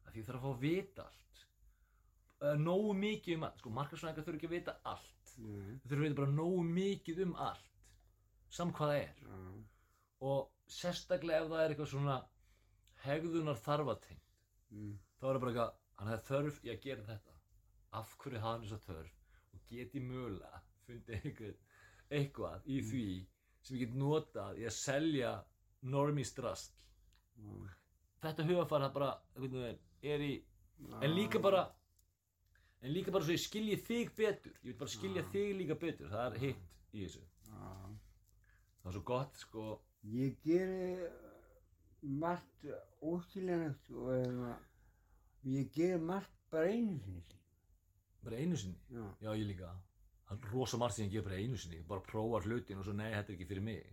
að 0.07 0.11
því 0.13 0.19
ég 0.21 0.27
þarf 0.27 0.39
að 0.39 0.45
fá 0.47 0.51
að 0.55 0.63
vita 0.65 1.05
allt. 1.05 1.43
Uh, 2.37 2.55
nógu 2.61 2.93
mikið 2.97 3.37
um 3.37 3.47
allt. 3.47 3.61
Sko 3.61 3.73
markarsvæðingar 3.77 4.25
þurfa 4.27 4.39
ekki 4.39 4.49
að 4.49 4.55
vita 4.57 4.75
allt. 4.93 5.33
Nei, 5.37 5.77
þau 5.77 5.87
þurfa 5.91 6.01
að 6.01 6.05
vita 6.07 6.19
bara 6.21 6.35
nógu 6.37 6.63
mikið 6.73 7.23
um 7.27 7.35
allt 7.47 7.67
saman 8.53 8.73
hvað 8.77 8.91
það 8.91 9.01
er. 9.01 9.19
Já, 9.21 9.39
og 10.27 10.71
sérstaklega 10.77 11.43
ef 11.43 11.49
það 11.51 11.63
er 11.63 11.73
eitthvað 11.73 11.91
svona 11.91 12.17
hegðunar 13.03 13.59
þarfatengt 13.61 14.39
mm, 14.73 14.93
þá 15.19 15.27
er 15.27 15.37
það 15.37 15.43
bara 15.43 15.51
eitthvað 15.51 15.75
hann 15.99 16.11
hefði 16.11 16.27
þörf 16.29 16.59
í 16.63 16.71
að 16.73 16.81
gera 16.85 17.07
þetta. 17.11 17.35
Af 17.97 18.15
hverju 18.21 18.41
hafa 18.43 18.53
hann 18.53 18.65
þess 18.65 18.77
að 18.77 18.87
þörf? 18.87 19.13
Og 19.53 19.67
geti 19.71 20.03
mögulega 20.03 20.61
fundið 20.87 21.15
eitthvað, 21.17 21.53
eitthvað 22.09 22.67
í 22.67 22.81
því 22.89 23.07
sem 23.61 23.77
ég 23.77 23.85
get 23.85 23.97
notað 23.99 24.61
í 24.61 24.67
að 24.67 24.75
selja 24.77 25.31
normís 25.87 26.33
drast 26.37 26.77
já, 27.37 27.73
þetta 28.25 28.47
hugafar 28.47 28.85
það 28.87 28.93
bara 28.99 29.11
er 30.03 30.23
í 30.27 30.33
en 31.01 31.11
líka 31.13 31.41
bara 31.43 31.65
en 32.81 32.93
líka 32.93 33.11
bara 33.11 33.25
svo 33.25 33.35
ég 33.35 33.43
skilji 33.43 33.79
þig 33.87 34.13
betur 34.17 34.55
ég 34.61 34.71
vil 34.71 34.79
bara 34.79 34.93
skilja 34.93 35.25
Já. 35.25 35.29
þig 35.33 35.57
líka 35.61 35.79
betur 35.81 36.13
það 36.13 36.27
er 36.29 36.39
hitt 36.45 36.63
í 36.93 37.03
þessu 37.03 37.23
já. 37.23 37.73
það 38.81 38.89
er 38.91 38.97
svo 38.97 39.05
gott 39.11 39.43
sko 39.43 39.67
Ég 40.07 40.37
geri 40.43 41.07
margt 41.99 42.67
óskiljanlegt 43.03 43.89
og 43.91 44.11
hérna, 44.13 44.51
ég 45.43 45.71
ger 45.73 45.97
margt 45.99 46.31
bara 46.51 46.69
einu 46.71 46.99
sinni. 47.01 47.23
Bara 48.23 48.37
einu 48.39 48.55
sinni. 48.55 48.77
Já. 48.89 49.03
Já, 49.21 49.33
ég 49.35 49.47
líka. 49.49 49.73
Það 50.27 50.37
er 50.43 50.51
rosa 50.53 50.77
margt 50.81 50.95
sem 50.97 51.05
ég 51.07 51.13
ger 51.17 51.23
bara 51.27 51.37
einu 51.39 51.57
sinni. 51.57 51.79
Bara 51.87 52.03
prófa 52.03 52.41
hlutin 52.43 52.81
og 52.81 52.85
svo 52.87 52.93
nei, 52.97 53.11
þetta 53.13 53.31
er 53.31 53.35
ekki 53.37 53.47
fyrir 53.51 53.63
mig. 53.63 53.85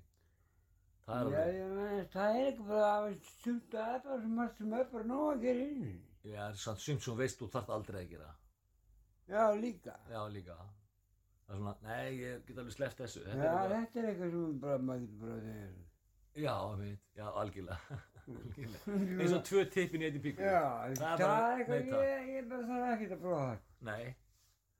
Það 1.04 1.14
er 1.14 1.30
Já, 1.34 1.40
alveg. 1.42 1.58
ég 1.60 1.74
meina, 1.76 2.04
það 2.14 2.38
er 2.40 2.46
ekki 2.52 2.64
bara 2.70 2.88
að 2.94 3.18
sumt 3.42 3.74
að 3.84 3.98
það 4.06 4.14
er 4.16 4.30
margt 4.38 4.56
sem 4.62 4.72
er 4.80 4.88
bara 4.94 5.04
nóg 5.10 5.26
að 5.34 5.44
gera 5.44 5.66
einu 5.68 5.84
sinni. 5.84 6.00
Ég 6.24 6.40
er 6.46 6.56
samt 6.64 6.80
sumt 6.80 7.04
sem 7.04 7.18
veist 7.20 7.38
þú 7.42 7.50
þarft 7.52 7.74
aldrei 7.76 8.00
að 8.02 8.10
gera. 8.14 8.30
Já, 9.28 9.44
líka. 9.60 9.94
Já, 10.10 10.20
líka. 10.32 10.56
Það 11.44 11.54
er 11.54 11.60
svona, 11.60 11.74
nei, 11.84 12.16
ég 12.22 12.42
get 12.48 12.58
alveg 12.62 12.74
sleppt 12.78 13.02
þessu. 13.04 13.20
Já, 13.20 13.28
Þetta 13.28 13.44
er 13.44 13.54
bara, 13.60 13.78
þetta 13.84 14.00
er 14.02 14.08
eitthvað 14.10 14.34
sem 14.34 14.58
bara 14.64 14.78
maður 14.88 15.04
getur 15.04 15.20
bara 15.20 15.36
að 15.36 15.44
segja. 15.44 15.68
já, 16.44 16.56
veit, 16.80 17.02
já, 17.20 17.26
algjörlega. 17.44 18.00
algjörlega. 18.24 18.96
Eins 19.20 19.34
og 19.38 19.42
tvö 19.50 19.64
tippin 19.76 20.02
í 20.02 20.08
einni 20.08 20.22
píku. 20.24 20.40
Já, 20.42 20.62
Það 20.96 21.20
það 21.20 21.36
er 21.44 21.64
eitthvað, 21.76 22.04
ég, 22.08 22.30
ég 22.38 22.48
bara 22.54 22.68
þarf 22.72 22.94
ekkert 22.96 23.16
að 23.18 23.22
prófa 23.26 23.44
það. 23.44 23.60
Nei, 23.90 24.04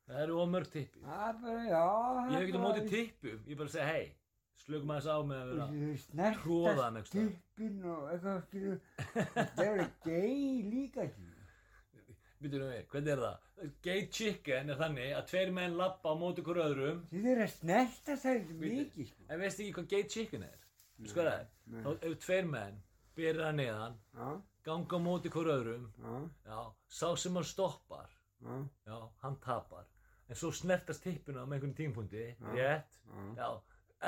það 0.09 0.21
eru 0.25 0.41
ómörg 0.45 0.69
tippi. 0.73 1.01
Það 1.05 1.25
er 1.29 1.39
bara, 1.45 1.65
já, 1.71 1.85
það 1.85 2.19
Ég 2.19 2.35
hef 2.35 2.41
er 2.41 2.47
ekkert 2.47 2.61
á 2.61 2.65
móti 2.67 2.85
tippum, 2.93 3.45
ég 3.53 3.61
bara 3.61 3.73
segja, 3.75 3.87
hei, 3.93 4.07
slökum 4.65 4.93
aðeins 4.95 5.09
á 5.09 5.17
með 5.31 5.39
að 5.39 5.53
vera 5.53 5.69
Þú 5.69 6.41
tróða 6.43 6.89
snertast 6.91 7.15
tippin 7.15 7.79
og 7.95 8.11
eitthvað, 8.13 8.43
skilju, 8.49 8.75
þetta 9.15 9.65
er 9.65 9.71
alveg 9.71 9.97
gay 10.05 10.45
líka, 10.75 11.09
skilju. 11.15 11.31
Býtum 12.45 12.65
við, 12.69 12.81
hvernig 12.93 13.13
er 13.15 13.21
það? 13.25 13.41
Gay 13.87 14.01
chicken 14.13 14.73
er 14.75 14.77
þannig 14.81 15.13
að 15.17 15.29
tveir 15.31 15.53
menn 15.57 15.77
lappa 15.79 16.11
á 16.13 16.15
móti 16.21 16.43
hver 16.45 16.59
öðrum 16.65 16.99
Þið 17.09 17.29
er 17.31 17.39
að 17.45 17.53
snertast 17.55 18.27
það 18.27 18.35
eitthvað 18.35 18.65
mikið, 18.65 19.07
sko. 19.09 19.23
en 19.31 19.41
veist 19.41 19.63
ekki 19.63 19.77
hvað 19.79 19.87
gay 19.95 20.03
chicken 20.13 20.43
er? 20.45 20.59
Sko 21.09 21.23
það 21.23 21.31
er, 21.39 21.47
Nei. 21.71 21.79
þá 21.87 21.89
eru 21.95 22.19
tveir 22.27 22.51
menn, 22.51 22.77
byrja 23.17 23.47
að 23.49 23.57
neðan, 23.63 23.97
ganga 24.67 24.99
á 25.01 25.07
móti 25.07 25.33
hver 25.33 25.51
öðrum, 25.55 25.87
já, 26.45 26.59
sá 26.99 27.07
sem 27.23 27.39
hann 27.41 27.49
stoppar, 27.49 28.13
já, 28.45 28.99
hann 29.25 29.39
tapar. 29.47 29.89
En 30.35 30.39
svo 30.41 30.51
snertast 30.51 31.05
tippina 31.07 31.45
með 31.47 31.61
einhvern 31.61 31.75
tímpundi, 31.79 32.25
rétt, 32.57 32.97
já. 33.39 33.47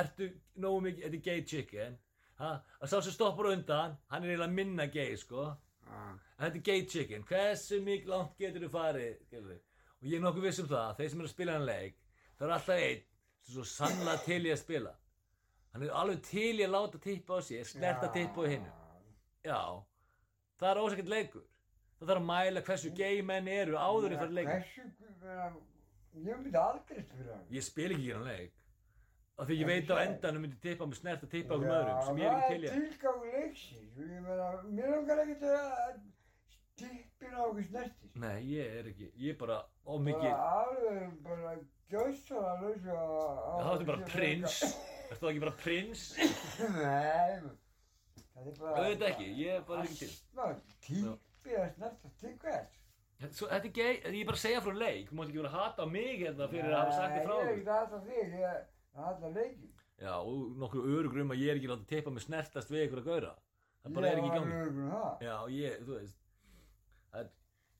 ertu 0.02 0.26
nógu 0.58 0.80
mikið, 0.88 1.04
þetta 1.04 1.18
er 1.20 1.22
gay 1.28 1.44
chicken, 1.52 1.98
ha, 2.40 2.48
að 2.82 2.90
sá 2.90 2.96
sem 3.06 3.14
stoppar 3.14 3.52
undan, 3.52 3.94
hann 4.10 4.26
er 4.26 4.32
eiginlega 4.32 4.56
minna 4.56 4.88
gay, 4.90 5.14
sko. 5.20 5.44
En 5.86 6.42
þetta 6.42 6.58
er 6.58 6.64
gay 6.66 6.82
chicken, 6.90 7.22
hversu 7.30 7.78
mikið 7.86 8.10
langt 8.10 8.34
getur 8.42 8.66
þú 8.66 8.72
farið, 8.74 9.20
skilur 9.28 9.60
Og 10.02 10.08
ég 10.10 10.18
er 10.18 10.24
nokkuð 10.26 10.48
viss 10.48 10.58
um 10.64 10.66
það, 10.68 10.88
að 10.90 10.98
þeir 10.98 11.12
sem 11.12 11.20
eru 11.22 11.28
að 11.30 11.34
spila 11.36 11.54
hann 11.54 11.68
leik, 11.70 12.00
það 12.36 12.48
er 12.48 12.54
alltaf 12.56 12.82
einn 12.88 13.04
sem 13.46 13.52
er 13.52 13.54
svo 13.54 13.68
sannlega 13.70 14.24
til 14.26 14.40
í 14.42 14.52
að 14.52 14.60
spila. 14.64 14.92
Hann 15.72 15.86
er 15.86 15.94
alveg 16.02 16.20
til 16.26 16.50
í 16.58 16.66
að 16.66 16.74
láta 16.74 17.00
tippa 17.06 17.38
á 17.38 17.40
sér, 17.46 17.70
snerta 17.70 18.10
tippa 18.12 18.42
á 18.42 18.50
hinnu. 18.50 18.74
Já, 19.46 19.62
það 20.58 20.68
er 20.72 20.82
ósækert 20.82 21.14
leikur. 21.14 21.46
Það 21.96 22.10
þarf 22.10 22.20
að 22.20 22.28
mæla 22.28 22.66
hversu 22.66 22.92
gay 22.98 23.22
menn 23.30 23.48
eru 23.48 23.78
áður 23.78 24.16
í 24.16 24.20
fyrir 24.20 24.36
leikur. 24.40 25.66
Ég 26.16 26.38
myndi 26.40 26.56
aldrei 26.60 27.02
spila 27.04 27.34
hann. 27.34 27.46
Ég 27.52 27.64
spil 27.66 27.90
ekki 27.92 28.12
hann 28.14 28.24
leik. 28.26 28.54
Af 29.36 29.48
því 29.50 29.56
ég 29.60 29.68
veit 29.68 29.90
á 29.92 29.96
endanum 30.00 30.46
myndi 30.46 30.56
tippa 30.62 30.86
mig 30.88 30.96
snerta 30.96 31.26
tippa 31.28 31.52
á 31.52 31.56
okkur 31.58 31.72
öðrum 31.76 31.98
sem 32.06 32.20
ég 32.22 32.28
er 32.28 32.36
ekki 32.36 32.52
til 32.52 32.62
í 32.62 32.66
Já, 32.66 32.70
að. 32.70 32.76
það 32.76 32.84
er 32.84 32.92
tilgangu 32.92 33.32
leiksins, 33.34 33.98
ég 34.00 34.22
meina, 34.24 34.46
mér 34.78 34.92
langar 34.94 35.20
ekkert 35.26 35.44
að 35.50 35.98
tippin 36.80 37.36
á 37.36 37.42
okkur 37.44 37.66
snertist. 37.68 38.16
Nei, 38.22 38.38
ég 38.54 38.78
er 38.80 38.88
ekki, 38.92 39.10
ég 39.26 39.34
er 39.34 39.38
bara 39.42 39.58
ómikið. 39.84 40.30
Bara 40.30 40.48
alveg, 40.62 41.12
bara 41.26 41.52
gjössala 41.92 42.54
lausu 42.62 42.96
að... 42.96 43.14
Það 43.60 43.70
áttu 43.74 43.88
bara 43.92 44.10
prins. 44.14 44.58
Það 45.20 45.28
ekki 45.30 45.44
bara 45.44 45.54
prins? 45.60 46.06
Nei, 46.16 47.36
það 48.32 48.48
er 48.50 48.56
bara... 48.58 48.72
Auðvitað 48.72 49.08
ekki, 49.12 49.28
ég 49.38 49.52
er 49.60 49.68
bara 49.68 49.84
ekki 49.84 50.00
til. 50.00 50.10
Asna, 50.16 50.48
típi 50.88 51.60
að 51.60 51.68
snertast 51.76 52.18
til 52.24 52.32
hvers? 52.42 52.80
Svo, 53.16 53.46
þetta 53.48 53.64
er 53.64 53.72
gay, 53.72 53.94
ég 54.12 54.20
er 54.20 54.26
bara 54.28 54.36
að 54.36 54.42
segja 54.44 54.60
frá 54.60 54.74
leik, 54.76 55.06
þú 55.08 55.14
mátt 55.16 55.30
ekki 55.30 55.38
vera 55.40 55.48
að 55.48 55.56
hata 55.62 55.86
mig 55.88 56.18
hérna 56.20 56.48
fyrir 56.52 56.68
að 56.68 56.80
hafa 56.82 56.96
sagt 56.98 57.14
þér 57.16 57.24
frá 57.24 57.36
Nei, 57.36 57.40
ég 57.40 57.48
er 57.48 57.56
ekki 57.56 57.70
að 57.72 57.78
hata 57.80 57.98
þig, 58.04 58.18
ég 58.20 58.44
er 58.44 58.58
að 58.96 59.04
hata 59.06 59.30
leikjum. 59.36 59.70
Já, 59.96 60.12
og 60.20 60.36
nokkur 60.60 60.84
örugur 60.92 61.20
um 61.24 61.30
að 61.32 61.40
ég 61.40 61.48
er 61.48 61.56
ekki 61.60 61.70
látið 61.72 61.86
teipa 61.94 62.10
mig 62.12 62.22
snertast 62.26 62.68
við 62.74 62.82
ykkur 62.86 63.00
að 63.00 63.08
gauðra. 63.08 63.30
Það 63.86 63.94
bara 63.96 64.06
er 64.10 64.16
ekki 64.20 64.28
í 64.28 64.36
gangi. 64.36 64.52
Ég 64.52 64.56
var 64.56 64.66
alveg 64.66 64.76
um 64.76 64.90
það. 64.92 65.10
Já, 65.24 65.36
ég, 65.56 65.70
þú 65.86 65.92
veist, 65.96 66.18
það, 67.14 67.30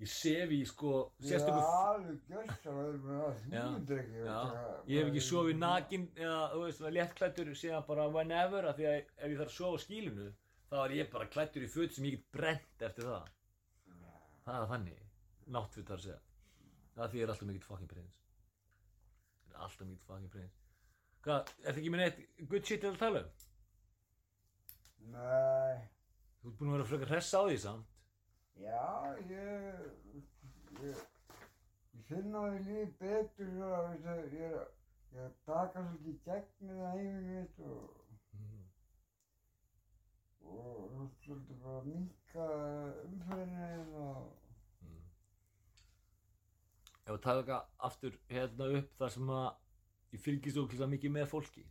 ég 0.00 0.10
sef 0.14 0.48
í 0.56 0.60
sko, 0.70 0.92
Ég 1.20 1.28
sérstöku, 1.28 1.60
er 1.60 1.68
alveg 1.76 2.16
gjössala 2.32 2.80
lausu 2.86 3.00
með 3.04 3.16
það, 3.20 3.36
þú 3.36 3.52
myndir 3.76 3.98
ekki. 4.00 4.16
já, 4.16 4.40
taka- 4.40 4.80
ég 4.88 4.96
hef 4.96 5.06
ekki 5.12 5.24
sofið 5.28 5.56
nakin 5.60 6.08
eða, 6.16 6.40
þú 6.54 6.60
veist, 6.64 6.80
léttklættur 6.96 7.52
síðan 7.60 7.86
bara 7.86 8.08
whenever, 8.08 8.62
af 8.72 8.76
því 8.80 8.84
að 8.88 8.96
ef 8.96 9.28
ég 9.28 9.36
þarf 9.36 9.52
að 9.52 9.58
sofa 9.60 9.78
skílinu, 9.84 10.32
ég 15.46 15.52
ég 15.52 15.54
það. 15.54 15.54
Það 15.54 15.54
náttfut 15.54 15.86
þar 15.86 15.96
að 15.96 16.02
segja. 16.02 16.20
Það 16.96 17.10
því 17.10 17.16
ég 17.18 17.22
er 17.22 17.28
alltaf 17.32 17.46
mikill 17.48 17.66
fucking 17.66 17.88
prins. 17.90 18.14
Ég 19.46 19.54
er 19.54 19.60
alltaf 19.60 19.86
mikill 19.86 20.06
fucking 20.06 20.30
prins. 20.30 20.52
Hvað, 21.22 21.40
er 21.64 21.72
það 21.72 21.78
ekki 21.80 21.90
með 21.90 22.00
neitt 22.00 22.48
good 22.50 22.64
shit 22.66 22.80
til 22.80 22.90
að 22.90 22.98
tala 22.98 23.20
um? 23.20 23.30
Nei, 25.06 25.76
Þú 26.42 26.48
ert 26.50 26.58
búin 26.58 26.70
að 26.70 26.76
vera 26.76 26.86
frekar 26.88 27.08
hressa 27.12 27.38
á 27.38 27.44
því 27.46 27.56
samt. 27.58 27.86
já, 28.56 29.16
ég, 29.28 29.74
ég, 30.82 30.96
ég 31.94 32.04
finna 32.08 32.42
ég 32.54 32.62
líði 32.66 32.86
betur 33.00 33.50
svo 33.52 33.66
að 33.76 33.88
veistu, 33.88 34.36
ég 34.36 34.42
er 34.46 34.54
að, 34.56 34.68
ég 35.12 35.20
er 35.20 35.26
að 35.26 35.34
taka 35.46 35.82
svolítið 35.84 36.10
í 36.12 36.18
gegnum 36.24 36.78
það 36.80 36.92
heiminn 36.96 37.28
mitt 37.34 37.60
og, 37.60 37.92
Mm. 38.36 38.64
og 40.46 40.90
veist, 40.96 41.18
svolítið 41.26 41.56
bara 41.62 41.78
að 41.80 41.86
minka 41.92 42.46
umferðin 43.04 43.94
og, 43.94 44.20
Mm. 44.26 44.45
Ef 47.06 47.12
að 47.14 47.20
taka 47.22 47.56
aftur 47.86 48.16
hérna 48.32 48.66
upp 48.80 48.94
þar 48.98 49.12
sem 49.14 49.28
að 49.30 49.46
ég 50.16 50.22
fylgist 50.24 50.58
ókvæmlega 50.58 50.88
mikið 50.96 51.12
með 51.16 51.28
fólki. 51.30 51.62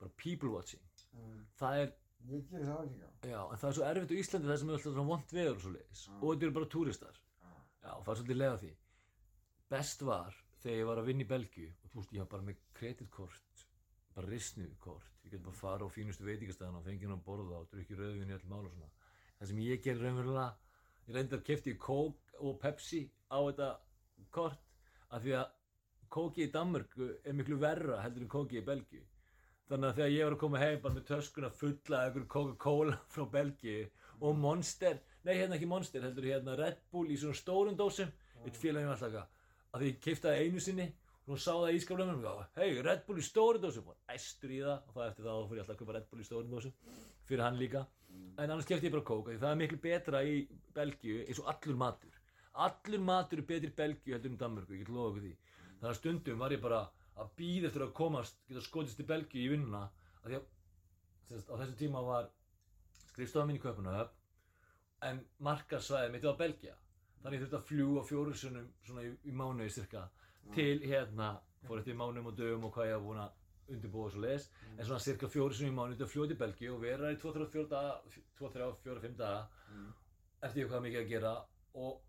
Bara 0.00 0.12
people 0.16 0.50
watching. 0.54 0.82
um, 1.18 1.40
Það 1.60 1.80
er, 1.82 1.90
ég 2.30 2.44
ger 2.50 2.62
það 2.68 2.84
líka. 2.86 3.08
já, 3.28 3.40
en 3.52 3.58
það 3.60 3.68
er 3.70 3.74
svo 3.78 3.84
erfitt 3.88 4.14
á 4.14 4.20
Íslandi 4.22 4.48
þar 4.50 4.60
sem 4.62 4.70
er 4.70 4.76
alltaf 4.78 4.94
svona 4.94 5.08
vond 5.10 5.34
veður 5.36 5.56
og 5.58 5.64
svo 5.64 5.72
leiðis. 5.74 6.04
Já. 6.06 6.14
Og 6.20 6.30
þetta 6.30 6.46
eru 6.48 6.54
bara 6.58 6.68
túristar. 6.74 7.18
Já. 7.42 7.50
Já, 7.84 7.90
það 8.04 8.12
er 8.14 8.20
svolítið 8.20 8.40
leið 8.40 8.54
á 8.54 8.58
því. 8.62 8.70
Best 9.74 10.02
var 10.06 10.38
þegar 10.62 10.78
ég 10.80 10.88
var 10.90 11.00
að 11.02 11.10
vinna 11.10 11.24
í 11.26 11.28
Belgíu 11.34 11.68
og 11.84 11.90
þú 11.92 12.00
veist, 12.00 12.14
ég 12.16 12.22
var 12.24 12.30
bara 12.32 12.46
með 12.48 12.62
kreditkort, 12.80 13.66
bara 14.16 14.30
risnukort. 14.30 15.12
Ég 15.24 15.34
gæti 15.34 15.44
bara 15.44 15.58
fara 15.60 15.84
á 15.86 15.88
fínustu 15.92 16.24
veitingastæðan 16.26 16.80
og 16.80 16.86
fengið 16.88 17.08
hann 17.10 17.18
að 17.18 17.24
borða 17.28 17.60
og 17.60 17.68
drukki 17.74 17.98
rauðvinni 17.98 18.34
öll 18.38 18.48
mál 18.50 18.64
og 18.64 18.72
svona. 18.72 18.90
Það 19.40 19.50
sem 19.52 19.60
ég 19.64 19.82
gerði 19.84 20.04
raunverulega, 20.06 20.48
ég 21.06 21.14
reyndi 21.16 21.38
að 21.38 21.46
kefti 21.46 21.76
Coke 21.80 22.40
og 22.40 22.58
Pepsi 22.62 23.04
á 23.30 23.38
þetta 23.38 23.70
kort 24.34 24.60
af 25.10 25.24
því 25.24 25.34
að 25.40 25.56
Coke 26.10 26.42
í 26.42 26.50
Danmörku 26.50 27.08
er 27.22 27.36
miklu 27.38 27.58
verra 27.62 28.00
heldur 28.02 28.26
en 28.26 28.30
Coke 28.32 28.58
í 28.58 28.64
Belgíu. 28.66 29.02
Þannig 29.70 29.88
að 29.88 29.98
þegar 30.00 30.14
ég 30.14 30.24
var 30.26 30.34
að 30.34 30.40
koma 30.42 30.62
heim 30.62 30.80
bara 30.82 30.96
með 30.96 31.04
töskuna 31.10 31.50
fulla 31.54 31.98
af 32.00 32.08
einhverju 32.08 32.30
Coca-Cola 32.34 32.96
frá 33.14 33.26
Belgíu 33.36 33.84
og 34.20 34.40
Monster, 34.40 34.98
nei 35.24 35.36
hérna 35.36 35.56
ekki 35.56 35.68
Monster, 35.70 36.02
heldur 36.04 36.26
hérna 36.26 36.56
Red 36.58 36.80
Bull 36.90 37.12
í 37.14 37.18
svona 37.20 37.38
stórum 37.38 37.76
dósum, 37.78 38.10
eitt 38.44 38.58
félag 38.58 38.88
mér 38.88 38.96
alltaf 38.96 39.28
að 39.70 39.84
því 39.84 39.92
ég 40.10 40.20
það 40.24 40.40
einu 40.42 40.60
sinni 40.64 40.86
og 40.90 41.30
hún 41.30 41.40
sá 41.40 41.52
það 41.52 41.70
í 41.70 41.78
ískaplega 41.78 42.32
og 42.34 42.58
hei, 42.58 42.82
Red 42.82 43.04
Bull 43.06 43.20
í 43.20 43.24
stórum 43.24 43.62
dósum, 43.62 43.92
og 43.92 44.10
æstur 44.10 44.50
í 44.50 44.60
það 44.64 44.76
og 44.88 44.96
það 44.96 45.06
eftir 45.06 45.28
þá 45.28 45.32
fór 45.36 45.56
ég 45.56 45.62
alltaf 45.62 45.74
að 45.76 45.80
kaupa 45.80 45.96
Red 45.96 46.08
Bull 46.10 46.24
í 46.24 46.26
stórum 46.26 46.54
dósum. 46.56 46.74
Fyrir 47.28 47.44
hann 47.46 47.60
líka, 47.60 47.84
en 48.36 48.46
annars 48.46 48.68
keipti 48.68 48.88
ég 48.88 48.94
bara 48.94 49.18
því 49.26 49.36
það 49.42 49.50
er 49.50 49.60
miklu 49.60 49.80
betra 49.84 50.22
í 50.24 50.36
Belgíu 50.76 51.24
eins 51.26 51.40
og 51.42 51.50
allur 51.52 51.80
matur, 51.82 52.20
allur 52.66 53.04
matur 53.04 53.42
er 53.42 53.48
betri 53.50 53.70
í 53.70 53.76
Belgíu 53.82 54.16
heldur 54.16 54.36
í 54.36 54.40
Danmörku, 54.40 54.74
ég 54.76 54.84
get 54.84 54.94
lofa 54.94 55.10
okkur 55.10 55.26
því, 55.26 55.34
þannig 55.80 55.90
að 55.90 55.98
stundum 56.00 56.44
var 56.44 56.54
ég 56.54 56.62
bara 56.62 56.80
að 57.20 57.32
býða 57.36 57.70
eftir 57.70 57.84
að 57.86 57.96
komast, 58.00 58.38
geta 58.48 58.64
skotist 58.64 59.00
til 59.00 59.08
Belgíu 59.10 59.46
í 59.46 59.52
vinnuna, 59.54 59.82
af 60.22 60.28
því 60.28 60.38
að 60.40 60.48
á 61.50 61.54
þessum 61.60 61.78
tíma 61.78 62.04
var 62.06 62.30
skrifstofan 63.10 63.50
mín 63.50 63.58
í 63.58 63.62
Köpunahöfn 63.62 64.16
en 65.10 65.20
markarsvæðið 65.46 66.14
mitt 66.14 66.26
var 66.28 66.38
Belgia 66.40 66.74
þannig 67.22 67.42
þurfti 67.42 67.58
að 67.58 67.68
fljúa 67.68 68.02
fjóru 68.08 68.34
sunnum 68.36 68.66
svona 68.86 69.04
í, 69.06 69.12
í 69.28 69.32
mánuði 69.36 69.72
cirka 69.76 70.06
til 70.54 70.80
hérna, 70.84 71.34
fór 71.66 71.80
eftir 71.82 71.98
mánum 71.98 72.30
og 72.30 72.36
dögum 72.38 72.66
og 72.68 72.74
hvað 72.74 72.90
ég 72.90 72.96
hafa 72.96 73.06
búin 73.06 73.22
að 73.24 73.39
undirbúa 73.70 74.06
og 74.08 74.12
svo 74.14 74.20
leis 74.24 74.48
en 74.76 74.84
svona 74.84 75.00
cirka 75.04 75.28
fjóru 75.30 75.54
sunnum 75.54 75.72
í 75.72 75.78
mánuði 75.78 76.04
að 76.06 76.12
fljúa 76.12 76.28
til 76.30 76.38
Belgíu 76.40 76.74
og 76.74 76.80
vera 76.84 77.10
í 77.14 77.18
2-3-4 77.20 79.16
daga 79.16 79.48
Mm. 79.70 79.92
eftir 80.42 80.64
ég 80.64 80.70
hvað 80.70 80.82
mikið 80.82 81.00
að 81.04 81.08
gera 81.08 81.32
og 81.78 82.00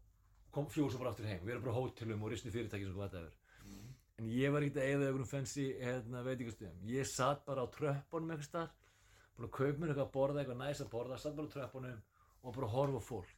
kom 0.52 0.66
fljúa 0.68 0.90
svo 0.92 1.00
bara 1.00 1.12
aftur 1.12 1.26
heim. 1.30 1.44
Vera 1.46 1.60
bara 1.62 1.76
hótelum 1.76 2.24
og 2.24 2.32
risni 2.32 2.52
fyrirtæki 2.52 2.86
sem 2.88 2.96
hvað 2.96 3.12
þetta 3.12 3.26
er. 3.28 3.34
Mm. 3.66 3.90
en 4.18 4.26
ég 4.30 4.52
var 4.52 4.62
ekkert 4.66 4.80
að 4.82 4.88
eigða 4.90 5.06
einhverjum 5.08 5.30
fancy 5.30 5.66
hérna, 5.82 6.24
veitingastöðum. 6.26 6.80
Ég 6.90 7.06
satt 7.10 7.46
bara 7.46 7.62
á 7.66 7.68
tröppunum 7.74 8.32
eitthvað 8.34 8.48
starf 8.50 8.74
búin 9.38 9.48
að 9.48 9.54
kaupa 9.58 9.80
mér 9.80 9.90
eitthvað 9.94 10.08
að 10.08 10.12
borða, 10.16 10.40
eitthvað 10.42 10.58
næs 10.64 10.82
að 10.82 10.90
borða 10.92 11.18
satt 11.22 11.36
bara 11.38 11.48
á 11.48 11.54
tröppunum 11.56 12.02
og 12.44 12.56
bara 12.56 12.68
horfa 12.74 13.02
fólk. 13.06 13.32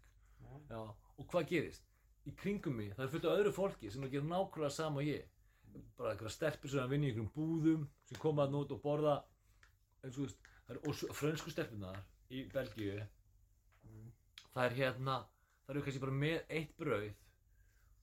Já, 0.70 0.80
og 1.20 1.28
hvað 1.28 1.48
gerist? 1.52 1.84
Í 2.28 2.32
kringum 2.40 2.76
mig, 2.80 2.94
það 2.96 3.04
er 3.06 3.12
fullt 3.12 3.26
af 3.28 3.38
öðru 3.40 3.52
fólki 3.54 3.92
sem 3.92 4.04
er 4.04 4.08
að 4.08 4.14
gera 4.16 4.30
nákvæmlega 4.32 4.72
sama 4.72 5.02
og 5.04 5.08
ég 5.08 5.24
bara 5.98 6.14
eitthvað 6.14 6.34
stelpur 6.36 6.70
sem 6.70 6.80
er 6.80 6.86
að 6.86 6.94
vinna 6.94 7.08
í 7.08 7.12
einhverjum 7.12 7.32
búðum 7.36 7.88
sem 8.10 8.20
koma 8.22 8.46
að 8.48 8.52
nót 8.56 8.72
og 8.76 8.82
borða. 8.84 9.16
Eins 10.04 10.18
og 10.18 10.20
þú 10.20 10.26
veist, 10.28 10.48
það 10.68 10.76
er 10.76 10.80
og 10.90 10.96
svo- 11.00 11.14
frönsku 11.20 11.52
stelpunar 11.54 12.00
í 12.30 12.46
Belgíu 12.54 13.04
Mm. 13.84 14.12
það 14.56 14.66
er 14.66 14.76
hérna 14.78 15.16
það 15.66 15.70
eru 15.76 15.82
kannski 15.84 16.00
bara 16.00 16.12
með 16.12 16.44
eitt 16.50 16.78
brauð 16.78 17.14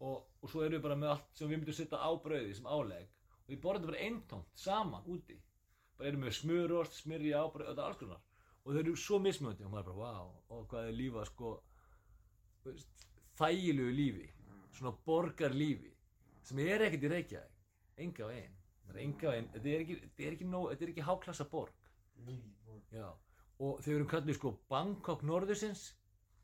og, 0.00 0.26
og 0.42 0.50
svo 0.50 0.62
eru 0.64 0.76
við 0.78 0.82
bara 0.82 0.96
með 0.96 1.08
allt 1.14 1.30
sem 1.36 1.48
við 1.48 1.58
myndum 1.58 1.74
setja 1.76 1.98
á 2.00 2.10
brauði 2.24 2.54
sem 2.56 2.66
álegg. 2.66 3.08
Og 3.44 3.48
við 3.54 3.60
borðum 3.60 3.82
þetta 3.82 3.92
bara 3.92 4.04
eintómt 4.06 4.52
saman 4.54 5.04
úti. 5.08 5.36
Bara 5.98 6.08
erum 6.08 6.20
með 6.24 6.36
smurost, 6.38 6.92
smyrja 7.02 7.40
á 7.40 7.46
brauð, 7.52 7.68
þetta 7.68 7.82
er 7.82 7.88
alls 7.88 7.98
konar. 8.00 8.20
Og 8.64 8.72
þau 8.74 8.78
eru 8.80 8.94
svo 8.96 9.18
mismöndi 9.18 9.64
og 9.64 9.72
maður 9.72 9.80
er 9.80 9.88
bara, 9.88 9.96
wow, 9.96 10.34
og 10.50 10.68
hvað 10.68 10.88
er 10.88 10.92
lífa 11.00 11.24
sko 11.26 11.62
veist, 12.64 13.06
þægilegu 13.40 13.94
lífi 13.96 14.26
svona 14.76 14.92
borgarlífi 15.06 15.92
sem 16.44 16.58
er 16.64 16.84
ekkert 16.86 17.06
í 17.08 17.10
Reykjavík 17.14 17.59
enga 17.96 18.26
á 18.26 18.28
einn. 18.34 18.58
Það 18.90 19.00
enga 19.04 19.30
á 19.30 19.32
einn, 19.36 19.48
þetta 19.54 19.70
er 19.70 19.84
ekki, 19.84 19.96
ekki, 20.30 20.90
ekki 20.90 21.06
háklassa 21.06 21.46
borg. 21.50 21.74
Já, 22.90 23.08
og 23.62 23.80
við 23.84 23.94
erum 23.94 24.10
kallið 24.10 24.38
sko 24.38 24.54
Bangkok 24.70 25.22
norðursins. 25.26 25.90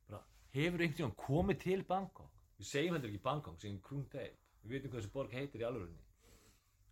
Bara, 0.06 0.22
hefur 0.54 0.82
einhvern 0.82 0.98
tímann 0.98 1.20
komið 1.20 1.62
til 1.64 1.84
Bangkok? 1.84 2.32
Við 2.56 2.70
segjum 2.70 2.96
þetta 2.96 3.10
ekki 3.10 3.24
Bangkok, 3.24 3.58
segjum 3.60 3.80
Krung 3.84 4.10
Tape 4.12 4.36
við 4.66 4.76
veitum 4.76 4.92
hvað 4.92 5.02
þessi 5.02 5.14
borg 5.14 5.34
heitir 5.36 5.62
í 5.62 5.66
alvörunni. 5.66 6.04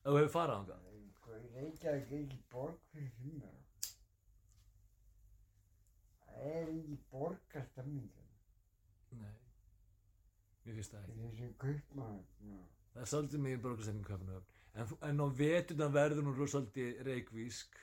Ef 0.05 0.11
þú 0.11 0.19
hefur 0.19 0.35
farið 0.35 0.55
á 0.55 0.59
hana 0.61 0.81
Hvað 1.25 1.47
er 1.91 2.03
ekki 2.19 2.39
borg 2.53 2.83
fyrir 2.93 3.11
sumar? 3.17 3.57
Það 6.27 6.45
er 6.51 6.71
ekki 6.75 6.99
borgarstemming. 7.11 8.21
Nei, 9.19 9.33
mér 10.67 10.79
finnst 10.79 10.95
það 10.95 11.09
ekki. 11.09 11.17
Þessi 11.25 11.51
kaupmaður. 11.65 12.74
Það 12.95 13.03
er 13.05 13.11
svolítið 13.13 13.43
megin 13.45 13.63
borgarstefning 13.65 14.07
Kaupmannahöfn 14.09 14.53
en, 14.75 14.93
en 15.09 15.23
á 15.23 15.27
veturna 15.39 15.89
verður 15.95 16.29
hún 16.31 16.51
svolítið 16.55 17.03
reykvísk 17.09 17.81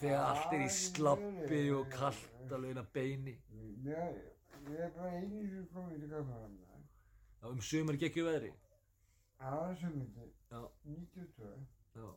þegar 0.00 0.20
Ah, 0.22 0.30
allt 0.32 0.56
er 0.56 0.64
í 0.64 0.68
slappi 0.72 1.60
nei, 1.62 1.70
og 1.76 1.88
kallt 1.92 2.52
alveg 2.56 2.74
inn 2.74 2.82
að 2.82 2.90
beini 2.96 3.34
Mér, 3.86 4.18
ég 4.72 4.82
er 4.86 4.92
bara 4.96 5.12
einu 5.18 5.42
sem 5.50 5.66
komið 5.74 6.04
til 6.04 6.10
kaupmaður. 6.12 6.58
Já, 7.42 7.48
um 7.50 7.60
sumar 7.68 7.98
gekkju 8.00 8.24
veðri 8.28 8.52
Það 9.42 9.56
var 9.58 9.72
sömundi. 9.80 10.26
Já. 10.52 10.58
92. 10.86 11.46
Já, 11.96 12.10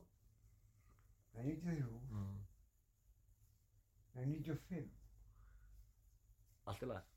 Það 1.34 1.40
er 1.42 1.48
93. 1.48 1.88
mm. 2.12 2.36
Það 4.14 4.22
er 4.22 4.28
95. 4.28 4.92
allt 6.66 6.84
er 6.86 6.92
lag 6.92 7.10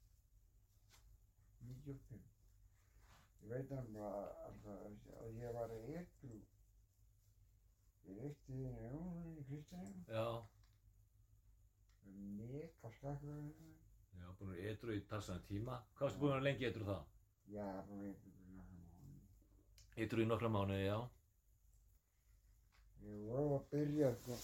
95. 1.61 2.28
Veit 3.49 3.71
alltaf 3.73 4.67
að 4.69 5.37
ég 5.39 5.53
var 5.57 5.71
eitthvað. 5.73 6.39
Ég 8.09 8.19
reykti 8.23 8.55
í 8.57 8.69
nefnum 8.73 9.37
í 9.41 9.45
Kristján. 9.49 9.91
Já, 10.09 10.25
Mega 12.09 12.91
skakkur. 12.97 13.41
já, 14.19 14.27
búin 14.39 14.51
að 14.51 14.57
vera 14.57 14.71
edru 14.73 14.95
í 14.97 15.03
talsana 15.11 15.43
tíma 15.49 15.75
Hvað 15.95 16.07
varstu 16.07 16.21
búin 16.23 16.31
að 16.33 16.37
vera 16.39 16.45
lengi 16.47 16.67
edru 16.69 16.85
það? 16.89 17.03
Já, 17.53 17.67
bara 17.89 18.07
eitthvað 18.09 18.55
náttúrulega. 18.55 19.19
Edru 20.05 20.23
í 20.25 20.29
nokkra 20.31 20.51
mánuði, 20.55 20.87
já 20.89 20.99
Ég 23.09 23.21
voru 23.29 23.59
að 23.59 23.67
byrja 23.73 24.09
sko. 24.23 24.39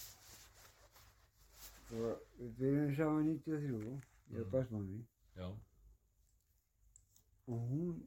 Sko, 1.84 2.12
við 2.38 2.52
byrjum 2.60 2.92
saman 2.96 3.26
93. 3.32 3.94
Ég 4.30 4.38
er 4.38 4.44
Mm. 4.44 4.50
basmanni. 4.52 5.00
Já, 5.36 5.48
Og 7.46 7.58
hún 7.70 8.06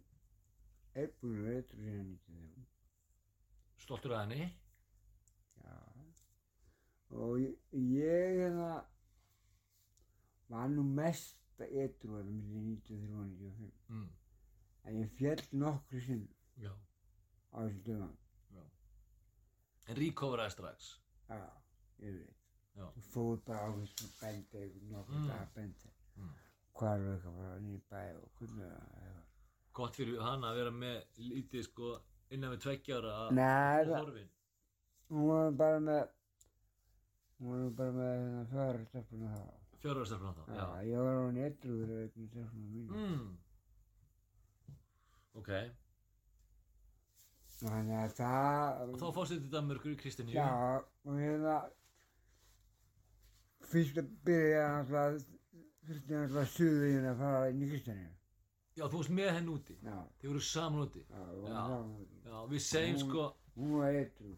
er 1.03 1.11
búin 1.21 1.39
að 1.45 1.55
eitthvað 1.55 1.81
síðan 1.83 2.11
93. 2.27 2.67
stoltur 3.83 4.15
að 4.17 4.21
henni 4.25 4.47
Já. 5.63 5.75
Og 7.17 7.39
ég, 7.41 7.53
ég 7.73 8.37
hérna 8.41 8.71
var 10.51 10.69
nú 10.71 10.83
mesta 10.97 11.65
edru 11.83 12.17
að 12.19 12.29
milli 12.31 12.61
93 12.77 13.13
og 13.13 13.27
95. 13.33 13.71
mm. 13.89 14.07
En 14.87 14.99
ég 15.01 15.11
fjall 15.19 15.43
nokkru 15.59 16.01
sinn 16.05 16.25
Já 16.61 16.71
á 17.53 17.57
þessu 17.63 17.81
dögum. 17.87 18.15
En 19.87 19.95
recoveraði 19.95 20.51
strax 20.55 20.89
Já, 21.29 21.37
ég 22.03 22.17
veit. 22.19 22.33
Já. 22.77 22.85
Þú 22.95 23.01
fóð 23.11 23.37
bara 23.47 23.67
á 23.67 23.69
þessu 23.79 24.07
bendi, 24.21 24.63
nokkur 24.91 25.15
Mm. 25.17 25.27
dagar 25.27 25.49
bendi. 25.55 25.89
Mm. 26.17 26.33
Hvar 26.77 26.99
var 27.03 27.13
eitthvað 27.15 27.37
bara 27.39 27.59
nýja 27.59 27.81
bæ 27.89 28.01
og 28.21 28.29
hvernig 28.37 28.67
það 28.67 28.81
eitthvað. 29.01 29.16
Gott 29.77 29.99
fyrir 29.99 30.21
hana 30.23 30.51
að 30.51 30.59
vera 30.61 30.73
með 30.73 31.23
lítið 31.29 31.65
sko 31.67 31.93
innan 32.33 32.53
við 32.55 32.63
tveggjára 32.65 33.15
að 33.23 33.41
horfin 33.93 34.29
hún 35.07 35.27
var 35.31 35.51
bara 35.61 35.79
með, 35.79 36.03
hún 37.39 37.51
var 37.53 37.75
bara 37.77 37.93
með 37.97 38.53
hérna. 38.53 39.33
Fjóra 39.77 40.01
ára 40.01 40.09
stefna 40.09 40.31
þá, 40.33 40.45
Já, 40.47 40.55
já 40.57 40.87
ég 40.89 41.03
var 41.05 41.17
á 41.17 41.25
eða 41.87 41.99
eitthvað 42.03 42.29
stelpuna 42.31 42.69
mín. 42.73 42.87
mm. 42.91 43.35
Ok, 45.37 45.51
Þannig 47.57 47.97
að 47.97 48.11
það, 48.19 48.81
og 48.83 48.99
þá 49.01 49.07
fórstu 49.15 49.37
til 49.41 49.51
Danmörkur 49.53 49.93
í 49.93 49.97
Kristiníu 49.97 50.35
já, 50.35 50.49
og 51.09 51.15
hérna, 51.17 51.55
fyrst 53.65 53.97
að 54.01 54.11
byrja 54.27 54.67
náttúrulega, 54.73 55.23
þurfti 55.87 56.13
náttúrulega 56.13 56.51
suðveginn 56.53 57.09
að 57.11 57.23
fara 57.23 57.47
inn 57.53 57.63
í 57.65 57.69
Kristjaníu. 57.71 58.11
Já, 58.77 58.83
þú 58.85 58.99
varst 58.99 59.09
með 59.17 59.29
henn 59.33 59.47
úti 59.49 59.75
Já, 59.83 59.95
Þið 60.21 60.29
voru 60.31 60.41
saman 60.45 60.83
úti 60.85 61.01
já, 61.09 61.21
og 61.21 61.47
Já. 61.49 61.61
hún 61.67 61.93
Já, 62.25 62.37
við 62.51 62.61
segjum 62.67 62.97
Hún- 62.97 63.09
sko 63.09 63.23
Hún 63.57 63.71
var 63.79 63.95
etru. 64.03 64.35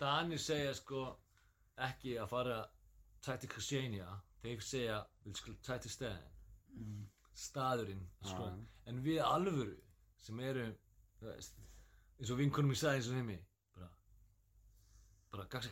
Danir 0.00 0.38
segja 0.38 0.74
sko 0.74 1.04
ekki 1.78 2.16
að 2.20 2.28
fara 2.28 2.58
tæ 3.24 3.36
til 3.40 3.48
Kristiania 3.48 4.08
þeir 4.42 4.60
segja 4.64 4.98
við 5.24 5.36
skulum 5.40 5.58
tæ 5.64 5.78
til 5.80 5.90
stæðin 5.90 6.28
Mm. 6.70 7.06
staðurinn 7.34 8.04
sko. 8.22 8.44
Já. 8.46 8.58
en 8.86 9.02
við 9.04 9.18
alvöru 9.24 9.76
sem 10.18 10.40
eru 10.40 10.66
þú 11.20 11.26
veist, 11.26 11.56
eins 12.20 12.30
og 12.30 12.38
vinkunum 12.38 12.70
í 12.72 12.76
eins 12.88 13.08
og 13.08 13.14
heimi 13.14 13.38
bara 13.74 13.88
bara 15.32 15.44
Gaxi 15.48 15.70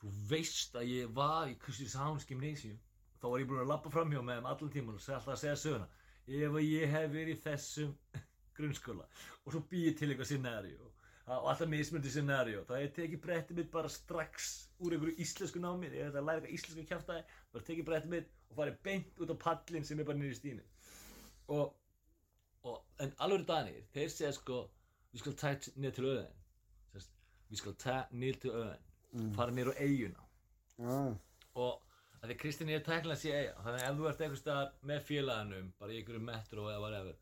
þú 0.00 0.10
veist 0.30 0.74
að 0.74 0.86
ég 0.88 1.12
var 1.14 1.46
í 1.48 1.58
Kristianshavns 1.58 2.24
gymnasium 2.26 2.78
þá 3.20 3.26
var 3.30 3.40
ég 3.40 3.48
búinn 3.48 3.60
að 3.64 3.68
lappa 3.72 3.90
framhjá 3.90 4.22
með 4.22 4.38
þeim 4.40 4.46
allan 4.50 4.70
tíman 4.70 4.94
og 4.94 5.00
alltaf 5.00 5.28
að 5.34 5.42
segja 5.42 5.56
söguna 5.64 5.88
ef 6.28 6.56
að 6.60 6.66
ég 6.66 6.90
hef 6.94 7.10
verið 7.14 7.34
í 7.34 7.40
þessum 7.44 7.92
grunnskóla. 8.56 9.06
Og 9.44 9.54
svo 9.54 9.62
býð 9.70 9.92
til 9.98 10.10
eitthvað 10.10 10.30
scenario. 10.32 10.88
Og 11.30 11.46
alltaf 11.52 11.70
mismundi 11.70 12.10
scenario. 12.10 12.64
Þá 12.66 12.74
ég 12.82 12.94
tekið 12.96 13.22
brettið 13.24 13.60
mitt 13.60 13.70
bara 13.70 13.90
strax 13.92 14.50
úr 14.82 14.96
einhverju 14.96 15.20
íslensku 15.22 15.62
námi. 15.62 15.90
Ég 15.94 16.08
ætla 16.08 16.22
að 16.24 16.28
læra 16.28 16.40
eitthvað 16.42 16.56
íslensku 16.58 16.86
kjaftaði 16.90 17.24
bara 17.54 17.68
tekið 17.70 17.88
brettið 17.90 18.14
mitt 18.16 18.32
og 18.50 18.58
farið 18.58 18.80
beint 18.88 19.22
út 19.22 19.30
á 19.30 19.36
pallin 19.46 19.86
sem 19.86 20.00
er 20.02 20.08
bara 20.08 20.18
niður 20.18 20.34
í 20.34 20.40
stínu. 20.40 20.66
Og, 21.54 21.72
og 22.66 23.04
en 23.04 23.14
alveg 23.22 23.46
danir, 23.48 23.82
þeir 23.94 24.10
segja 24.10 24.34
sko 24.34 24.60
við 25.12 25.24
skal 25.24 25.36
tæ 25.38 25.72
niður 25.76 25.96
til 26.00 26.14
Sest, 26.90 27.12
við 27.50 27.62
skal 27.62 27.76
tæ 27.78 27.96
niður 28.10 28.40
til 28.44 28.54
öðin 28.60 28.86
Mm. 29.10 29.32
fara 29.34 29.50
niður 29.50 29.72
á 29.74 29.82
eiguna 29.82 30.22
Já, 30.78 30.98
og 31.58 31.80
því 32.28 32.36
Kristinn 32.42 32.70
er 32.74 32.82
tæknilega 32.84 33.16
sé 33.20 33.30
eiga 33.32 33.54
þannig 33.64 33.80
að 33.80 33.90
ef 33.90 33.98
þú 33.98 34.08
ert 34.10 34.20
eitthvað 34.20 34.40
staðar 34.42 34.72
með 34.90 35.04
félaganum 35.08 35.68
bara 35.80 35.92
í 35.94 36.00
einhverju 36.00 36.22
metro 36.26 36.66
eða 36.68 36.80
whatever 36.82 37.16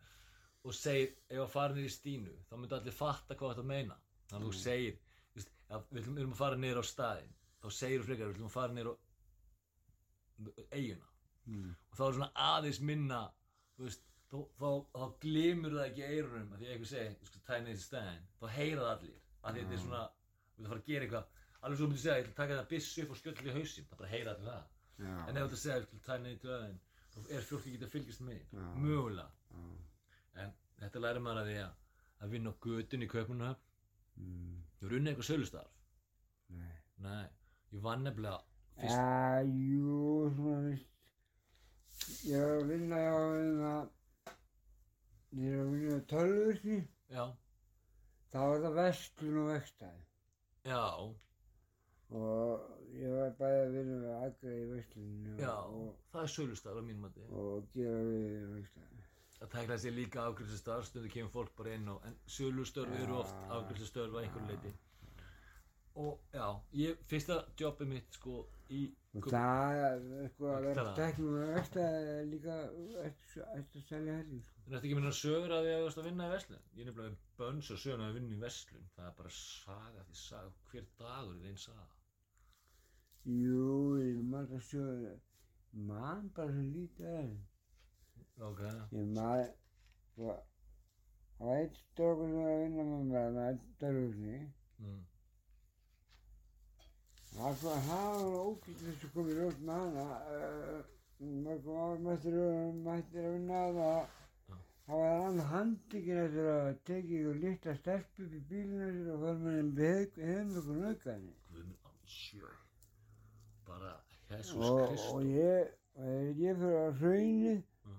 og 0.64 0.74
segir 0.74 1.12
ef 1.30 1.42
að 1.44 1.53
fara 1.53 1.74
niður 1.76 1.90
í 1.90 1.94
stínu 1.94 2.32
þá 2.49 2.55
myndu 2.59 2.76
allir 2.78 2.96
fatta 2.96 3.36
hvað 3.38 3.53
þetta 3.55 3.66
meina. 3.68 3.99
Þannig 4.28 4.49
að 4.49 4.49
þú 4.49 4.62
segir 4.62 4.96
veist, 5.38 5.53
ja, 5.70 5.78
við 5.92 6.09
við 6.09 6.18
erum 6.24 6.34
að 6.34 6.40
fara 6.42 6.59
niður 6.59 6.82
á 6.82 6.84
staðinn 6.90 7.36
þá 7.62 7.68
segir 7.78 8.03
þú 8.03 8.09
frekar 8.09 8.26
við 8.26 8.34
ætlum 8.34 8.51
að 8.51 8.57
fara 8.59 8.74
niður 8.78 8.90
á 8.90 8.94
eiguna 10.74 11.07
Mm. 11.49 11.70
og 11.88 11.96
þá 11.96 12.03
er 12.05 12.12
svona 12.12 12.26
aðeins 12.44 12.78
minna 12.84 13.18
veist, 13.80 14.03
þá, 14.28 14.36
þá, 14.61 14.66
þá 14.92 15.05
glimur 15.22 15.76
það 15.78 15.86
ekki 15.86 16.03
í 16.03 16.09
eyrunum 16.18 16.51
að 16.53 16.59
því 16.61 16.66
að 16.66 16.72
einhver 16.74 16.90
segir 16.90 17.14
þú 17.20 17.28
skal 17.30 17.44
tæna 17.46 17.70
þessi 17.70 17.86
stæðin, 17.86 18.26
þá 18.36 18.44
heyra 18.57 18.82
það 18.82 18.90
allir. 18.92 19.22
Að 19.40 19.61
þetta 19.61 19.76
er 19.76 19.80
svona, 19.84 20.03
þú 20.53 20.59
veit 20.59 20.66
að 20.66 20.72
fara 20.72 20.82
að 20.82 20.90
gera 20.90 21.07
eitthvað. 21.07 21.30
Alveg 21.62 21.78
svo 21.78 21.86
þú 21.86 21.88
myndir 21.88 22.03
segja, 22.03 22.18
ég 22.18 22.26
ætla 22.26 22.34
að 22.34 22.40
taka 22.42 22.59
það 22.59 22.68
byssu 22.74 23.05
upp 23.07 23.14
og 23.14 23.20
skjöldla 23.22 23.49
í 23.49 23.55
hausinn, 23.57 23.86
það 23.88 24.03
bara 24.03 24.12
heyra 24.12 24.34
allir 24.34 24.51
það 24.51 24.66
en 24.99 25.36
ef 25.36 25.55
ég 25.64 25.72
ætla 25.72 25.82
að 25.82 26.05
tæna 26.07 26.28
þessi 26.28 26.38
stæðin 26.42 26.78
þá 27.14 27.18
er 27.36 27.42
fólk 27.49 27.66
ekki 27.70 27.84
að 27.84 27.92
fylgjast 27.94 28.20
með, 28.26 28.40
mögulega. 28.82 29.30
En 30.34 30.53
þetta 30.80 31.03
lærir 31.05 31.22
maður 31.24 31.42
að 31.42 31.49
því 31.53 31.59
að 32.26 32.30
vinna 32.34 32.51
á 32.51 32.61
götun 32.66 33.03
í 33.07 33.11
Kaupunahöfn 33.14 33.64
Mm. 34.18 34.55
ég 34.80 34.82
var 34.82 34.92
unnið 34.99 35.11
eitthvað 35.12 35.26
sölustarf. 35.28 35.74
Nei. 36.51 36.72
nei, 37.05 37.26
ég 37.70 37.82
vann 37.84 38.03
nefnilega 38.03 38.40
fyrst, 38.74 38.96
Já, 38.96 39.42
jú, 39.46 40.30
svona 40.34 40.57
vist. 40.64 40.88
Ég 42.26 42.42
var 42.42 42.57
að 42.57 42.66
vinna 42.72 42.96
á 42.99 43.18
hérna, 43.36 43.74
ég 45.38 45.53
er 45.55 45.61
að 45.62 45.70
vinna 45.76 46.01
á 46.03 46.09
tölvurki, 46.11 46.78
já, 47.14 47.24
þá 48.32 48.38
var 48.42 48.59
það 48.66 48.76
vestlun 48.80 49.38
og 49.44 49.49
vekstæði. 49.53 50.03
já 50.66 50.82
Og 52.09 52.63
ég 52.97 53.11
var 53.13 53.35
bæði 53.37 53.59
að 53.67 53.75
vinna 53.77 53.97
við 54.01 54.13
aðgreði 54.17 54.61
í 54.63 54.69
vestluninu 54.73 55.35
já, 55.43 55.53
og, 55.61 55.89
það 56.13 56.23
er 56.25 56.33
sölustarf 56.35 56.81
á 56.81 56.83
mínum 56.89 57.03
mati 57.05 57.25
og 57.29 57.67
gera 57.75 57.99
við 58.09 58.47
vekstæði. 58.55 59.03
Það 59.39 59.51
tækla 59.55 59.77
sér 59.79 59.93
líka 59.95 60.23
afgriðsastörf, 60.27 60.87
stundu 60.89 61.11
kemur 61.13 61.31
fólk 61.35 61.53
bara 61.61 61.75
inn 61.77 61.91
og, 61.93 62.01
en 62.09 62.17
sölustörf 62.27 62.95
eru 63.03 63.19
oft 63.21 63.35
Já. 63.37 63.51
afgriðsastörf 63.59 64.17
að 64.17 64.23
einhverju 64.25 64.49
leiti. 64.55 64.73
og 65.99 66.19
já, 66.33 66.47
ég, 66.79 66.99
fyrsta 67.11 67.37
jobbið 67.59 67.89
mitt 67.93 68.15
sko 68.15 68.45
í 68.71 68.85
Og 69.19 69.25
það, 69.25 70.03
sko, 70.31 70.47
að 70.53 70.65
vera 70.69 70.83
Það- 70.85 70.97
teknum 70.99 71.33
og 71.43 71.49
versta 71.57 71.81
er 71.83 72.27
líka 72.29 72.57
eftir 73.05 73.83
selja 73.89 74.15
helgi, 74.21 74.39
sko. 74.47 74.61
Það 74.69 74.77
er 74.77 74.79
ekki 74.85 74.95
minna 74.99 75.11
sögur 75.17 75.55
að 75.57 75.65
því 75.65 75.73
að 75.73 75.81
þú 75.81 75.87
varst 75.89 75.99
að 76.03 76.09
vinna 76.09 76.27
í 76.29 76.33
verslun 76.35 76.61
Ég 76.77 76.83
er 76.85 76.91
nefnilega 76.91 77.17
bönns 77.41 77.71
og 77.75 77.81
sögur 77.83 78.05
að 78.05 78.15
vinna 78.19 78.37
í 78.37 78.41
verslun 78.43 78.87
Það 78.95 79.07
er 79.09 79.15
bara 79.19 79.33
saga 79.39 80.05
því 80.11 80.19
saga 80.23 80.53
Hver 80.71 80.87
dagur 81.01 81.35
er 81.41 81.49
einn 81.51 81.57
saga 81.65 81.87
Jú, 83.29 83.99
ég 84.01 84.20
man 84.24 84.47
það 84.49 84.61
svo, 84.64 84.83
man 85.85 86.29
bara 86.37 86.53
svo 86.53 86.62
lítið 86.64 87.09
að 87.09 87.16
henni. 87.16 87.41
Ok 88.49 88.61
Ég 88.97 89.09
sko, 90.12 90.37
það 91.37 91.49
var 91.51 91.59
eitt 91.59 91.74
strókur 91.81 92.31
sem 92.31 92.39
var 92.39 92.53
að 92.53 92.62
vinna 92.62 92.87
með 92.89 93.03
mér 93.11 94.47
mm. 94.79 95.03
Það 97.33 97.43
var 97.43 97.59
svona, 97.61 97.83
það 97.89 98.16
var 98.22 98.39
ógætt 98.45 98.81
þess 98.85 99.05
að 99.09 99.12
koma 99.16 99.35
í 99.35 99.37
ljóst 99.41 99.61
með 99.68 99.83
hana. 99.83 100.07
Uh, 100.37 100.79
mörgum 101.49 101.83
árum 101.83 102.09
eftir 102.14 102.39
hún 102.39 102.81
mættir 102.87 103.26
að 103.26 103.37
vinna 103.37 103.59
að 103.66 103.81
það. 103.81 104.14
Það 104.87 105.03
var 105.03 105.20
hann 105.26 105.43
handikinn 105.51 106.22
eftir 106.22 106.49
að 106.55 106.70
tekið 106.89 107.29
og 107.35 107.45
lítið 107.45 107.76
stelp 107.83 108.24
upp 108.24 108.41
í 108.41 108.43
bílinu 108.55 108.89
sér 108.97 109.12
og 109.18 109.20
fara 109.26 109.37
með 109.45 109.61
henni 109.61 109.76
hefðum 110.31 110.57
ykkur 110.62 110.81
naukaðinni. 110.87 111.37
Guð 111.53 111.68
minn 111.68 111.93
ansjö 111.93 112.57
Bara 113.69 113.93
Jesus 114.31 114.57
Og, 114.69 114.83
Krist 114.89 115.09
og 115.14 115.23
ég, 115.29 115.73
þegar 115.95 116.43
ég 116.45 116.61
fyrir 116.62 116.93
hraunið 117.01 117.62
Já, 117.89 117.97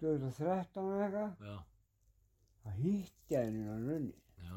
2013 0.00 0.88
eða 0.94 1.04
eitthvað, 1.04 1.30
já, 1.48 1.56
þá 2.64 2.70
hitti 2.80 3.34
ég 3.34 3.44
henni 3.44 3.62
á 3.64 3.76
hraunið. 3.76 4.18
já 4.44 4.56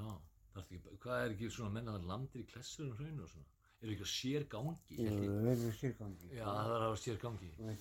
Það 0.58 0.64
er 0.64 0.64
ekki, 0.64 0.78
hvað 1.04 1.18
er 1.24 1.32
ekki 1.36 1.50
svona 1.54 1.74
menn 1.78 1.90
að 1.94 2.06
landir 2.10 2.42
í 2.42 2.48
klessur 2.50 2.88
um 2.88 2.96
hraunu 2.98 3.24
og 3.24 3.30
svona? 3.30 3.50
Eru 3.78 3.92
ekki 3.94 4.06
að 4.08 4.10
sér 4.10 4.44
gangi 4.50 4.96
Jú, 4.98 5.04
held 5.06 5.20
ég? 5.22 5.30
það 5.30 5.44
verður 5.48 5.74
styrkangi. 5.78 6.28
Já, 6.34 6.46
það 6.48 6.72
er 6.78 6.86
að 6.88 6.96
sér 7.04 7.18
gangi 7.22 7.50
Og 7.62 7.74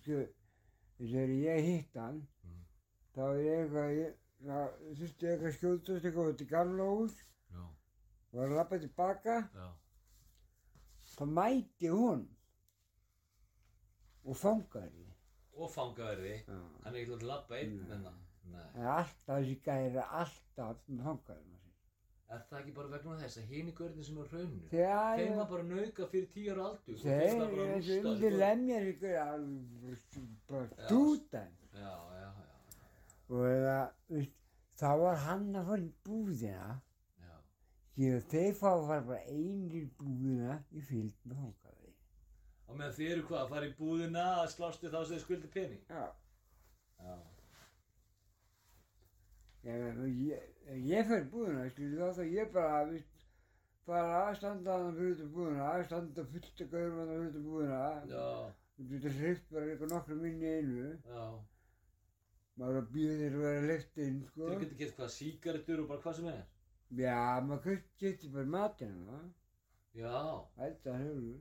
sko, 0.00 0.20
þegar 1.00 1.34
ég 1.40 1.58
hitt 1.66 1.94
hann, 2.00 2.22
Mm. 2.44 2.62
þá 3.14 3.20
er 3.26 3.40
ég 3.44 3.60
eitthvað, 3.60 4.14
þá 4.46 4.58
þurfti 4.96 5.28
eitthvað 5.28 5.48
að 5.50 5.56
skjótast 5.58 6.04
eitthvað 6.08 6.30
út 6.32 6.40
í 6.40 6.46
gamla 6.50 6.84
hús, 6.90 7.14
Já, 7.52 7.62
og 8.32 8.40
að 8.44 8.54
lappa 8.56 8.78
tilbaka, 8.80 9.36
já, 9.54 9.66
þá 11.20 11.24
mæti 11.36 11.92
hún 11.92 12.26
og 14.24 14.36
fangaði 14.40 14.90
því. 14.96 15.06
og 15.60 15.70
fangaverði 15.74 16.34
Já. 16.40 16.58
Hann 16.84 16.96
er 16.96 17.14
að 17.14 17.24
labba 17.28 17.56
einn 17.60 17.78
með 17.78 18.04
það 18.08 18.18
Nei. 18.50 18.66
Það 18.74 18.82
er 18.82 18.92
alltaf 18.96 19.36
þessi 19.36 19.56
gæri, 19.66 20.04
alltaf 20.20 20.78
með 20.88 21.02
fangaði 21.06 21.44
maður. 21.50 21.56
Er 22.30 22.42
það 22.48 22.58
ekki 22.60 22.72
bara 22.78 22.90
vegna 22.94 23.16
þess 23.20 23.38
að 23.40 23.52
hini 23.52 23.72
görðin 23.78 24.06
sem 24.06 24.18
er 24.22 24.28
Þegar 24.70 25.20
Þeim 25.20 25.36
var 25.40 25.48
bara 25.50 25.66
nauka 25.68 26.06
fyrir 26.10 26.28
tíu 26.34 26.52
ára 26.54 26.66
aldur 26.70 26.96
rústað, 26.96 27.54
þessi 27.60 27.96
undir 28.10 28.36
lemjar 28.38 28.88
ykkur 28.90 29.14
bara 30.50 30.88
dútan. 30.90 31.56
Já, 31.74 31.94
já, 32.20 32.28
já, 32.40 32.50
Og 33.30 33.44
það, 33.66 34.28
þá 34.80 34.90
var 35.04 35.20
hann 35.26 35.50
að 35.60 35.68
fara 35.70 35.84
í 35.86 35.92
búðina, 36.06 36.70
að 38.20 38.28
þeir 38.30 38.54
fá 38.60 38.68
að 38.70 38.86
fara 38.88 39.06
bara 39.10 39.34
einir 39.34 39.90
búðina 39.98 40.60
í 40.70 40.84
fylgd 40.86 41.26
með 41.26 41.42
fangaði. 41.42 41.92
Og 42.70 42.78
meðan 42.78 42.96
þið 42.96 43.12
eru 43.16 43.26
hvað, 43.26 43.42
að 43.42 43.52
fara 43.54 43.68
í 43.68 43.74
búðina 43.80 44.24
að 44.38 44.50
slástu 44.54 44.92
þá 44.92 45.00
sem 45.00 45.16
þið 45.16 45.22
skuldi 45.24 45.52
pening? 45.56 45.84
Já. 45.90 46.04
Já, 47.00 47.14
Ég, 49.60 49.98
ég, 50.16 50.44
ég 50.88 51.08
fer 51.08 51.26
búðina, 51.32 51.66
skilur 51.74 52.00
þá 52.00 52.20
þá 52.20 52.28
ég 52.32 52.52
bara, 52.54 52.78
veist, 52.88 53.24
fara 53.84 54.20
að 54.22 54.38
standa 54.38 54.76
hann 54.78 54.94
fyrir 54.96 55.24
af 55.26 55.34
búðina, 55.34 55.66
að 55.68 55.84
standa 55.90 56.24
fullt 56.30 56.62
að 56.64 56.70
gaurum 56.72 57.00
hann 57.02 57.10
fyrir 57.10 57.26
út 57.26 57.36
af 57.40 57.48
búðina, 57.48 57.80
já, 58.14 58.28
þú 58.78 58.86
getur 58.94 59.18
hreift 59.18 59.50
bara 59.52 59.66
eitthvað 59.68 59.92
nokkru 59.92 60.16
minni 60.22 60.54
einu, 60.54 60.86
já. 61.10 61.26
Maður 62.60 62.78
er 62.78 62.80
að 62.80 62.88
að 63.34 63.44
vera 63.44 63.68
leift 63.68 64.00
inn, 64.06 64.22
sko. 64.30 64.48
Þeir 64.48 64.62
getur 64.64 64.80
gett 64.80 64.96
hvað, 64.96 65.12
sígarettur 65.18 65.84
og 65.84 65.92
bara 65.92 66.04
hvað 66.06 66.18
sem 66.20 66.32
er 66.32 66.40
Já, 66.90 67.38
maður 67.46 67.62
kaupt 67.64 67.90
getur 68.02 68.32
bara 68.34 68.50
matinn, 68.50 68.96
það, 69.06 69.26
Já, 70.00 70.14
þetta 70.56 70.94
hefur. 70.98 71.40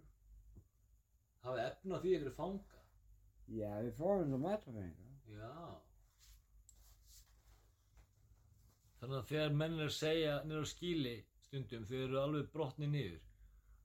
hafið 1.45 1.61
efna 1.65 1.99
því 2.03 2.11
að 2.15 2.23
fyrir 2.23 2.35
fanga? 2.37 2.81
Já, 3.49 3.69
við 3.81 3.93
fáum 3.97 4.31
það 4.33 4.43
matafengar. 4.43 5.13
Já. 5.33 5.53
Þannig 8.99 9.17
að 9.17 9.27
þegar 9.31 9.53
menn 9.61 9.79
er 9.79 9.87
að 9.87 9.95
segja 9.95 10.33
niður 10.45 10.67
á 10.67 10.71
skíli 10.73 11.15
stundum, 11.47 11.85
þau 11.89 11.97
eru 12.03 12.19
alveg 12.21 12.49
brotni 12.53 12.89
niður 12.91 13.21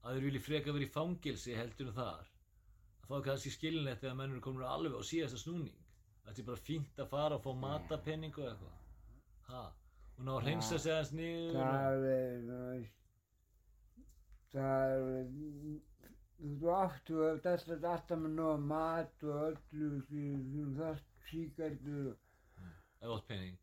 að 0.04 0.16
þeir 0.16 0.24
vilji 0.26 0.42
freka 0.44 0.74
verið 0.74 0.88
í 0.88 0.94
fangilsi 0.96 1.54
heldur 1.56 1.90
en 1.92 1.96
þar 1.96 2.24
að 2.24 3.06
þá 3.08 3.14
er 3.18 3.24
kannski 3.28 3.52
skilinlegt 3.54 4.02
þegar 4.02 4.18
menn 4.18 4.34
eru 4.34 4.42
komin 4.44 4.66
alveg 4.68 4.96
á 4.98 5.02
síðasta 5.06 5.40
snúning. 5.40 5.80
Það 6.24 6.40
er 6.42 6.48
bara 6.50 6.64
fínt 6.66 7.00
að 7.00 7.10
fara 7.12 7.38
og 7.38 7.44
fá 7.44 7.50
matapenning 7.62 8.36
og 8.40 8.46
eitthvað. 8.48 8.76
Ha, 9.48 9.62
og 10.18 10.26
ná 10.26 10.34
að 10.36 10.44
hreinsa 10.46 10.78
sig 10.78 10.92
aðeins 10.94 11.12
niður 11.18 11.56
og... 11.56 11.64
Það 11.64 12.06
er, 12.10 12.84
það 14.54 14.94
er, 15.16 15.32
þú 16.44 16.70
átt, 16.76 17.00
þú 17.08 17.24
hefði 17.24 17.52
alltaf 17.54 17.88
alltaf 17.94 18.22
með 18.22 18.36
nóga 18.38 18.60
mat 18.74 19.26
og 19.26 19.42
öllu, 19.48 19.90
þarft 20.78 21.28
síkardur 21.30 22.14
eða 22.14 23.18
átt 23.18 23.28
penning 23.30 23.60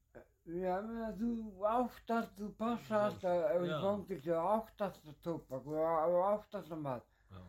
Já, 0.51 0.81
menn 0.81 1.03
að 1.05 1.19
þú 1.21 1.31
átt 1.69 2.11
allt, 2.15 2.31
þú 2.39 2.47
passa 2.57 3.01
alltaf, 3.07 3.43
ef 3.53 3.61
þú 3.61 3.75
fangir 3.85 4.21
þú 4.25 4.37
átt 4.41 4.83
alltaf 4.87 5.19
tóbak 5.27 5.67
og 5.69 6.15
átt 6.25 6.57
alltaf 6.57 6.79
mat. 6.81 7.05
Já, 7.29 7.43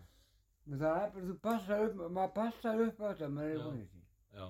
það 0.68 0.84
er 0.90 1.14
bara, 1.14 1.24
þú 1.30 1.36
passar 1.46 1.84
upp, 1.86 2.02
maður 2.18 2.34
passar 2.36 2.82
upp 2.84 3.00
á 3.00 3.04
þetta, 3.06 3.30
maður 3.32 3.48
er 3.48 3.56
Já. 3.56 3.64
vonið 3.64 3.86
því. 3.94 4.02
já 4.36 4.46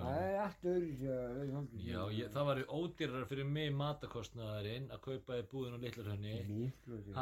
Það 0.00 0.20
er 0.26 0.38
allt 0.44 0.66
öðru 0.72 1.64
Já, 1.84 2.00
ég, 2.16 2.30
það 2.34 2.48
var 2.50 2.62
ódýrar 2.78 3.26
fyrir 3.30 3.48
mig 3.48 3.72
matakostnaðarinn 3.76 4.88
að 4.94 5.02
kaupa 5.08 5.38
í 5.40 5.46
búðin 5.50 5.76
og 5.76 5.84
litlarhönni 5.84 6.36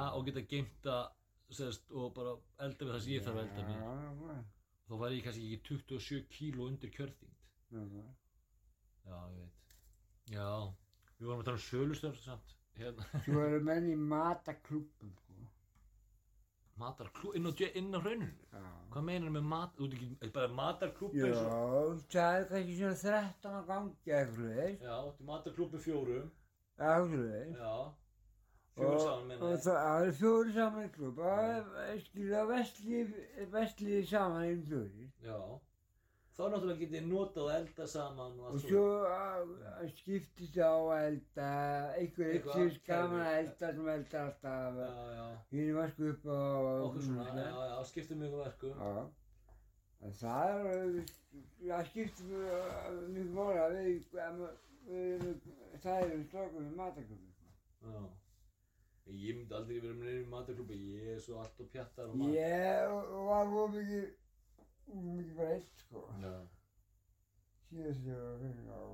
og 0.04 0.28
geta 0.28 0.44
geimt 0.52 0.88
að 0.92 1.02
segast, 1.58 1.90
og 1.90 2.12
bara 2.16 2.36
elda 2.66 2.86
við 2.86 2.94
það 2.94 3.04
sem 3.04 3.14
ég 3.16 3.26
þarf 3.26 3.40
að 3.40 3.44
elda 3.46 3.66
með 3.68 4.46
þá 4.88 4.94
væri 5.02 5.18
ég 5.18 5.24
kannski 5.26 5.48
ekki 5.52 5.76
27 5.84 6.28
kíló 6.32 6.66
undir 6.68 6.92
kjörþyngd. 6.94 7.40
Já, 9.08 9.18
ég 9.32 9.40
veit. 9.42 9.74
Já, 10.32 10.48
við 11.18 11.28
vorum 11.28 11.42
að 11.42 11.48
tala 11.48 11.60
um 11.60 11.64
sölustörn 11.66 12.20
samt 12.22 12.54
hérna, 12.78 13.04
Svo 13.26 13.42
eru 13.44 13.60
menn 13.68 13.88
í 13.92 13.96
mataklúpum, 14.00 15.12
sko. 15.20 15.27
Matarklú, 16.80 17.32
inn 17.38 17.46
á, 17.48 17.52
inn 17.80 17.94
á 17.94 18.00
hrauninu 18.00 18.32
Já. 18.52 18.62
hvað 18.92 19.04
meinar 19.08 19.30
með 19.36 19.46
mat, 19.52 19.72
þú 19.78 19.86
ert 19.88 19.94
ekki 19.98 20.32
bara 20.38 20.48
matarklúb 20.58 21.14
Já, 21.18 21.26
eins 21.28 21.44
og 21.44 22.02
það 22.14 22.38
er 22.38 22.48
kannski 22.52 22.76
svona 22.80 22.98
13 23.02 23.56
á 23.58 23.62
gangi 23.70 23.94
eitthvað 24.18 24.42
veist. 24.48 24.82
já, 24.82 24.96
þetta 25.04 25.22
er 25.22 25.30
matarklúb 25.32 25.72
með 25.76 25.84
fjórum 25.86 26.28
Eitthvað 26.78 27.16
veist. 27.24 27.58
já, 27.58 27.76
fjórum 28.78 29.00
saman 29.04 29.26
meina 29.28 29.52
ég 29.52 29.62
það 29.64 29.78
það 29.82 30.02
eru 30.02 30.12
fjóri 30.22 30.52
saman 30.58 30.90
klub. 30.94 31.16
Það 31.18 31.80
er 31.88 31.98
skilja 32.06 32.42
vestlið 33.54 34.06
saman 34.12 34.44
í 34.48 34.58
fjóri. 34.68 35.08
já, 35.26 35.38
þá 36.38 36.42
náttúrulega 36.52 36.78
getið 36.84 37.06
notað 37.10 37.44
og 37.44 37.52
elda 37.58 37.86
saman 37.90 38.34
og 38.38 38.44
Og 38.46 38.52
allt 38.54 38.66
svo 38.68 38.82
að- 39.10 39.54
að 39.82 39.88
skiptist 39.98 40.58
á 40.62 40.70
að 40.70 41.06
elda, 41.08 41.48
einhver 41.98 42.28
eitt 42.34 42.46
sér 42.54 42.76
gaman 42.86 43.24
að 43.26 43.38
elda 43.40 43.70
sem 43.74 43.88
eldar 43.94 44.26
alltaf. 44.28 44.76
já, 44.78 44.90
já, 45.18 45.26
Hinn 45.50 45.74
vasku 45.74 46.10
upp 46.12 46.28
á... 46.30 46.38
okkur 46.86 47.02
svona, 47.02 47.24
já, 47.34 47.56
já, 47.72 47.78
skiptum 47.90 48.18
mjög 48.22 48.36
verkum 48.44 48.74
Já. 48.78 49.08
Það 50.20 50.66
er, 50.70 50.92
það 51.66 51.86
skiptir 51.90 52.26
mjög 52.30 53.58
að 53.64 53.74
við, 53.74 54.04
við, 54.14 55.22
við, 55.24 55.42
það 55.82 56.04
erum 56.06 56.24
strákum 56.28 56.68
í 56.70 56.76
mataklubbi. 56.78 57.34
Já. 57.82 58.06
Ég 59.08 59.36
myndi 59.38 59.54
aldrei 59.56 59.80
vera 59.80 59.94
með 59.96 60.06
nefnum 60.12 60.32
matarklúbi, 60.36 60.78
ég 60.94 61.10
er 61.16 61.20
svo 61.24 61.38
allt 61.42 61.60
og 61.64 61.68
pjattar 61.72 62.10
og 62.12 62.16
mat. 62.20 62.28
Ég 62.36 62.90
var 63.26 63.46
of 63.64 63.70
mikið, 63.74 64.08
mikið 64.94 65.34
bara 65.38 65.54
eitt 65.56 65.82
sko. 65.84 66.02
Já. 66.22 66.32
Síðast 67.68 68.06
ég 68.08 68.16
var 68.16 68.28
að 68.32 68.42
finna 68.44 68.76
á... 68.80 68.84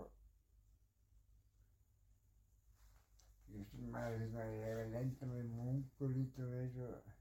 Ég 3.55 3.59
veist 3.61 3.75
maður 3.95 4.23
þetta, 4.25 4.47
ég 4.51 4.65
hef 4.67 4.79
að 4.85 4.95
lenda 4.97 5.29
með 5.31 5.45
mungur 5.59 6.11
lítið 6.15 6.45
og 6.49 6.55
eins 6.61 6.77
og... 6.89 7.13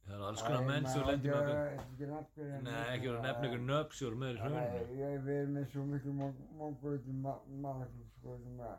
Það 0.00 0.14
eru 0.16 0.24
alls 0.26 0.42
konar 0.42 0.64
menn 0.66 0.88
sem 0.90 1.04
lendir 1.06 1.30
með 1.36 1.50
okkur. 2.18 2.48
Nei, 2.66 2.78
ekki 2.94 3.06
vera 3.06 3.18
að 3.20 3.26
nefna 3.28 3.50
ykkur 3.50 3.66
eru 4.08 4.16
með 4.22 4.30
í 4.30 4.40
hrjónum. 4.40 4.62
Ég 4.98 5.12
hef 5.14 5.26
verið 5.28 5.52
með 5.54 5.68
svo 5.74 5.84
miklu 5.90 6.12
mungur 6.16 6.96
lítið 6.96 7.14
mataklub 7.66 8.08
sko 8.16 8.38
sem 8.40 8.64
að... 8.70 8.78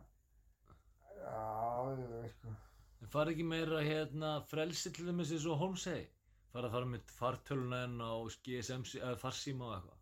Þú 1.21 2.09
veist 2.17 2.35
sko. 2.41 2.57
En 3.01 3.09
fara 3.13 3.31
ekki 3.33 3.45
meira 3.47 3.79
hérna 3.85 4.31
frelsi 4.49 4.91
til 4.93 5.07
dæmis 5.07 5.31
eins 5.33 5.47
og 5.49 5.61
Holmsey. 5.61 6.03
Fara 6.51 6.67
að 6.67 6.73
fara 6.75 6.87
með 6.91 7.11
fartöluna 7.15 7.77
enn 7.87 8.01
á 8.03 8.11
GSM, 8.47 8.83
eða 8.99 9.19
farsíma 9.21 9.67
og 9.69 9.75
eitthvað. 9.77 9.99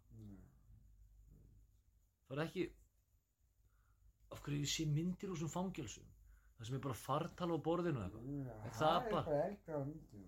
Fara 2.29 2.45
ekki... 2.47 2.65
Af 4.33 4.41
hverju 4.45 4.61
ég 4.61 4.69
sé 4.69 4.85
myndir 4.85 5.31
úr 5.31 5.37
þessum 5.39 5.51
fangelsum? 5.53 6.09
Það 6.57 6.67
sem 6.67 6.75
er 6.77 6.81
bara 6.83 6.97
fartal 7.01 7.49
á 7.53 7.57
borðinu 7.69 8.01
eitthvað. 8.03 8.25
Já, 8.29 8.57
Er 8.69 8.73
það 8.73 8.81
það 8.81 8.97
er 8.97 9.11
bara- 9.13 9.23
bara 9.29 9.45
elga 9.49 9.77
á 9.77 9.81
myndum. 9.89 10.25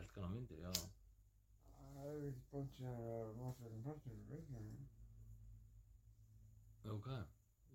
Eldgan 0.00 0.26
á 0.26 0.30
myndir, 0.34 0.60
já. 0.66 0.72
Það 1.94 2.10
er 2.10 2.26
ekki 2.28 2.44
bótt 2.52 2.76
sem 2.76 2.86
að 2.90 2.96
partur 3.86 4.14
og 4.18 4.30
veikna. 4.30 4.62
Ok, 6.94 7.06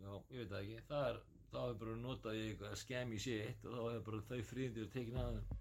já, 0.04 0.12
ég 0.30 0.38
veit 0.44 0.50
það 0.52 0.60
ekki. 0.62 0.82
Það 0.92 1.08
er, 1.10 1.22
þá 1.54 1.60
er 1.70 1.78
bara 1.84 1.96
notað 2.04 2.36
í 2.40 2.44
eitthvað 2.50 2.76
skem 2.84 3.14
í 3.16 3.20
shit 3.24 3.66
og 3.66 3.78
þá 3.80 3.82
er 3.96 4.04
bara 4.10 4.22
þau 4.30 4.42
fríðindir 4.52 4.92
tekin 4.94 5.18
að 5.24 5.40
þeim. 5.40 5.58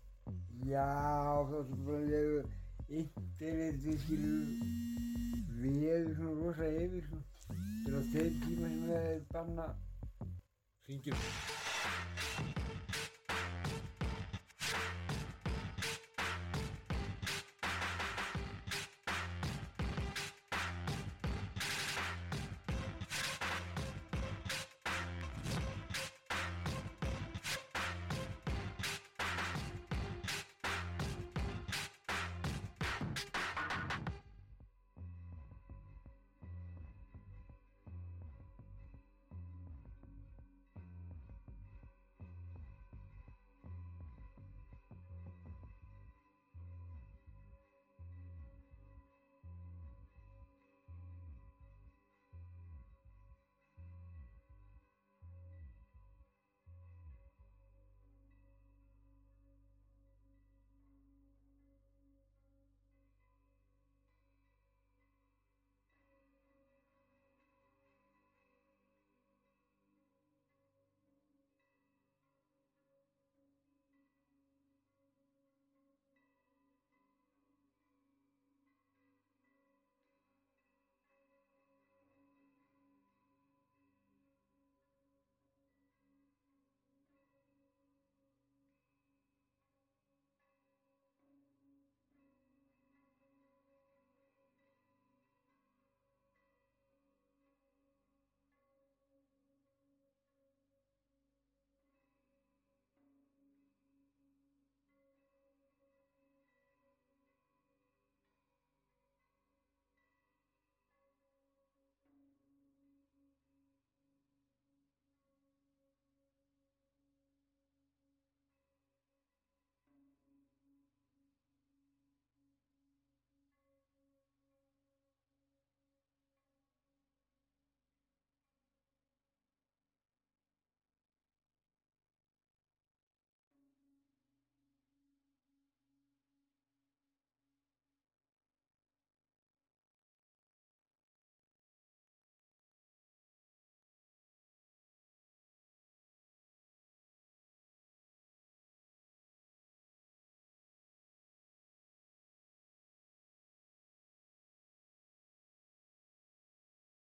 Já, 0.69 0.89
þá 1.49 1.57
er 1.61 1.71
bara 1.87 2.01
lefu 2.13 2.41
internetið 2.89 4.03
skilur 4.05 4.51
við 5.63 6.13
svona 6.17 6.35
rosa 6.43 6.69
yfir 6.83 7.09
svona. 7.09 7.25
Til 7.85 7.97
að 7.97 8.13
þeir 8.13 8.37
tíma 8.45 8.75
sem 8.75 8.85
það 8.91 9.09
er 9.15 9.25
banna 9.33 9.71
Hringjum. 10.89 11.68